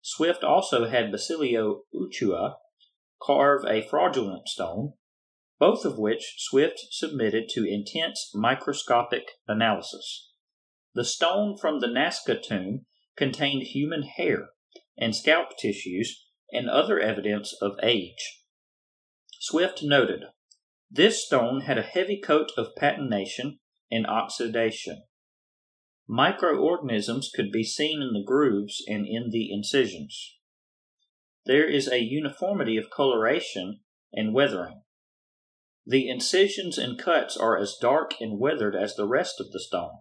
Swift 0.00 0.44
also 0.44 0.88
had 0.88 1.10
Basilio 1.10 1.82
Uschuya 1.94 2.54
carve 3.20 3.64
a 3.66 3.86
fraudulent 3.86 4.48
stone, 4.48 4.94
both 5.60 5.84
of 5.84 5.98
which 5.98 6.36
Swift 6.38 6.80
submitted 6.90 7.44
to 7.50 7.70
intense 7.70 8.32
microscopic 8.34 9.32
analysis. 9.46 10.32
The 10.94 11.04
stone 11.04 11.56
from 11.56 11.80
the 11.80 11.86
Nazca 11.86 12.42
tomb 12.42 12.86
contained 13.14 13.64
human 13.64 14.02
hair 14.02 14.48
and 14.96 15.14
scalp 15.14 15.50
tissues 15.58 16.26
and 16.50 16.68
other 16.68 16.98
evidence 16.98 17.54
of 17.60 17.78
age. 17.82 18.40
Swift 19.38 19.82
noted, 19.82 20.24
This 20.90 21.24
stone 21.24 21.60
had 21.62 21.76
a 21.76 21.82
heavy 21.82 22.18
coat 22.18 22.50
of 22.56 22.74
patination 22.80 23.58
and 23.90 24.06
oxidation. 24.06 25.02
Microorganisms 26.08 27.30
could 27.34 27.52
be 27.52 27.62
seen 27.62 28.00
in 28.02 28.14
the 28.14 28.24
grooves 28.26 28.82
and 28.88 29.06
in 29.06 29.28
the 29.30 29.52
incisions. 29.52 30.38
There 31.44 31.68
is 31.68 31.86
a 31.86 32.00
uniformity 32.00 32.78
of 32.78 32.90
coloration 32.90 33.80
and 34.12 34.34
weathering. 34.34 34.79
The 35.86 36.08
incisions 36.08 36.78
and 36.78 36.98
cuts 36.98 37.36
are 37.36 37.56
as 37.56 37.76
dark 37.80 38.14
and 38.20 38.38
weathered 38.38 38.76
as 38.76 38.94
the 38.94 39.06
rest 39.06 39.40
of 39.40 39.50
the 39.50 39.60
stone. 39.60 39.98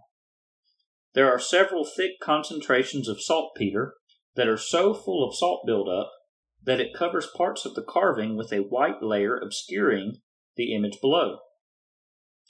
There 1.13 1.31
are 1.31 1.39
several 1.39 1.85
thick 1.85 2.19
concentrations 2.21 3.07
of 3.07 3.21
saltpeter 3.21 3.95
that 4.35 4.47
are 4.47 4.57
so 4.57 4.93
full 4.93 5.27
of 5.27 5.35
salt 5.35 5.65
buildup 5.65 6.11
that 6.63 6.79
it 6.79 6.93
covers 6.93 7.27
parts 7.35 7.65
of 7.65 7.75
the 7.75 7.83
carving 7.83 8.35
with 8.35 8.51
a 8.51 8.57
white 8.57 9.01
layer 9.01 9.37
obscuring 9.37 10.17
the 10.55 10.73
image 10.73 10.99
below. 11.01 11.39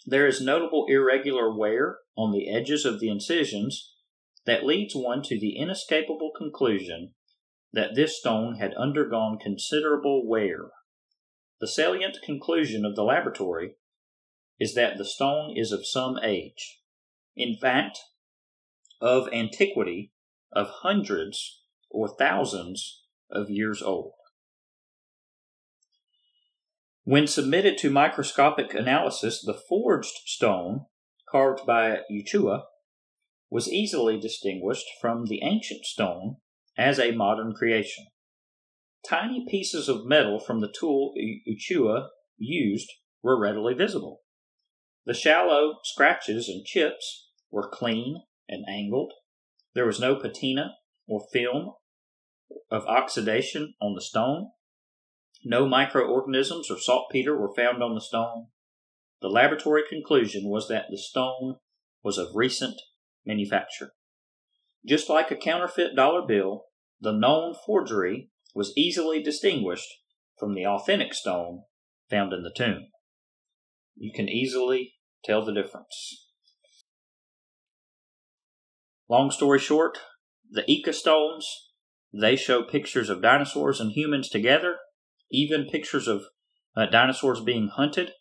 There 0.06 0.28
is 0.28 0.42
notable 0.42 0.86
irregular 0.90 1.56
wear 1.56 2.00
on 2.18 2.32
the 2.32 2.50
edges 2.50 2.86
of 2.86 3.00
the 3.00 3.10
incisions 3.10 3.94
that 4.46 4.66
leads 4.66 4.96
one 4.96 5.22
to 5.24 5.40
the 5.40 5.58
inescapable 5.58 6.32
conclusion 6.36 7.14
that 7.72 7.96
this 7.96 8.18
stone 8.18 8.56
had 8.56 8.74
undergone 8.74 9.38
considerable 9.38 10.28
wear. 10.28 10.72
The 11.60 11.68
salient 11.68 12.18
conclusion 12.24 12.86
of 12.86 12.96
the 12.96 13.04
laboratory 13.04 13.76
is 14.60 14.76
that 14.76 14.98
the 14.98 15.06
stone 15.06 15.56
is 15.58 15.72
of 15.72 15.88
some 15.88 16.18
age. 16.24 16.80
In 17.36 17.56
fact, 17.56 18.00
of 19.02 19.28
antiquity 19.34 20.12
of 20.52 20.70
hundreds 20.82 21.62
or 21.90 22.08
thousands 22.08 23.04
of 23.30 23.50
years 23.50 23.82
old. 23.82 24.14
When 27.04 27.28
submitted 27.28 27.78
to 27.80 27.90
microscopic 27.90 28.74
analysis, 28.74 29.42
the 29.44 29.54
forged 29.54 30.14
stone, 30.26 30.86
carved 31.30 31.66
by 31.66 32.02
Uschuya, 32.12 32.64
was 33.50 33.72
easily 33.72 34.20
distinguished 34.20 34.86
from 35.02 35.26
the 35.26 35.42
ancient 35.42 35.86
stone 35.86 36.38
as 36.78 37.00
a 37.00 37.12
modern 37.12 37.54
creation. 37.54 38.06
Tiny 39.08 39.46
pieces 39.50 39.88
of 39.88 40.06
metal 40.06 40.40
from 40.40 40.60
the 40.60 40.74
tool 40.78 41.14
Uschuya 41.48 42.10
used 42.38 42.90
were 43.22 43.40
readily 43.40 43.74
visible. 43.74 44.22
The 45.06 45.14
shallow 45.14 45.80
scratches 45.84 46.48
and 46.48 46.66
chips 46.66 47.30
were 47.50 47.70
clean 47.70 48.24
and 48.48 48.66
angled. 48.70 49.14
There 49.74 49.86
was 49.86 50.00
no 50.00 50.16
patina 50.16 50.76
or 51.08 51.26
film 51.32 51.74
of 52.70 52.86
oxidation 52.86 53.74
on 53.82 53.96
the 53.96 54.02
stone. 54.02 54.52
No 55.44 55.68
microorganisms 55.68 56.70
or 56.70 56.78
saltpeter 56.78 57.38
were 57.38 57.54
found 57.56 57.82
on 57.82 57.96
the 57.96 58.02
stone. 58.02 58.48
The 59.22 59.30
laboratory 59.30 59.84
conclusion 59.88 60.50
was 60.50 60.68
that 60.68 60.86
the 60.90 60.98
stone 60.98 61.56
was 62.04 62.18
of 62.18 62.36
recent 62.36 62.82
manufacture. 63.26 63.92
Just 64.86 65.10
like 65.10 65.32
a 65.32 65.36
counterfeit 65.36 65.96
dollar 65.96 66.26
bill, 66.26 66.66
the 67.02 67.12
known 67.12 67.54
forgery 67.66 68.30
was 68.54 68.74
easily 68.76 69.22
distinguished 69.22 69.90
from 70.38 70.56
the 70.56 70.66
authentic 70.66 71.14
stone 71.14 71.64
found 72.10 72.34
in 72.34 72.44
the 72.44 72.54
tomb. 72.56 72.88
You 73.96 74.12
can 74.14 74.30
easily 74.30 74.94
tell 75.24 75.44
the 75.44 75.54
difference. 75.54 76.28
Long 79.10 79.32
story 79.32 79.60
short, 79.60 79.98
the 80.50 80.64
Ica 80.64 80.94
stones, 80.94 81.48
they 82.14 82.36
show 82.36 82.64
pictures 82.64 83.10
of 83.10 83.22
dinosaurs 83.22 83.80
and 83.80 83.92
humans 83.92 84.30
together, 84.30 84.78
even 85.32 85.68
pictures 85.70 86.08
of 86.08 86.24
uh, 86.76 86.86
dinosaurs 86.86 87.42
being 87.42 87.70
hunted 87.70 88.12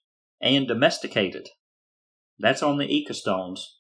and 0.41 0.67
domesticated. 0.67 1.49
That's 2.39 2.63
on 2.63 2.79
the 2.79 2.87
Ica 2.87 3.15
stones. 3.15 3.77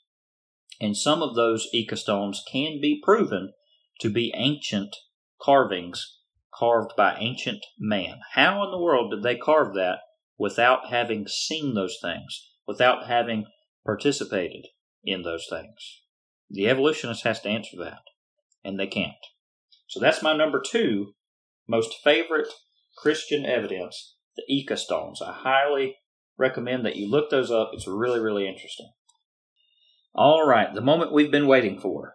And 0.81 0.97
some 0.97 1.23
of 1.23 1.35
those 1.35 1.69
Ica 1.75 1.97
stones 1.97 2.43
can 2.51 2.81
be 2.81 3.01
proven 3.03 3.53
to 4.01 4.11
be 4.11 4.33
ancient 4.37 4.95
carvings 5.41 6.18
carved 6.59 6.93
by 6.97 7.17
ancient 7.19 7.65
man. 7.79 8.21
How 8.33 8.65
in 8.65 8.71
the 8.71 8.81
world 8.81 9.11
did 9.11 9.23
they 9.23 9.37
carve 9.37 9.75
that 9.75 10.01
without 10.39 10.89
having 10.91 11.27
seen 11.29 11.75
those 11.75 11.99
things, 12.03 12.51
without 12.67 13.07
having 13.07 13.47
participated 13.85 14.67
in 15.05 15.23
those 15.23 15.47
things? 15.49 16.03
The 16.51 16.69
evolutionist 16.69 17.25
has 17.25 17.41
to 17.43 17.49
answer 17.49 17.77
that, 17.79 18.01
and 18.65 18.79
they 18.79 18.87
can't. 18.87 19.13
So 19.87 20.01
that's 20.01 20.23
my 20.23 20.37
number 20.37 20.61
two 20.65 21.13
most 21.69 21.95
favorite 22.03 22.49
Christian 22.97 23.45
evidence, 23.45 24.17
the 24.37 24.43
Ica 24.51 24.79
stones. 24.79 25.21
I 25.23 25.33
highly 25.33 25.97
recommend 26.39 26.85
that 26.87 26.97
you 26.97 27.09
look 27.09 27.31
those 27.31 27.51
up. 27.51 27.71
It's 27.75 27.87
really, 27.87 28.21
really 28.21 28.49
interesting. 28.49 28.91
All 30.15 30.47
right, 30.47 30.75
the 30.75 30.81
moment 30.81 31.13
we've 31.13 31.31
been 31.31 31.47
waiting 31.47 31.79
for. 31.79 32.15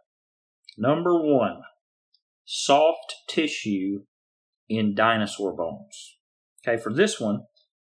Number 0.77 1.13
one 1.13 1.61
soft 2.45 3.15
tissue 3.29 4.01
in 4.70 4.95
dinosaur 4.95 5.55
bones. 5.55 6.18
Okay, 6.66 6.82
for 6.82 6.93
this 6.93 7.20
one, 7.20 7.43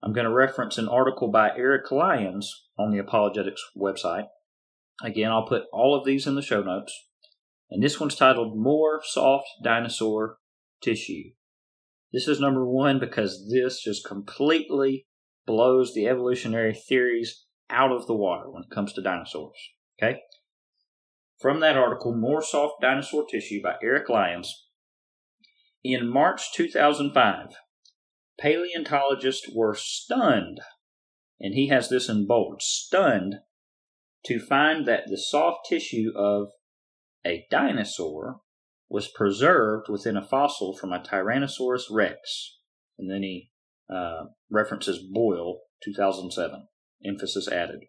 I'm 0.03 0.13
going 0.13 0.25
to 0.25 0.33
reference 0.33 0.77
an 0.77 0.89
article 0.89 1.29
by 1.31 1.51
Eric 1.55 1.91
Lyons 1.91 2.67
on 2.77 2.91
the 2.91 2.97
Apologetics 2.97 3.61
website. 3.77 4.25
Again, 5.01 5.31
I'll 5.31 5.47
put 5.47 5.63
all 5.71 5.97
of 5.97 6.05
these 6.05 6.27
in 6.27 6.35
the 6.35 6.41
show 6.41 6.61
notes. 6.61 6.93
And 7.71 7.81
this 7.81 7.99
one's 7.99 8.15
titled 8.15 8.57
More 8.57 9.01
Soft 9.03 9.47
Dinosaur 9.63 10.37
Tissue. 10.81 11.31
This 12.11 12.27
is 12.27 12.39
number 12.39 12.67
one 12.67 12.99
because 12.99 13.49
this 13.51 13.81
just 13.81 14.05
completely 14.05 15.07
blows 15.47 15.93
the 15.93 16.07
evolutionary 16.07 16.73
theories 16.73 17.45
out 17.69 17.91
of 17.91 18.05
the 18.05 18.13
water 18.13 18.49
when 18.49 18.63
it 18.63 18.73
comes 18.73 18.93
to 18.93 19.01
dinosaurs. 19.01 19.57
Okay? 20.01 20.19
From 21.39 21.59
that 21.61 21.77
article, 21.77 22.15
More 22.15 22.43
Soft 22.43 22.75
Dinosaur 22.81 23.25
Tissue 23.25 23.61
by 23.63 23.75
Eric 23.81 24.09
Lyons. 24.09 24.62
In 25.83 26.07
March 26.07 26.53
2005, 26.53 27.47
paleontologists 28.39 29.49
were 29.53 29.75
stunned, 29.75 30.61
and 31.39 31.53
he 31.53 31.67
has 31.67 31.89
this 31.89 32.07
in 32.07 32.25
bold 32.25 32.61
stunned 32.61 33.35
to 34.25 34.39
find 34.39 34.85
that 34.85 35.03
the 35.07 35.17
soft 35.17 35.67
tissue 35.67 36.11
of 36.15 36.47
a 37.25 37.45
dinosaur 37.51 38.41
was 38.89 39.07
preserved 39.09 39.89
within 39.89 40.15
a 40.15 40.25
fossil 40.25 40.75
from 40.75 40.93
a 40.93 40.99
Tyrannosaurus 40.99 41.85
rex. 41.91 42.59
And 42.97 43.09
then 43.11 43.23
he 43.23 43.49
uh, 43.93 44.25
references 44.49 44.99
Boyle, 45.11 45.61
2007. 45.83 46.67
Emphasis 47.05 47.49
added. 47.49 47.81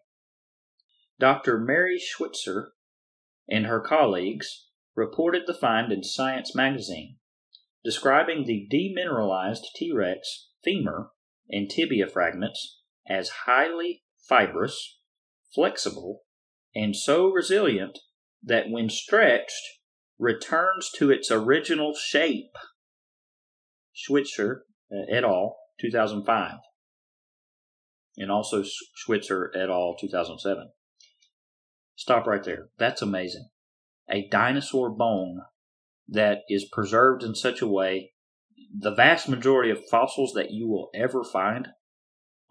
Dr. 1.19 1.59
Mary 1.59 1.97
Schweitzer 1.97 2.73
and 3.47 3.67
her 3.67 3.79
colleagues 3.79 4.67
reported 4.95 5.43
the 5.47 5.53
find 5.53 5.91
in 5.91 6.03
Science 6.03 6.53
magazine, 6.53 7.17
describing 7.85 8.43
the 8.45 8.67
demineralized 8.69 9.61
T 9.75 9.93
Rex 9.93 10.49
femur 10.63 11.11
and 11.49 11.69
tibia 11.69 12.07
fragments 12.07 12.81
as 13.07 13.29
highly 13.45 14.03
fibrous, 14.27 14.97
flexible, 15.53 16.23
and 16.73 16.95
so 16.95 17.27
resilient 17.29 17.99
that 18.43 18.69
when 18.69 18.89
stretched 18.89 19.61
returns 20.17 20.89
to 20.97 21.11
its 21.11 21.29
original 21.31 21.93
shape. 21.93 22.55
Schweitzer 23.93 24.65
uh, 24.91 25.15
et 25.15 25.23
al., 25.23 25.55
2005. 25.79 26.53
and 28.17 28.31
also 28.31 28.63
Schweitzer 28.95 29.51
et 29.55 29.69
al. 29.69 29.95
2007. 29.99 30.69
Stop 31.95 32.27
right 32.27 32.43
there. 32.43 32.69
That's 32.77 33.01
amazing. 33.01 33.49
A 34.09 34.27
dinosaur 34.29 34.89
bone 34.89 35.41
that 36.07 36.39
is 36.49 36.69
preserved 36.71 37.23
in 37.23 37.35
such 37.35 37.61
a 37.61 37.67
way, 37.67 38.11
the 38.77 38.93
vast 38.93 39.27
majority 39.27 39.71
of 39.71 39.85
fossils 39.89 40.33
that 40.33 40.51
you 40.51 40.67
will 40.67 40.89
ever 40.93 41.23
find 41.23 41.69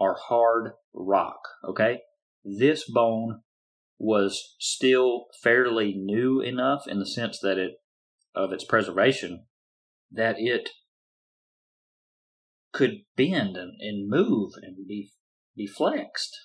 are 0.01 0.17
hard 0.29 0.73
rock, 0.93 1.41
okay? 1.69 2.01
This 2.45 2.89
bone 2.91 3.41
was 3.99 4.57
still 4.59 5.27
fairly 5.43 5.95
new 5.95 6.41
enough 6.41 6.87
in 6.87 6.99
the 6.99 7.07
sense 7.07 7.39
that 7.41 7.59
it 7.59 7.73
of 8.35 8.53
its 8.53 8.65
preservation 8.65 9.47
that 10.11 10.37
it 10.39 10.71
could 12.73 13.03
bend 13.17 13.57
and, 13.57 13.73
and 13.81 14.09
move 14.09 14.53
and 14.61 14.87
be 14.87 15.13
be 15.57 15.67
flexed, 15.69 16.37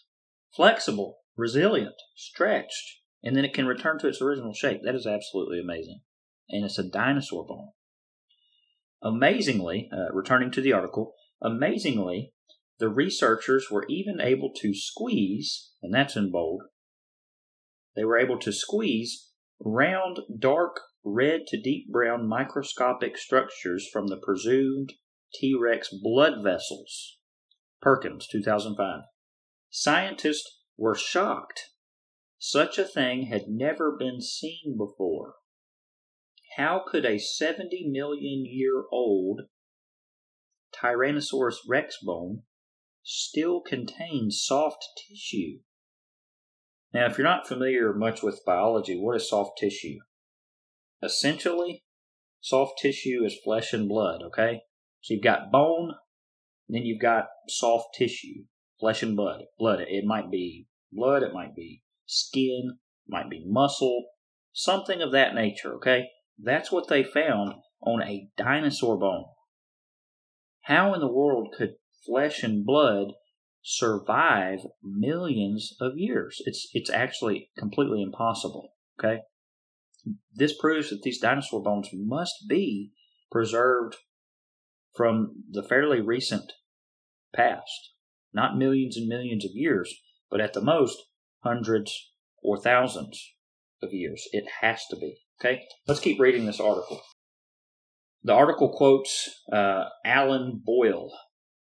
flexible, 0.55 1.17
resilient, 1.35 1.95
stretched, 2.15 2.99
and 3.23 3.35
then 3.35 3.43
it 3.43 3.55
can 3.55 3.65
return 3.65 3.97
to 3.97 4.07
its 4.07 4.21
original 4.21 4.53
shape. 4.53 4.81
That 4.83 4.93
is 4.93 5.07
absolutely 5.07 5.59
amazing. 5.59 6.01
And 6.49 6.65
it's 6.65 6.79
a 6.79 6.83
dinosaur 6.83 7.45
bone. 7.45 7.69
Amazingly, 9.01 9.89
uh, 9.93 10.11
returning 10.11 10.51
to 10.51 10.61
the 10.61 10.73
article, 10.73 11.13
amazingly, 11.41 12.33
the 12.79 12.89
researchers 12.89 13.67
were 13.69 13.85
even 13.89 14.19
able 14.19 14.51
to 14.61 14.73
squeeze, 14.73 15.71
and 15.81 15.93
that's 15.93 16.15
in 16.15 16.31
bold, 16.31 16.63
they 17.95 18.05
were 18.05 18.17
able 18.17 18.39
to 18.39 18.53
squeeze 18.53 19.31
round, 19.59 20.19
dark 20.37 20.79
red 21.03 21.41
to 21.47 21.59
deep 21.59 21.91
brown 21.91 22.27
microscopic 22.27 23.17
structures 23.17 23.87
from 23.91 24.07
the 24.07 24.17
presumed 24.17 24.93
T 25.33 25.53
Rex 25.59 25.89
blood 25.89 26.43
vessels. 26.43 27.17
Perkins, 27.81 28.27
2005. 28.27 29.01
Scientists 29.69 30.61
were 30.77 30.95
shocked. 30.95 31.71
Such 32.37 32.77
a 32.77 32.85
thing 32.85 33.23
had 33.23 33.49
never 33.49 33.95
been 33.97 34.21
seen 34.21 34.77
before. 34.77 35.35
How 36.59 36.83
could 36.85 37.05
a 37.05 37.17
70 37.17 37.87
million 37.87 38.43
year 38.45 38.83
old 38.91 39.43
Tyrannosaurus 40.75 41.55
rex 41.69 41.99
bone 42.03 42.41
still 43.01 43.61
contain 43.61 44.29
soft 44.29 44.85
tissue? 44.97 45.59
Now, 46.93 47.05
if 47.05 47.17
you're 47.17 47.25
not 47.25 47.47
familiar 47.47 47.93
much 47.93 48.21
with 48.21 48.43
biology, 48.45 48.99
what 48.99 49.15
is 49.15 49.29
soft 49.29 49.57
tissue? 49.57 49.99
Essentially, 51.01 51.85
soft 52.41 52.77
tissue 52.81 53.23
is 53.23 53.39
flesh 53.41 53.71
and 53.71 53.87
blood, 53.87 54.21
okay? 54.21 54.63
So 54.99 55.13
you've 55.13 55.23
got 55.23 55.53
bone, 55.53 55.93
then 56.67 56.83
you've 56.83 57.01
got 57.01 57.27
soft 57.47 57.95
tissue, 57.97 58.43
flesh 58.81 59.01
and 59.01 59.15
blood. 59.15 59.43
Blood, 59.57 59.79
it 59.79 60.03
might 60.03 60.29
be 60.29 60.67
blood, 60.91 61.23
it 61.23 61.33
might 61.33 61.55
be 61.55 61.83
skin, 62.05 62.79
it 63.07 63.09
might 63.09 63.29
be 63.29 63.45
muscle, 63.47 64.07
something 64.51 65.01
of 65.01 65.13
that 65.13 65.33
nature, 65.33 65.75
okay? 65.75 66.09
That's 66.41 66.71
what 66.71 66.87
they 66.87 67.03
found 67.03 67.55
on 67.81 68.01
a 68.01 68.29
dinosaur 68.37 68.97
bone. 68.97 69.25
How 70.61 70.93
in 70.93 70.99
the 70.99 71.11
world 71.11 71.53
could 71.57 71.75
flesh 72.05 72.43
and 72.43 72.65
blood 72.65 73.13
survive 73.61 74.59
millions 74.83 75.75
of 75.79 75.93
years. 75.97 76.41
It's 76.45 76.69
it's 76.73 76.89
actually 76.89 77.51
completely 77.57 78.01
impossible. 78.01 78.73
Okay, 78.99 79.21
this 80.33 80.57
proves 80.57 80.89
that 80.89 81.01
these 81.03 81.19
dinosaur 81.19 81.61
bones 81.61 81.89
must 81.93 82.45
be 82.47 82.91
preserved 83.31 83.97
from 84.95 85.43
the 85.49 85.63
fairly 85.63 86.01
recent 86.01 86.51
past, 87.33 87.93
not 88.33 88.57
millions 88.57 88.97
and 88.97 89.07
millions 89.07 89.45
of 89.45 89.51
years, 89.53 89.93
but 90.29 90.41
at 90.41 90.53
the 90.53 90.61
most 90.61 90.97
hundreds 91.43 92.11
or 92.41 92.61
thousands 92.61 93.33
of 93.81 93.93
years. 93.93 94.27
It 94.31 94.45
has 94.61 94.85
to 94.89 94.95
be. 94.95 95.21
Okay, 95.41 95.63
let's 95.87 96.01
keep 96.01 96.19
reading 96.19 96.45
this 96.45 96.59
article. 96.59 97.01
The 98.23 98.33
article 98.33 98.73
quotes 98.75 99.41
uh, 99.51 99.85
Alan 100.03 100.61
Boyle, 100.65 101.11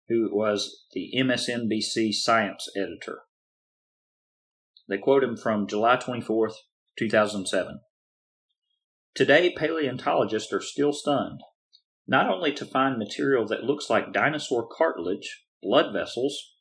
who 0.08 0.30
was 0.32 0.86
the 0.94 1.12
MSNBC 1.16 2.14
science 2.14 2.68
editor. 2.76 3.20
They 4.88 4.98
quote 4.98 5.24
him 5.24 5.38
from 5.38 5.68
July 5.68 5.98
24th, 5.98 6.56
2007. 6.98 7.82
Today, 9.14 9.54
paleontologists 9.56 10.52
are 10.52 10.62
still 10.62 10.92
stunned, 10.92 11.42
not 12.08 12.28
only 12.28 12.52
to 12.54 12.66
find 12.66 12.98
material 12.98 13.46
that 13.46 13.64
looks 13.64 13.88
like 13.88 14.12
dinosaur 14.12 14.68
cartilage, 14.68 15.44
blood 15.62 15.94
vessels, 15.94 16.56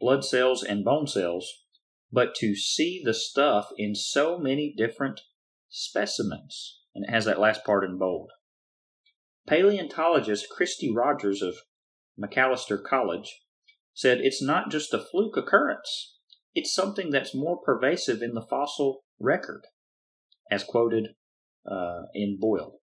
blood 0.00 0.24
cells, 0.24 0.62
and 0.62 0.82
bone 0.82 1.06
cells, 1.06 1.46
but 2.10 2.34
to 2.36 2.54
see 2.54 3.02
the 3.04 3.12
stuff 3.12 3.68
in 3.76 3.94
so 3.94 4.38
many 4.38 4.72
different 4.74 5.20
specimens. 5.72 6.78
And 6.94 7.04
it 7.04 7.10
has 7.10 7.24
that 7.24 7.40
last 7.40 7.64
part 7.64 7.84
in 7.84 7.98
bold. 7.98 8.30
Paleontologist 9.48 10.46
Kristi 10.56 10.94
Rogers 10.94 11.42
of 11.42 11.56
Macalester 12.20 12.82
College, 12.82 13.42
said 13.94 14.18
it's 14.20 14.42
not 14.42 14.70
just 14.70 14.94
a 14.94 14.98
fluke 14.98 15.36
occurrence, 15.36 16.16
it's 16.54 16.74
something 16.74 17.10
that's 17.10 17.34
more 17.34 17.58
pervasive 17.58 18.22
in 18.22 18.34
the 18.34 18.46
fossil 18.48 19.04
record, 19.18 19.62
as 20.50 20.64
quoted 20.64 21.08
uh, 21.70 22.02
in 22.14 22.38
Boyle. 22.38 22.80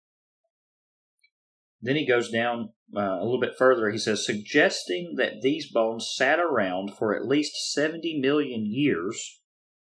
Then 1.80 1.97
he 1.97 2.07
goes 2.07 2.30
down 2.30 2.70
uh, 2.97 3.01
a 3.01 3.24
little 3.24 3.41
bit 3.41 3.57
further. 3.57 3.91
He 3.91 3.99
says, 3.99 4.24
suggesting 4.24 5.14
that 5.16 5.43
these 5.43 5.70
bones 5.70 6.11
sat 6.12 6.41
around 6.41 6.97
for 6.97 7.14
at 7.14 7.26
least 7.26 7.72
70 7.72 8.18
million 8.20 8.64
years, 8.66 9.38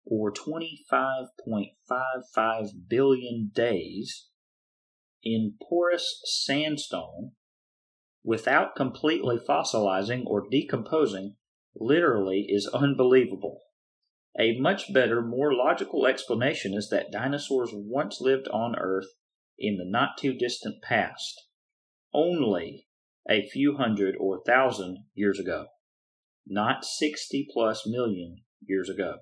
or 0.07 0.33
25.55 0.33 2.89
billion 2.89 3.51
days, 3.53 4.29
in 5.23 5.55
porous 5.61 6.23
sandstone 6.25 7.33
without 8.23 8.77
completely 8.77 9.37
fossilizing 9.37 10.25
or 10.27 10.49
decomposing 10.49 11.37
literally 11.75 12.47
is 12.49 12.71
unbelievable. 12.73 13.63
A 14.39 14.59
much 14.59 14.93
better, 14.93 15.23
more 15.23 15.55
logical 15.55 16.07
explanation 16.07 16.75
is 16.75 16.91
that 16.91 17.11
dinosaurs 17.11 17.71
once 17.73 18.21
lived 18.21 18.49
on 18.49 18.77
Earth 18.77 19.15
in 19.59 19.79
the 19.79 19.85
not 19.85 20.19
too 20.19 20.35
distant 20.35 20.83
past, 20.83 21.47
only 22.13 22.87
a 23.29 23.49
few 23.49 23.77
hundred 23.77 24.15
or 24.21 24.43
thousand 24.47 24.99
years 25.15 25.41
ago, 25.41 25.67
not 26.47 26.85
60 26.85 27.49
plus 27.53 27.87
million 27.87 28.43
years 28.61 28.89
ago. 28.89 29.17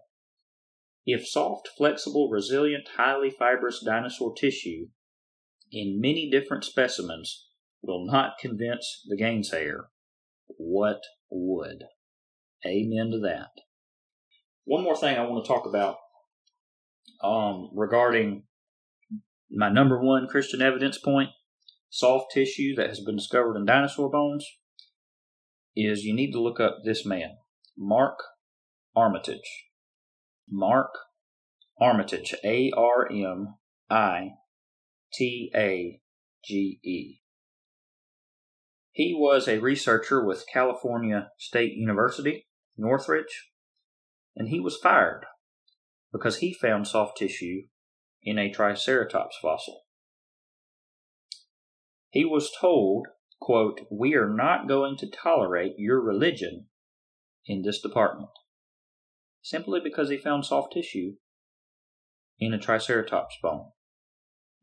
If 1.07 1.29
soft, 1.29 1.69
flexible, 1.77 2.31
resilient, 2.31 2.89
highly 2.97 3.31
fibrous 3.31 3.83
dinosaur 3.85 4.35
tissue 4.35 4.87
in 5.71 6.01
many 6.01 6.31
different 6.31 6.65
specimens 6.65 7.49
will 7.83 8.07
not 8.07 8.39
convince 8.41 9.03
the 9.07 9.17
gainsayer, 9.17 9.87
what 10.57 11.01
would? 11.31 11.85
Amen 12.67 13.11
to 13.11 13.19
that. 13.21 13.51
One 14.65 14.83
more 14.83 14.97
thing 14.97 15.17
I 15.17 15.27
want 15.27 15.45
to 15.45 15.49
talk 15.49 15.67
about 15.67 15.97
um, 17.23 17.71
regarding 17.75 18.45
my 19.51 19.69
number 19.69 20.01
one 20.01 20.27
Christian 20.27 20.63
evidence 20.63 20.99
point 20.99 21.31
soft 21.91 22.33
tissue 22.33 22.75
that 22.77 22.89
has 22.89 23.01
been 23.01 23.17
discovered 23.17 23.57
in 23.57 23.67
dinosaur 23.67 24.11
bones 24.11 24.47
is 25.77 26.05
you 26.05 26.15
need 26.15 26.33
to 26.33 26.41
look 26.41 26.61
up 26.61 26.79
this 26.85 27.05
man, 27.05 27.37
Mark 27.77 28.19
Armitage. 28.97 29.67
Mark 30.51 30.91
Armitage, 31.81 32.35
A 32.45 32.71
R 32.77 33.11
M 33.11 33.57
I 33.91 34.31
T 35.13 35.51
A 35.55 36.01
G 36.45 36.79
E. 36.85 37.21
He 38.93 39.13
was 39.13 39.49
a 39.49 39.59
researcher 39.59 40.25
with 40.25 40.47
California 40.53 41.31
State 41.39 41.73
University, 41.75 42.47
Northridge, 42.77 43.51
and 44.37 44.49
he 44.49 44.61
was 44.61 44.77
fired 44.77 45.27
because 46.13 46.37
he 46.37 46.55
found 46.55 46.87
soft 46.87 47.19
tissue 47.19 47.63
in 48.23 48.39
a 48.39 48.53
Triceratops 48.53 49.37
fossil. 49.43 49.83
He 52.11 52.25
was 52.25 52.53
told, 52.61 53.09
quote, 53.41 53.81
We 53.91 54.15
are 54.15 54.33
not 54.33 54.69
going 54.69 54.97
to 54.99 55.11
tolerate 55.11 55.75
your 55.77 56.01
religion 56.01 56.67
in 57.47 57.63
this 57.63 57.81
department, 57.81 58.31
simply 59.45 59.79
because 59.79 60.09
he 60.09 60.17
found 60.17 60.45
soft 60.45 60.73
tissue 60.73 61.13
in 62.41 62.55
a 62.55 62.59
Triceratops 62.59 63.37
bone. 63.43 63.67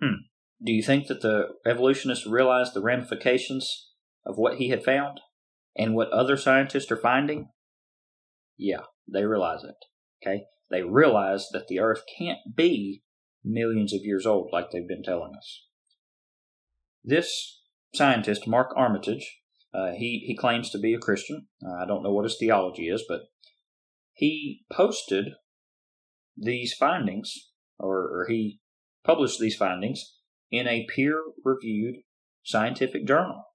Hmm. 0.01 0.25
Do 0.63 0.71
you 0.73 0.83
think 0.83 1.07
that 1.07 1.21
the 1.21 1.49
evolutionists 1.65 2.27
realized 2.27 2.73
the 2.73 2.81
ramifications 2.81 3.89
of 4.25 4.37
what 4.37 4.57
he 4.57 4.69
had 4.69 4.83
found 4.83 5.21
and 5.77 5.95
what 5.95 6.09
other 6.09 6.35
scientists 6.35 6.91
are 6.91 6.97
finding, 6.97 7.49
yeah, 8.57 8.81
they 9.11 9.23
realize 9.23 9.63
it. 9.63 9.75
Okay? 10.21 10.43
They 10.69 10.81
realize 10.81 11.47
that 11.51 11.67
the 11.67 11.79
Earth 11.79 12.01
can't 12.17 12.39
be 12.55 13.03
millions 13.43 13.93
of 13.93 14.01
years 14.03 14.25
old 14.25 14.49
like 14.51 14.71
they've 14.71 14.87
been 14.87 15.03
telling 15.03 15.33
us. 15.37 15.65
This 17.03 17.61
scientist, 17.93 18.47
Mark 18.47 18.71
Armitage, 18.75 19.39
uh, 19.73 19.91
he, 19.91 20.23
he 20.25 20.35
claims 20.35 20.69
to 20.71 20.79
be 20.79 20.93
a 20.93 20.99
Christian. 20.99 21.47
Uh, 21.63 21.83
I 21.83 21.85
don't 21.85 22.03
know 22.03 22.11
what 22.11 22.25
his 22.25 22.37
theology 22.39 22.87
is, 22.87 23.03
but 23.07 23.21
he 24.21 24.61
posted 24.71 25.29
these 26.37 26.75
findings, 26.75 27.49
or, 27.79 27.97
or 27.97 28.27
he 28.29 28.59
published 29.03 29.39
these 29.39 29.55
findings 29.55 30.19
in 30.51 30.67
a 30.67 30.85
peer 30.95 31.19
reviewed 31.43 31.95
scientific 32.43 33.07
journal. 33.07 33.45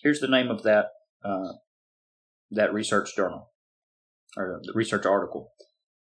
Here's 0.00 0.20
the 0.20 0.28
name 0.28 0.48
of 0.48 0.62
that 0.62 0.86
uh, 1.24 1.54
that 2.52 2.72
research 2.72 3.16
journal 3.16 3.50
or 4.36 4.60
the 4.62 4.72
research 4.76 5.04
article. 5.06 5.50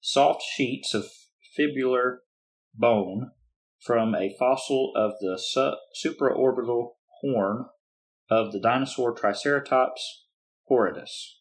Soft 0.01 0.43
sheets 0.43 0.93
of 0.93 1.05
fibrillar 1.57 2.17
bone 2.75 3.31
from 3.79 4.17
a 4.17 4.35
fossil 4.37 4.93
of 4.97 5.13
the 5.21 5.39
su- 5.41 5.77
supraorbital 6.05 6.89
horn 7.21 7.67
of 8.29 8.51
the 8.51 8.61
dinosaur 8.61 9.15
Triceratops 9.15 10.27
horridus 10.65 11.41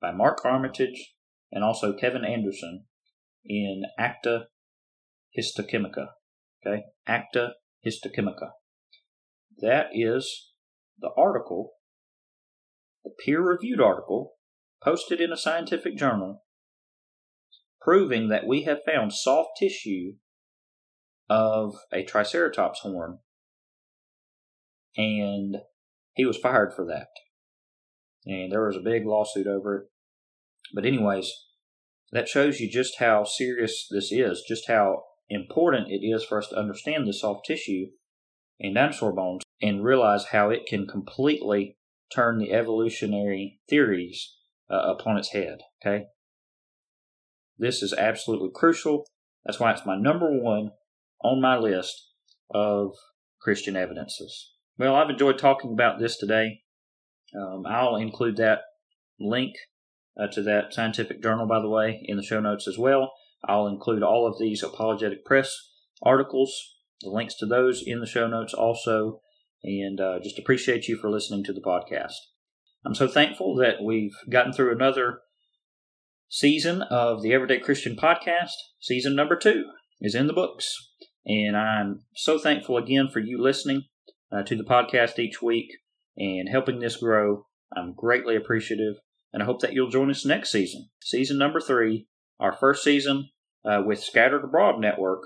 by 0.00 0.12
Mark 0.12 0.38
Armitage 0.46 1.16
and 1.52 1.64
also 1.64 1.92
Kevin 1.92 2.24
Anderson 2.24 2.84
in 3.44 3.82
Acta 3.98 4.46
Histochemica. 5.36 6.08
Okay, 6.66 6.82
Acta 7.06 7.52
Histochemica. 7.86 8.50
That 9.58 9.88
is 9.92 10.52
the 10.98 11.10
article, 11.16 11.72
the 13.04 13.10
peer 13.24 13.40
reviewed 13.40 13.80
article, 13.80 14.34
posted 14.82 15.20
in 15.20 15.32
a 15.32 15.36
scientific 15.36 15.96
journal, 15.96 16.44
proving 17.80 18.28
that 18.28 18.46
we 18.46 18.64
have 18.64 18.78
found 18.84 19.12
soft 19.12 19.50
tissue 19.58 20.14
of 21.28 21.74
a 21.92 22.04
Triceratops 22.04 22.80
horn, 22.80 23.18
and 24.96 25.58
he 26.14 26.24
was 26.24 26.36
fired 26.36 26.72
for 26.74 26.84
that. 26.86 27.08
And 28.26 28.50
there 28.50 28.66
was 28.66 28.76
a 28.76 28.80
big 28.80 29.06
lawsuit 29.06 29.46
over 29.46 29.76
it. 29.76 29.84
But, 30.74 30.84
anyways, 30.84 31.30
that 32.12 32.28
shows 32.28 32.60
you 32.60 32.70
just 32.70 32.98
how 32.98 33.24
serious 33.24 33.86
this 33.90 34.10
is, 34.12 34.42
just 34.46 34.68
how 34.68 35.02
important 35.28 35.90
it 35.90 36.04
is 36.04 36.24
for 36.24 36.38
us 36.38 36.48
to 36.48 36.58
understand 36.58 37.06
the 37.06 37.12
soft 37.12 37.46
tissue 37.46 37.86
in 38.58 38.74
dinosaur 38.74 39.12
bones 39.12 39.42
and 39.60 39.84
realize 39.84 40.26
how 40.26 40.50
it 40.50 40.66
can 40.66 40.86
completely 40.86 41.76
turn 42.12 42.38
the 42.38 42.52
evolutionary 42.52 43.60
theories 43.68 44.36
uh, 44.70 44.94
upon 44.94 45.18
its 45.18 45.30
head. 45.30 45.58
Okay? 45.82 46.06
This 47.58 47.82
is 47.82 47.92
absolutely 47.92 48.50
crucial. 48.54 49.04
That's 49.44 49.60
why 49.60 49.72
it's 49.72 49.86
my 49.86 49.96
number 49.96 50.30
one 50.30 50.70
on 51.22 51.40
my 51.40 51.58
list 51.58 52.10
of 52.50 52.92
Christian 53.40 53.76
evidences. 53.76 54.52
Well, 54.78 54.94
I've 54.94 55.10
enjoyed 55.10 55.38
talking 55.38 55.72
about 55.72 55.98
this 55.98 56.16
today. 56.16 56.60
Um, 57.36 57.64
I'll 57.66 57.96
include 57.96 58.36
that 58.36 58.60
link 59.20 59.54
uh, 60.18 60.26
to 60.32 60.42
that 60.42 60.74
scientific 60.74 61.22
journal, 61.22 61.46
by 61.46 61.60
the 61.60 61.68
way, 61.68 62.00
in 62.04 62.16
the 62.16 62.22
show 62.22 62.40
notes 62.40 62.66
as 62.66 62.78
well. 62.78 63.12
I'll 63.44 63.66
include 63.66 64.02
all 64.02 64.26
of 64.26 64.38
these 64.38 64.62
Apologetic 64.62 65.24
Press 65.24 65.56
articles, 66.02 66.52
the 67.00 67.10
links 67.10 67.36
to 67.36 67.46
those 67.46 67.82
in 67.84 68.00
the 68.00 68.06
show 68.06 68.26
notes 68.26 68.52
also, 68.52 69.20
and 69.62 70.00
uh, 70.00 70.18
just 70.22 70.38
appreciate 70.38 70.88
you 70.88 70.96
for 70.96 71.10
listening 71.10 71.44
to 71.44 71.52
the 71.52 71.60
podcast. 71.60 72.14
I'm 72.84 72.94
so 72.94 73.08
thankful 73.08 73.56
that 73.56 73.82
we've 73.82 74.16
gotten 74.30 74.52
through 74.52 74.72
another 74.72 75.20
season 76.28 76.82
of 76.82 77.22
the 77.22 77.32
Everyday 77.32 77.58
Christian 77.58 77.96
Podcast. 77.96 78.52
Season 78.80 79.14
number 79.14 79.36
two 79.36 79.64
is 80.00 80.14
in 80.14 80.26
the 80.26 80.32
books. 80.32 80.74
And 81.26 81.56
I'm 81.56 82.04
so 82.14 82.38
thankful 82.38 82.76
again 82.76 83.08
for 83.12 83.20
you 83.20 83.40
listening 83.40 83.82
uh, 84.32 84.42
to 84.44 84.56
the 84.56 84.64
podcast 84.64 85.18
each 85.18 85.42
week 85.42 85.70
and 86.16 86.48
helping 86.48 86.78
this 86.78 86.96
grow. 86.96 87.46
I'm 87.76 87.94
greatly 87.94 88.36
appreciative. 88.36 88.94
And 89.32 89.42
I 89.42 89.46
hope 89.46 89.60
that 89.60 89.72
you'll 89.72 89.90
join 89.90 90.10
us 90.10 90.24
next 90.24 90.50
season, 90.50 90.88
season 91.02 91.38
number 91.38 91.60
three, 91.60 92.06
our 92.40 92.52
first 92.52 92.82
season 92.82 93.28
uh, 93.64 93.82
with 93.84 94.02
Scattered 94.02 94.44
Abroad 94.44 94.80
Network, 94.80 95.24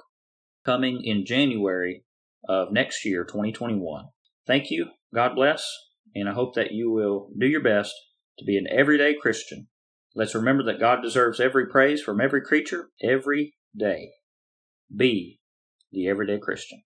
coming 0.64 1.02
in 1.04 1.24
January 1.24 2.04
of 2.48 2.72
next 2.72 3.04
year, 3.04 3.24
2021. 3.24 4.06
Thank 4.46 4.70
you. 4.70 4.90
God 5.14 5.34
bless. 5.34 5.64
And 6.14 6.28
I 6.28 6.32
hope 6.32 6.54
that 6.54 6.72
you 6.72 6.90
will 6.90 7.28
do 7.38 7.46
your 7.46 7.62
best 7.62 7.94
to 8.38 8.44
be 8.44 8.56
an 8.56 8.66
everyday 8.70 9.14
Christian. 9.14 9.68
Let's 10.14 10.34
remember 10.34 10.64
that 10.64 10.80
God 10.80 11.00
deserves 11.02 11.40
every 11.40 11.66
praise 11.66 12.02
from 12.02 12.20
every 12.20 12.42
creature 12.42 12.90
every 13.02 13.54
day. 13.76 14.10
Be 14.94 15.40
the 15.90 16.08
everyday 16.08 16.38
Christian. 16.38 16.82